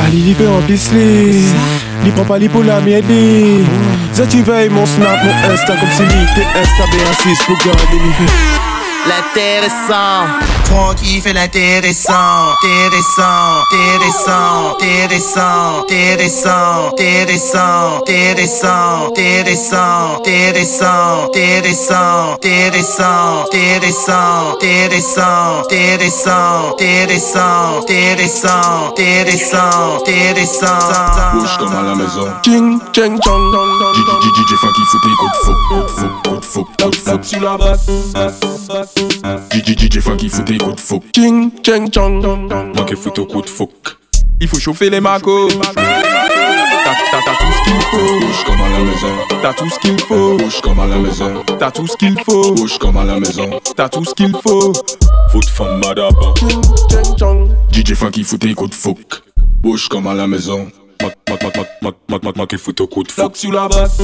Ali 0.00 0.18
li 0.22 0.34
fait 0.34 0.46
en 0.46 0.62
pisli 0.62 1.52
Li 2.04 2.10
prend 2.14 2.24
pas 2.24 2.38
li 2.38 2.48
pour 2.48 2.64
la 2.64 2.80
mienne 2.80 3.66
Ça 4.12 4.26
tu 4.26 4.42
veilles 4.42 4.70
mon 4.70 4.86
snap, 4.86 5.18
mon 5.22 5.52
insta 5.52 5.76
Comme 5.76 5.90
si 5.90 6.02
li 6.02 6.26
t'es 6.34 6.46
insta 6.58 6.84
B6 6.84 7.44
pour 7.44 7.56
garder 7.58 7.98
mi 7.98 8.12
fait 8.12 8.61
l'intéressant, 9.06 10.26
Francky 10.64 11.20
fait 11.20 11.32
l'intéressant. 11.32 12.54
Intéressant, 12.62 13.62
intéressant, 13.72 14.70
intéressant, 14.80 15.82
intéressant, 15.88 16.92
intéressant, 16.92 18.00
intéressant, 18.00 19.06
intéressant, 19.08 20.18
intéressant, 20.18 21.18
intéressant, 22.34 22.36
intéressant, 22.42 24.22
intéressant, 24.54 25.62
intéressant, 25.70 26.68
intéressant, 26.78 27.80
intéressant, 27.88 28.90
intéressant, 28.98 29.98
intéressant, 29.98 29.98
intéressant. 30.00 30.78
Bouge 31.34 31.56
comme 31.58 31.76
à 31.76 31.82
la 31.82 31.94
maison. 31.94 32.26
Ching, 32.44 32.78
ching, 32.92 33.18
chong, 33.22 33.52
DJ 34.22 34.56
Funky 34.56 34.82
fout 34.90 35.00
tes 35.02 35.16
coups 35.18 35.32
de 35.32 35.38
fou, 35.44 35.54
coups 35.68 35.84
de 35.84 35.90
fou, 35.90 36.08
coups 36.24 36.40
de 36.40 36.44
fou, 36.44 36.64
coups 36.78 36.90
de 36.90 36.96
fou. 36.96 37.18
sur 37.22 37.40
la 37.40 37.56
basse, 37.56 37.86
DJ 39.52 40.00
Funky 40.00 40.28
fout 40.28 40.44
tes 40.44 40.58
coups 40.58 40.76
de 40.76 40.80
fou. 40.80 41.02
ching, 41.14 41.50
ching, 41.62 41.90
chong, 41.92 42.22
Moi 42.74 42.84
qui 42.86 42.94
fout 42.94 43.18
au 43.18 43.26
coup 43.26 43.42
de 43.42 43.48
fou. 43.48 43.68
Il 44.40 44.48
faut 44.48 44.58
chauffer 44.58 44.90
les 44.90 45.00
macos. 45.00 45.52
T'as 45.54 47.18
t'as 47.20 47.34
tout 47.38 47.52
ce 47.52 47.62
qu'il 47.64 47.80
faut. 47.82 48.20
Bouge 48.20 48.44
comme 48.44 48.60
à 48.60 48.68
la 48.68 48.78
maison. 48.80 49.14
T'as 49.40 49.52
tout 49.54 49.70
ce 49.70 49.78
qu'il 49.78 50.00
faut. 50.00 50.36
Bouge 50.36 50.60
comme 50.60 50.80
à 50.80 50.86
la 50.86 50.96
maison. 50.96 51.42
T'as 51.58 51.70
tout 51.70 51.86
ce 51.86 51.96
qu'il 51.96 52.18
faut. 52.24 52.54
Bouge 52.54 52.78
comme 52.78 52.96
à 52.96 53.04
la 53.04 53.20
maison. 53.20 53.50
T'as 53.76 53.88
tout 53.88 54.04
ce 54.04 54.14
qu'il 54.14 54.34
faut. 54.42 54.72
Foot 55.30 55.48
femme 55.48 55.80
madaba. 55.84 56.34
DJ 57.72 57.94
Funky 57.94 58.24
fout 58.24 58.40
tes 58.40 58.54
coups 58.54 58.70
de 58.70 58.74
fouc. 58.74 59.22
Bouge 59.60 59.88
comme 59.88 60.06
à 60.06 60.14
la 60.14 60.26
maison. 60.26 60.68
Mac, 61.02 62.56
fout 62.56 62.80
au 62.80 62.86
coup 62.86 63.02
de. 63.02 63.10
Flock 63.10 63.36
sur 63.36 63.52
la 63.52 63.68
basse. 63.68 63.98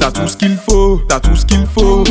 T'as 0.00 0.10
tout 0.10 0.28
ce 0.28 0.36
qu'il 0.36 0.56
faut. 0.56 1.00
T'as 1.08 1.20
tout 1.20 1.34
ce 1.34 1.44
qu'il 1.44 1.66
faut. 1.66 2.04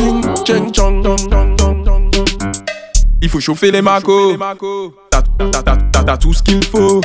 Il 3.20 3.28
faut 3.28 3.40
chauffer 3.40 3.70
les 3.70 3.82
macos. 3.82 4.36
T'as 5.10 6.16
tout 6.16 6.32
ce 6.32 6.42
qu'il 6.42 6.64
faut. 6.64 7.00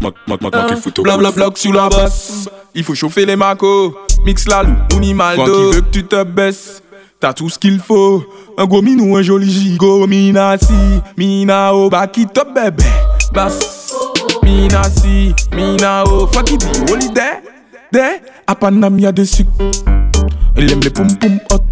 Mac, 0.00 0.14
mac, 0.26 0.40
mac, 0.40 0.54
mac, 0.54 0.66
il 0.70 0.76
fout 0.76 0.98
au 0.98 1.02
coup 1.02 1.04
Bla 1.04 1.14
de 1.16 1.18
bla 1.18 1.28
fouc. 1.28 1.36
bloc 1.36 1.58
sur 1.58 1.72
la 1.72 1.88
basse. 1.88 2.48
Il 2.74 2.84
faut 2.84 2.94
chauffer 2.94 3.26
les 3.26 3.36
macos. 3.36 3.94
Mix 4.24 4.46
la 4.46 4.62
loup, 4.62 4.76
ou 4.94 5.00
ni 5.00 5.14
maldo. 5.14 5.44
Francky 5.44 5.74
veut 5.74 5.80
que 5.82 5.90
tu 5.90 6.04
te 6.04 6.22
baisses. 6.24 6.82
T'as 7.20 7.32
tout 7.32 7.48
ce 7.48 7.58
qu'il 7.58 7.78
faut. 7.78 8.24
Un 8.58 8.66
gros 8.66 8.82
minou, 8.82 9.16
un 9.16 9.22
joli 9.22 9.50
gigot. 9.50 10.06
Mina 10.06 10.56
si, 10.58 10.74
mina 11.16 11.74
o, 11.74 11.88
bah 11.88 12.06
qui 12.06 12.26
te 12.26 12.40
bébé. 12.52 12.84
Basse. 13.32 13.85
Mina 14.46 14.84
si, 14.84 15.34
mina 15.56 16.04
o. 16.04 16.28
Fois 16.28 16.44
qui 16.44 16.56
dit 16.56 16.66
holiday. 16.88 17.42
Day. 17.92 18.22
À 18.46 18.54
Paname, 18.54 19.00
y'a 19.00 19.10
des 19.10 19.24
sucres. 19.24 19.50
Elle 20.54 20.70
aime 20.70 20.80
les 20.80 20.90
poum 20.90 21.08
poum 21.18 21.40
hot. 21.50 21.64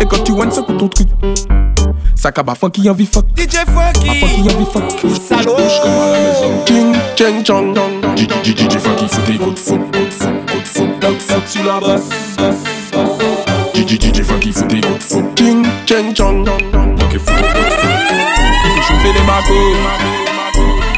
Et 0.00 0.06
quand 0.06 0.22
tu 0.22 0.30
vois 0.30 0.48
ça 0.52 0.62
pour 0.62 0.76
ton 0.76 0.86
truc. 0.86 1.08
Ça 2.14 2.30
cabas 2.30 2.54
funky 2.54 2.88
envie 2.88 3.06
fuck. 3.06 3.26
DJ 3.36 3.56
Funky. 3.66 4.08
Ah, 4.08 4.14
funky 4.14 4.54
envie 4.54 4.66
fuck. 4.72 4.84
Salaud. 5.20 5.56
Bouge 5.56 5.80
comme 5.82 5.90
à 5.90 6.10
la 6.12 6.18
maison. 6.20 6.64
Ching, 6.64 6.94
ching, 7.16 7.44
chong. 7.44 7.74
DJ 8.44 8.78
Funky 8.78 9.08
fout 9.08 9.24
tes 9.26 9.36
coups 9.36 9.54
de 9.54 9.58
fouc. 9.58 9.80
Coup 9.90 10.04
de 10.04 10.10
fouc, 10.10 10.30
coup 10.46 10.60
de 10.60 10.68
fouc, 10.68 11.00
coup 11.00 11.14
de 11.14 11.22
fouc. 11.22 11.48
sur 11.48 11.64
la 11.64 11.80
basse. 11.80 12.08
DJ 13.74 14.22
Funky 14.22 14.52
fout 14.52 14.68
tes 14.68 14.80
coups 14.80 14.98
de 14.98 15.02
fouc. 15.02 15.24
Ching, 15.36 15.66
ching, 15.86 16.14
chong. 16.14 16.44
Mac, 16.44 17.08
il 17.10 17.14
de 17.14 17.18
fouc. 17.18 17.34
Il 18.64 18.70
faut 18.70 18.82
chauffer 18.82 19.12
les 19.12 19.26
macos. 19.26 20.33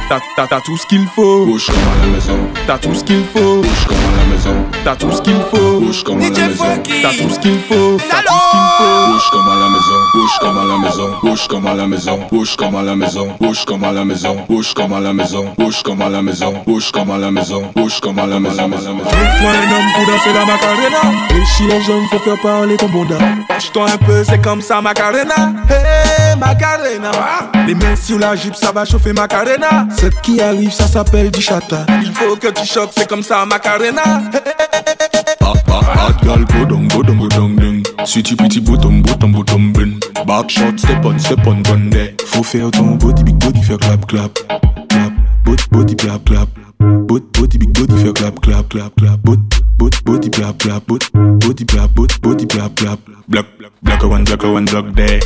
T'as, 0.09 0.21
t'as, 0.37 0.47
t'as 0.47 0.61
tout 0.61 0.77
ce 0.77 0.87
qu'il 0.87 1.05
faut. 1.09 1.47
Bouge 1.47 1.67
comme 1.67 1.75
à 1.75 2.07
la 2.07 2.13
maison. 2.13 2.39
T'as 2.65 2.79
tout 2.79 2.95
ce 2.95 3.03
qu'il 3.03 3.25
faut. 3.25 3.61
Bouge 3.61 3.87
comme 3.89 3.99
à 3.99 4.17
la 4.17 4.25
maison. 4.27 4.55
T'as 4.85 4.95
tout 4.95 5.11
ce 5.11 5.21
qu'il 5.21 5.41
faut. 5.51 5.81
Bouge 5.81 6.05
comme 6.05 6.21
à 6.21 6.31
la 6.31 6.31
maison. 6.31 6.65
T'as 7.03 7.11
tout 7.11 7.29
ce 7.29 7.39
qu'il 7.41 7.59
faut. 7.59 7.97
T'as 8.09 8.23
tout 8.23 8.39
ce 8.39 8.51
qu'il 8.53 8.69
faut. 8.79 9.13
Bouge 9.13 9.31
comme 9.33 9.49
à 9.49 9.57
la 9.57 9.69
maison, 9.69 9.76
bouge 10.27 10.39
comme 10.41 10.59
à 10.59 10.65
la 10.65 10.79
maison, 10.79 11.11
bouge 11.23 11.47
comme 11.47 11.67
à 11.67 11.75
la 11.75 11.87
maison, 11.87 12.19
bouge 12.31 12.57
comme 12.57 12.75
à 12.75 12.83
la 12.83 12.97
maison, 12.97 13.37
bouge 13.41 13.65
comme 13.65 13.85
à 13.85 13.93
la 13.93 14.05
maison, 14.05 14.37
bouge 14.49 14.75
comme 14.75 14.93
à 14.93 15.01
la 15.01 15.13
maison, 15.13 15.55
bouge 15.57 15.83
comme 15.83 16.03
à 16.03 16.09
la 16.11 16.23
maison, 16.23 16.53
bouge 16.67 16.91
comme 16.91 17.11
à 17.11 17.19
la 17.19 17.31
maison, 17.31 17.63
bouge 17.75 18.01
comme 18.01 18.19
à 18.19 18.27
la 18.27 18.41
maison. 18.41 18.69
Trouve-toi 18.69 19.51
un 19.51 19.71
homme 19.73 19.93
pour 19.95 20.07
danser 20.07 20.33
la 20.35 20.45
macarena. 20.45 21.03
Les 21.69 21.83
jambes, 21.83 22.05
faut 22.11 22.19
faire 22.19 22.41
parler 22.43 22.77
ton 22.77 22.89
bonda. 22.89 23.19
Lâche-toi 23.49 23.87
un 23.89 23.99
peu, 23.99 24.25
c'est 24.25 24.43
comme 24.43 24.61
ça, 24.61 24.81
macarena. 24.81 25.53
Hey, 25.71 26.37
macarena. 26.37 27.11
Les 27.67 27.75
mains 27.75 27.97
sur 27.97 28.19
la 28.19 28.35
jupe, 28.35 28.57
ça 28.57 28.73
va 28.73 28.85
chauffer 28.85 29.13
macarena. 29.13 29.87
Cette 29.97 30.21
qui 30.23 30.41
arrive, 30.41 30.73
ça 30.73 30.87
s'appelle 30.87 31.31
du 31.31 31.41
chata. 31.41 31.87
Il 32.03 32.13
faut 32.13 32.37
que 32.37 32.49
tu 32.49 32.67
choques, 32.67 32.91
c'est 32.97 33.09
comme 33.09 33.23
ça, 33.23 33.45
macarena. 33.47 34.03
Hot, 35.41 36.25
girl, 36.25 36.45
go 36.45 36.65
down, 36.65 36.89
go 36.89 37.03
down, 37.03 37.19
go 37.19 37.29
down, 37.29 37.57
ding. 37.57 37.76
Sweetie 38.07 38.37
pretty 38.37 38.61
bottom, 38.61 39.03
bottom, 39.03 39.33
bottom, 39.33 39.73
bin. 39.73 39.99
Back 40.27 40.49
shot, 40.49 40.79
step 40.79 41.05
on, 41.05 41.19
step 41.19 41.45
on, 41.47 41.63
run 41.65 41.91
there. 41.91 42.15
Faut 42.27 42.45
faire 42.45 42.71
ton 42.71 42.97
body, 42.97 43.25
big 43.25 43.37
body, 43.37 43.61
faire 43.63 43.79
clap, 43.79 44.07
clap. 44.07 44.33
Clap, 44.89 45.13
body, 45.45 45.65
body, 45.73 45.97
clap, 45.97 46.25
clap. 46.25 46.49
Body, 46.79 47.25
body, 47.33 47.59
big 47.59 47.73
body, 47.73 47.97
faire 48.03 48.15
clap, 48.15 48.41
clap, 48.41 48.69
clap, 48.69 48.95
clap. 48.97 49.21
Body, 49.23 49.43
body, 49.77 49.99
body, 50.05 50.31
clap, 50.31 50.59
clap. 50.59 50.87
Body, 50.87 51.07
body, 51.13 51.65
clap, 51.65 51.91
body, 51.95 52.15
body, 52.23 52.47
clap, 52.47 52.75
clap. 52.77 52.99
Black, 53.29 53.47
black 53.83 54.03
one, 54.05 54.25
black 54.25 54.43
one, 54.45 54.65
black 54.67 54.95
there. 54.95 55.21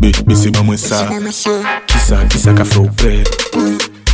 Mais, 0.00 0.12
mais 0.26 0.34
c'est 0.34 0.50
pas 0.50 0.62
moi 0.62 0.76
ça. 0.78 1.08
Qui 1.86 1.98
ça, 1.98 2.24
qui 2.24 2.38
ça 2.38 2.54
qu'a 2.54 2.64
fait 2.64 2.78
au 2.78 2.86
père? 2.86 3.24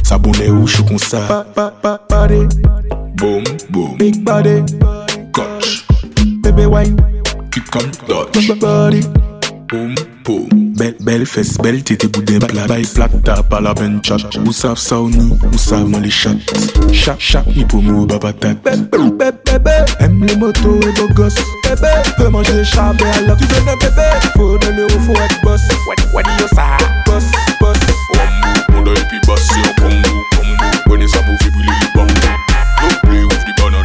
Ça 0.03 0.19
bonnet 0.19 0.51
ou 0.51 0.67
chou 0.67 0.85
comme 0.85 0.99
ça? 0.99 1.21
Pa, 1.29 1.47
pa, 1.55 1.71
pa, 1.71 1.99
party. 2.09 2.47
Boom, 3.17 3.45
boom. 3.71 3.97
Big 3.99 4.23
body. 4.25 4.65
Coach. 5.33 5.87
Baby 6.43 6.67
wine. 6.67 6.97
Keep 7.53 7.71
come 7.71 7.91
touch. 8.09 8.49
My 8.49 8.55
body. 8.55 9.03
Boom, 9.69 9.95
boom. 10.25 10.49
Belle, 10.75 10.97
belle 11.01 11.27
fesse, 11.27 11.59
belle 11.59 11.83
tété 11.83 12.09
boudin 12.09 12.39
plat. 12.39 12.67
Bail 12.67 12.87
plat, 12.87 13.09
tap 13.23 13.53
à 13.53 13.61
la 13.61 13.75
ben 13.75 14.01
chat. 14.03 14.17
Ou 14.47 14.53
savent 14.53 14.79
ça 14.79 14.99
ou 14.99 15.11
ni, 15.11 15.39
ou 15.53 15.59
savent 15.59 16.01
les 16.01 16.11
chats. 16.11 16.31
Chat, 16.93 17.17
chat, 17.19 17.45
ni 17.55 17.65
pour 17.67 17.83
moi, 17.83 18.07
baba 18.07 18.33
tat. 18.33 18.55
Bébé, 18.65 19.31
bébé, 19.45 19.85
aime 20.01 20.25
les 20.25 20.37
motos 20.37 20.81
et 20.81 20.93
beaux 20.99 21.13
gosses. 21.15 21.35
Bébé, 21.65 21.93
veux 22.19 22.31
manger 22.31 22.65
chabé 22.65 23.05
alors 23.05 23.37
tu 23.37 23.45
donnes 23.47 23.69
un 23.69 23.77
bébé. 23.77 24.09
Faut 24.35 24.57
de 24.57 24.69
l'euro, 24.69 24.99
faut 25.01 25.13
être 25.13 25.43
boss. 25.43 25.61
What, 25.87 25.97
what 26.15 26.23
do 26.23 26.31
you 26.43 26.49
say? 26.55 26.85
Boss, 27.05 27.25
boss. 27.61 27.79
Bambou, 28.15 28.91
on 28.91 28.91
a 28.91 28.95
puis 28.95 29.21
basse 29.27 29.51
en 29.51 29.83
Congo, 29.83 30.25
Congo. 30.35 30.67
Prenez 30.87 31.09
ça 31.09 31.19
pour 31.19 31.39
faire 31.39 31.53
brûler 31.53 31.73
les 31.83 31.89
bambous. 31.95 32.15
Don't 32.81 33.01
play 33.03 33.25
with 33.25 33.45
the 33.45 33.53
banana. 33.61 33.82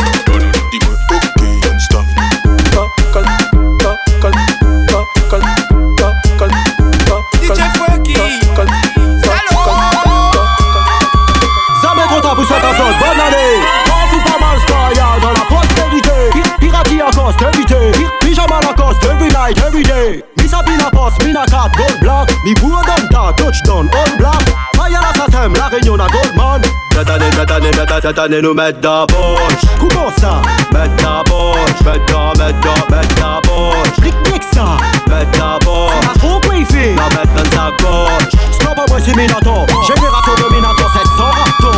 Nous 28.08 28.54
mettre 28.54 28.80
dans 28.80 29.02
la 29.02 29.06
poche. 29.06 29.68
Comment 29.78 30.10
ça? 30.18 30.42
Mettre 30.72 30.96
dans 31.04 31.18
la 31.18 31.24
poche. 31.26 31.82
Mettre 31.84 32.06
dans, 32.14 32.30
mettre 32.42 32.60
dans, 32.62 32.96
mettre 32.96 33.16
dans 33.16 33.36
la 33.36 33.42
poche. 33.42 33.98
Nique 34.02 34.44
ça? 34.54 34.78
Mettre 35.10 35.38
dans 35.38 35.54
la 35.54 35.60
poche. 35.60 35.92
Trop 36.20 36.40
La 36.42 37.10
mettre 37.18 37.34
dans 37.36 37.52
sa 37.52 37.72
poche. 37.78 38.32
Stop 38.54 38.80
à 38.80 38.86
moi 38.88 39.00
c'est 39.04 39.14
Minato 39.14 39.66
Génération 39.86 40.36
dominante 40.42 40.78
c'est 40.94 41.08
sans 41.18 41.32
râteau. 41.32 41.78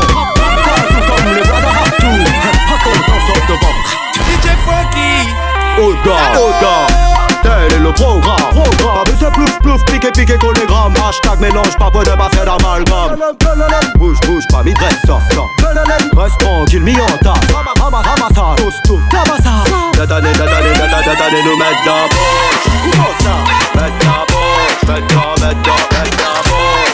Tout 0.88 1.02
comme 1.08 1.34
le 1.34 1.42
roi 1.50 1.62
de 1.62 1.66
Raptou 1.66 2.14
de 2.14 3.54
DJ 4.30 4.46
Funky. 4.66 5.12
Oda. 5.82 7.19
Est 7.72 7.80
le 7.80 7.92
programme, 7.92 8.36
programme 8.52 8.98
Avec 9.06 9.16
ce 9.20 9.26
plouf 9.26 9.60
plouf, 9.60 9.86
piqué 9.86 10.12
piqué 10.12 10.38
collégramme 10.38 10.94
Hashtag 11.08 11.40
mélange 11.40 11.76
pas 11.78 11.90
peu 11.92 12.04
de 12.04 12.12
pas 12.12 12.30
faire 12.32 12.46
d'amalgame 12.46 13.18
Bouge 13.98 14.20
bouge 14.26 14.44
pas, 14.52 14.64
mi 14.64 14.74
dresse 14.74 15.00
ça, 15.06 15.20
ça 15.32 15.42
Reste 16.18 16.38
tranquille, 16.40 16.82
mi 16.84 16.96
en 16.96 17.18
tasse 17.18 17.50
ramassa, 17.54 18.56
tosto, 18.58 19.00
tabassa 19.10 19.64
Cette 19.96 20.12
année, 20.12 20.30
cette 20.34 20.42
année, 20.42 20.74
cette 20.74 20.94
année, 20.94 21.04
cette 21.06 21.22
année 21.22 21.44
nous 21.44 21.58
mettre 21.58 21.84
poche 22.10 22.70
Comment 22.84 23.14
ça 23.20 23.82
Mettre 23.82 24.26
poche, 24.28 24.84
mettre 24.88 25.08
ta, 25.08 25.48
mettre 25.48 25.62
ta, 25.62 25.74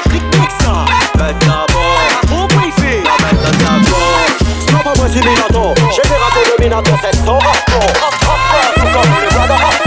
mettre 0.09 0.55
ça 0.59 0.75
Mettre 1.23 1.65
Trop 2.27 2.47
briefé 2.47 3.03
La 3.03 3.15
mettre 3.25 3.49
Stop 4.61 4.85
à 4.85 4.93
moi 4.97 5.07
c'est 5.13 5.23
Minato 5.23 5.73
Génération 5.91 6.43
de 6.57 6.63
Minato 6.63 6.91
700 7.01 7.33
rapports 7.33 7.93
Tout 8.75 8.81
comme 8.81 9.11
les 9.21 9.35
Brother 9.35 9.57
Raptor 9.57 9.75
Douze, 9.75 9.84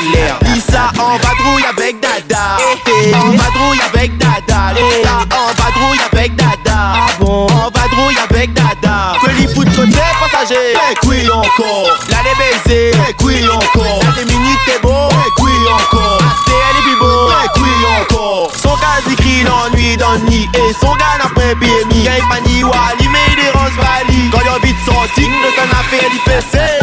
en 0.00 0.12
l'air. 0.12 0.38
Issa 0.56 0.90
en 0.98 1.16
vadrouille 1.16 1.64
avec 1.64 2.00
Dada. 2.00 2.56
Eh, 2.58 3.10
eh. 3.10 3.14
En 3.14 3.30
vadrouille 3.30 3.80
avec 3.92 4.16
Dada. 4.18 4.74
Eh. 4.76 5.00
Issa 5.00 5.18
en 5.30 5.52
vadrouille 5.62 6.00
avec 6.12 6.36
Dada. 6.36 6.50
Ah 6.66 7.24
en 7.24 7.70
vadrouille 7.70 8.18
avec 8.28 8.52
Dada. 8.52 9.14
Felipe 9.24 9.50
de 9.50 9.76
côté 9.76 10.00
passager. 10.20 10.72
Et 10.72 11.06
oui 11.06 11.28
encore. 11.30 11.98
L'aller 12.08 12.34
baiser. 12.38 12.90
Et 12.90 13.24
oui 13.24 13.48
encore. 13.48 14.00
La 14.16 14.24
minutes 14.24 14.58
t'es 14.66 14.78
beau. 14.82 15.08
Et 15.10 15.42
oui 15.42 15.52
encore. 15.72 16.18
ACL 16.18 16.78
et 16.78 16.90
Bibo. 16.90 17.30
Et 17.30 17.60
oui 17.60 17.70
encore. 18.00 18.52
Son 18.62 18.70
gaz 18.76 19.02
il 19.08 19.16
crie 19.16 19.44
l'ennui 19.44 19.96
dans 19.96 20.12
le 20.12 20.30
nid. 20.30 20.48
Et 20.54 20.72
son 20.80 20.94
gars 20.94 21.18
n'a 21.22 21.30
pas 21.30 21.54
BMI. 21.54 22.04
Gagne 22.04 22.22
Pani 22.28 22.62
Wali 22.62 23.08
mais 23.08 23.32
il 23.32 23.44
est 23.44 23.50
rose 23.50 23.76
Bali. 23.76 24.30
Quand 24.32 24.40
il 24.42 24.48
a 24.48 24.56
envie 24.56 24.72
de 24.72 24.80
sortir, 24.84 25.28
le 25.28 25.50
son 25.56 25.68
appel 25.78 26.08
il 26.12 26.30
fait 26.30 26.79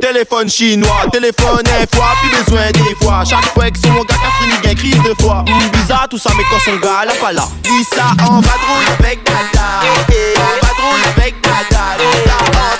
Téléphone 0.00 0.48
chinois, 0.48 1.04
téléphone 1.12 1.62
un 1.66 1.96
fois, 1.96 2.12
plus 2.22 2.30
besoin 2.44 2.70
des 2.72 2.94
fois. 3.04 3.22
Chaque 3.28 3.44
fois 3.52 3.70
que 3.70 3.78
son 3.78 3.92
gars 4.04 4.14
a 4.14 4.42
fini, 4.42 4.74
crise 4.74 5.02
de 5.02 5.14
foi. 5.20 5.44
Hum, 5.46 5.70
bizarre 5.72 6.06
tout 6.08 6.18
ça, 6.18 6.30
mais 6.36 6.44
quand 6.50 6.58
son 6.64 6.76
gars 6.78 7.04
là 7.04 7.12
pas 7.20 7.32
là. 7.32 7.46
Dis 7.62 7.84
ça 7.84 8.06
en 8.26 8.40
vadrouille 8.40 8.86
avec 8.98 9.22
dada. 9.24 9.82
En 9.82 10.66
vadrouille 10.66 11.04
avec 11.16 11.34
dada. 11.42 12.79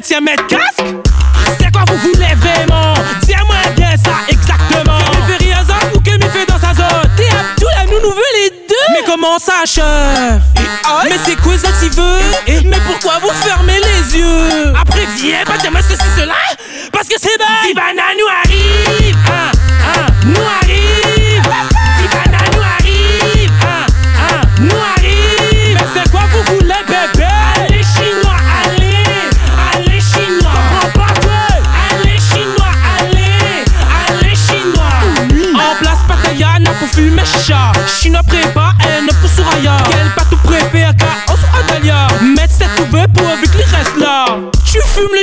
Septième 0.00 0.24
mètre 0.24 0.46
casque. 0.46 0.82
C'est 1.58 1.70
quoi 1.70 1.84
vous 1.86 1.98
voulez 1.98 2.34
vraiment? 2.36 2.94
Dis-moi 3.22 3.56
bien 3.76 3.90
ça 4.02 4.12
exactement. 4.28 4.96
Que 4.96 5.16
me 5.18 5.26
fait 5.26 5.44
rien 5.44 5.58
ou 5.94 6.00
que 6.00 6.10
me 6.12 6.30
fait 6.30 6.46
dans 6.46 6.58
sa 6.58 6.72
zone 6.72 7.10
T'es 7.18 7.28
Abdou 7.28 7.66
la 7.76 7.84
nous 7.84 8.00
nous 8.00 8.14
veut 8.14 8.32
les 8.42 8.50
deux. 8.50 8.92
Mais 8.92 9.04
comment 9.04 9.38
ça 9.38 9.66
chef? 9.66 9.84
Mais 11.04 11.16
c'est 11.26 11.36
quoi 11.36 11.58
ça 11.58 11.68
tu 11.80 11.90
veux 11.90 12.62
Mais 12.64 12.78
pourquoi 12.86 13.18
vous 13.20 13.30
fermez 13.42 13.78
les 13.78 14.18
yeux? 14.18 14.72
Après 14.80 15.06
viens 15.16 15.44
pas 15.44 15.58
dire 15.58 15.70
moi 15.70 15.82
ceci 15.82 16.08
cela 16.16 16.34
parce 16.92 17.06
que 17.06 17.16
c'est 17.18 17.36
bon. 17.38 17.44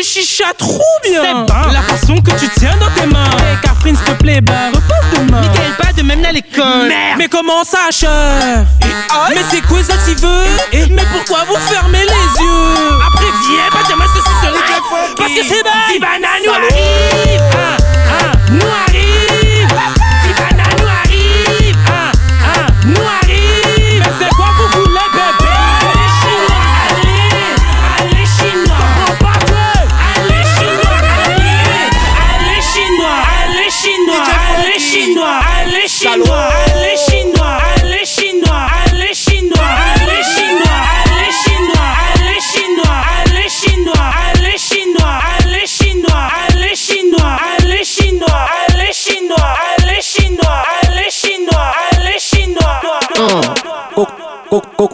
Chicha 0.07 0.45
trop 0.57 0.81
bien. 1.03 1.21
C'est 1.21 1.73
La 1.73 1.81
façon 1.81 2.21
que 2.21 2.31
tu 2.31 2.47
tiens 2.57 2.75
dans 2.79 2.89
tes 2.99 3.07
mains. 3.07 3.25
Hey, 3.25 3.57
Catherine, 3.61 3.95
s'il 3.95 4.05
te 4.05 4.11
plaît, 4.13 4.41
bah 4.41 4.69
repose 4.73 5.19
demain. 5.19 5.41
Nickel, 5.41 5.73
pas 5.77 5.93
de 5.93 6.01
même 6.03 6.23
à 6.23 6.31
l'école. 6.31 6.87
Merde. 6.87 7.17
Mais 7.17 7.27
comment 7.27 7.63
ça, 7.63 7.91
chef? 7.91 8.09
Mais 9.29 9.43
c'est 9.51 9.61
quoi 9.61 9.83
ça, 9.83 9.93
tu 10.05 10.13
veux? 10.15 10.45
Mais 10.91 11.05
pourquoi 11.13 11.43
vous 11.45 11.57
fermez 11.67 12.03
les 12.03 12.43
yeux? 12.43 12.99
Après, 13.05 13.25
viens, 13.25 13.69
pas 13.71 13.95
moi 13.95 14.05
ceci, 14.15 14.29
cela. 14.41 14.57
Parce 15.17 15.31
que 15.31 15.43
c'est 15.43 15.63
bon. 15.63 15.69
Sibana 15.91 16.27
nous 16.45 16.53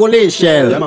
coco 0.04 0.08
l'échelle. 0.08 0.80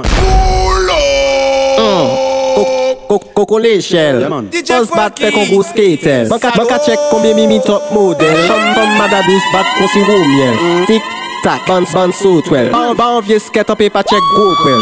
Coco 3.35 3.59
l'échelle. 3.59 4.29
Boss 4.29 4.89
bat 4.95 5.11
fait 5.19 5.33
qu'on 5.33 5.47
go 5.47 5.62
skater. 5.62 6.25
Banca 6.29 6.79
check 6.85 6.99
combien 7.11 7.35
mimi 7.35 7.61
top 7.61 7.83
model. 7.93 8.37
Femme 8.47 8.99
madabus 8.99 9.43
bat 9.53 9.64
qu'on 9.79 9.89
si 9.89 9.99
miel. 10.01 10.55
Tic 10.87 11.03
tak, 11.47 11.62
ban 11.68 11.84
ban 11.94 12.11
sou 12.11 12.42
twel 12.42 12.70
Ban 12.74 12.94
ban 12.99 13.20
vie 13.22 13.38
sket 13.38 13.70
an 13.70 13.76
pe 13.78 13.86
pa 13.94 14.03
chek 14.03 14.24
go 14.34 14.47
prel 14.59 14.80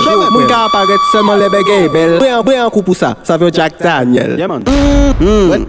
Daniel 3.84 4.32
Mwen 5.20 5.66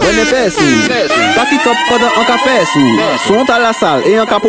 top 1.66 1.80
padan 1.90 2.12
an 2.20 2.26
ka 2.30 2.38
fè 2.46 2.56
sou 2.72 2.90
Son 3.28 3.44
ta 3.50 3.60
la 3.60 3.74
sal 3.76 4.08
e 4.08 4.16
an 4.22 4.30
ka 4.30 4.40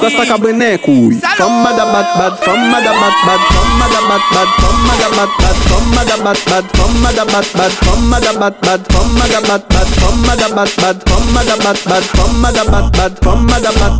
fras 0.00 0.16
ta 0.16 0.24
ka 0.30 0.40
brene 0.40 0.70
kou 0.86 1.12
Fom 1.36 1.52
madam 1.64 1.92
bat 1.92 2.08
bat, 2.16 2.40
fom 2.44 2.60
madam 2.72 2.96
bat 3.04 3.16
bat 3.26 3.40
Fom 3.52 3.68
madam 3.80 4.04
bat 4.08 4.24
bat, 4.32 4.48
fom 4.56 4.76
madam 4.86 5.10
bat 5.16 5.28
bat 5.36 5.60
Fom 5.68 5.84
madam 5.92 6.20
bat 6.24 6.38
bat, 6.46 6.64
fom 6.72 6.92
madam 7.04 7.28
bat 7.28 7.52
bat 7.52 7.72
Fom 7.82 8.00
madam 8.08 8.36
bat 8.40 8.60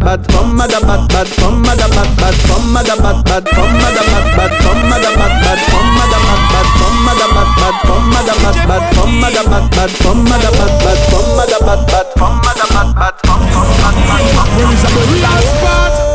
bat, 0.04 0.69
madabat 0.70 1.02
bad, 1.10 1.26
femme 1.26 1.62
madabat 1.66 2.08
bad, 2.16 2.34
femme 2.46 2.72
madabat 2.72 3.24
bad, 3.26 3.44
femme 3.50 3.74
madabat 3.82 4.26
bad, 4.36 4.52
femme 4.62 4.86
madabat 4.86 5.34
bad, 5.42 5.60
femme 5.66 5.90
madabat 5.98 6.46
bad, 6.52 6.68
femme 6.78 7.02
madabat 7.06 7.50
bad, 7.58 7.76
femme 7.90 8.06
madabat 8.14 8.38
bad, 8.54 8.54
femme 8.54 8.54
madabat 8.54 8.66
bad, 8.68 8.84
femme 8.94 9.18
madabat 9.20 9.66
bad, 9.74 9.90
femme 9.90 10.22
madabat 10.30 10.70
bad, 10.70 10.70
femme 10.70 10.70
madabat 10.70 10.72
bad, 10.80 10.98
femme 11.10 11.34
madabat 11.34 11.80
bad, 11.90 12.06
femme 12.14 12.36
madabat 12.46 12.86
bad, 13.00 13.14
femme 13.26 13.40
madabat 13.42 13.80
bad, 15.60 15.99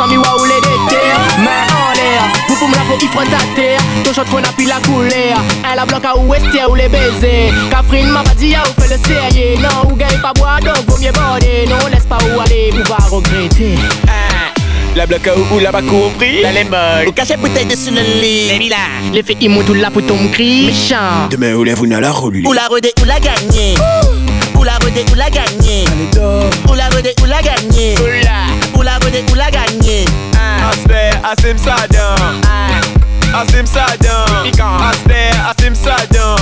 100 0.00 0.08
000 0.08 0.22
ou 0.22 0.44
les 0.46 0.54
déterre 0.54 1.20
Main 1.44 1.68
en 1.68 1.92
l'air 1.92 2.22
Pour 2.46 2.56
pour 2.56 2.68
me 2.68 2.74
la 2.74 2.80
faut 2.80 2.96
il 3.02 3.08
faut 3.08 3.20
ta 3.30 3.44
terre. 3.54 3.80
Ton 4.02 4.14
shot 4.14 4.40
n'a 4.40 4.48
plus 4.52 4.64
la 4.64 4.80
couleur. 4.80 5.36
Elle 5.70 5.78
a 5.78 5.84
bloqué 5.84 6.08
ou 6.16 6.34
est 6.34 6.64
ou 6.66 6.74
les 6.74 6.88
baisers. 6.88 7.52
Catherine 7.70 8.08
m'a 8.08 8.22
pas 8.22 8.34
dit 8.34 8.54
ou 8.54 8.80
fait 8.80 8.88
le 8.88 8.98
sérieux. 9.06 9.58
Non 9.60 9.90
ou 9.90 9.96
gagne 9.96 10.18
pas 10.22 10.32
boire 10.32 10.58
donc 10.60 10.88
vaut 10.88 10.96
mieux 10.98 11.12
border. 11.12 11.66
Non 11.68 11.86
laisse 11.92 12.06
pas 12.06 12.16
où 12.16 12.40
aller 12.40 12.72
ou 12.72 12.88
va 12.88 12.96
regretter. 13.10 13.74
La 14.96 15.06
bloque 15.06 15.30
ou 15.36 15.56
ou 15.56 15.58
la 15.58 15.70
pas 15.70 15.82
compris. 15.82 16.40
La 16.40 16.52
lemon 16.52 17.06
Ou 17.06 17.12
cache 17.12 17.36
bouteille 17.38 17.66
dessus 17.66 17.90
le 17.90 18.00
lit. 18.00 18.58
Les 18.58 18.68
là 18.70 18.76
Les 19.12 19.22
fait 19.22 19.36
immout 19.40 19.68
ou 19.68 19.74
la 19.74 19.90
pour 19.90 20.06
ton 20.06 20.16
cri. 20.32 20.64
Méchant. 20.66 21.28
Demain 21.30 21.52
ou 21.52 21.62
la 21.62 21.74
vous 21.74 21.86
n'a 21.86 22.00
la 22.00 22.10
roule 22.10 22.42
Ou 22.46 22.52
la 22.54 22.68
rodée 22.68 22.94
ou 23.02 23.04
la 23.04 23.20
gagner. 23.20 23.74
Ou 24.58 24.64
la 24.64 24.78
rodée 24.78 25.04
ou 25.12 25.14
la 25.14 25.28
gagner. 25.28 25.84
Ou 26.70 26.74
la 26.74 26.88
rodée 26.88 27.14
ou 27.22 27.26
la 27.26 27.42
gagner. 27.42 27.94
Ou 27.98 28.24
la 28.24 28.69
ou 28.80 28.82
la 28.82 28.98
gode 28.98 29.22
ou 29.30 29.34
la 29.34 29.50
gagne 29.50 30.06
ah. 30.38 30.70
Aste, 30.70 31.12
asim 31.22 31.58
sa 31.58 31.86
dan 31.92 32.40
Asim 33.36 33.66
sa 33.66 33.84
dan 34.00 34.48
asim 35.50 35.74
sa 35.74 35.96
dan 36.08 36.40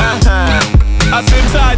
Asim 1.10 1.44
sa 1.50 1.74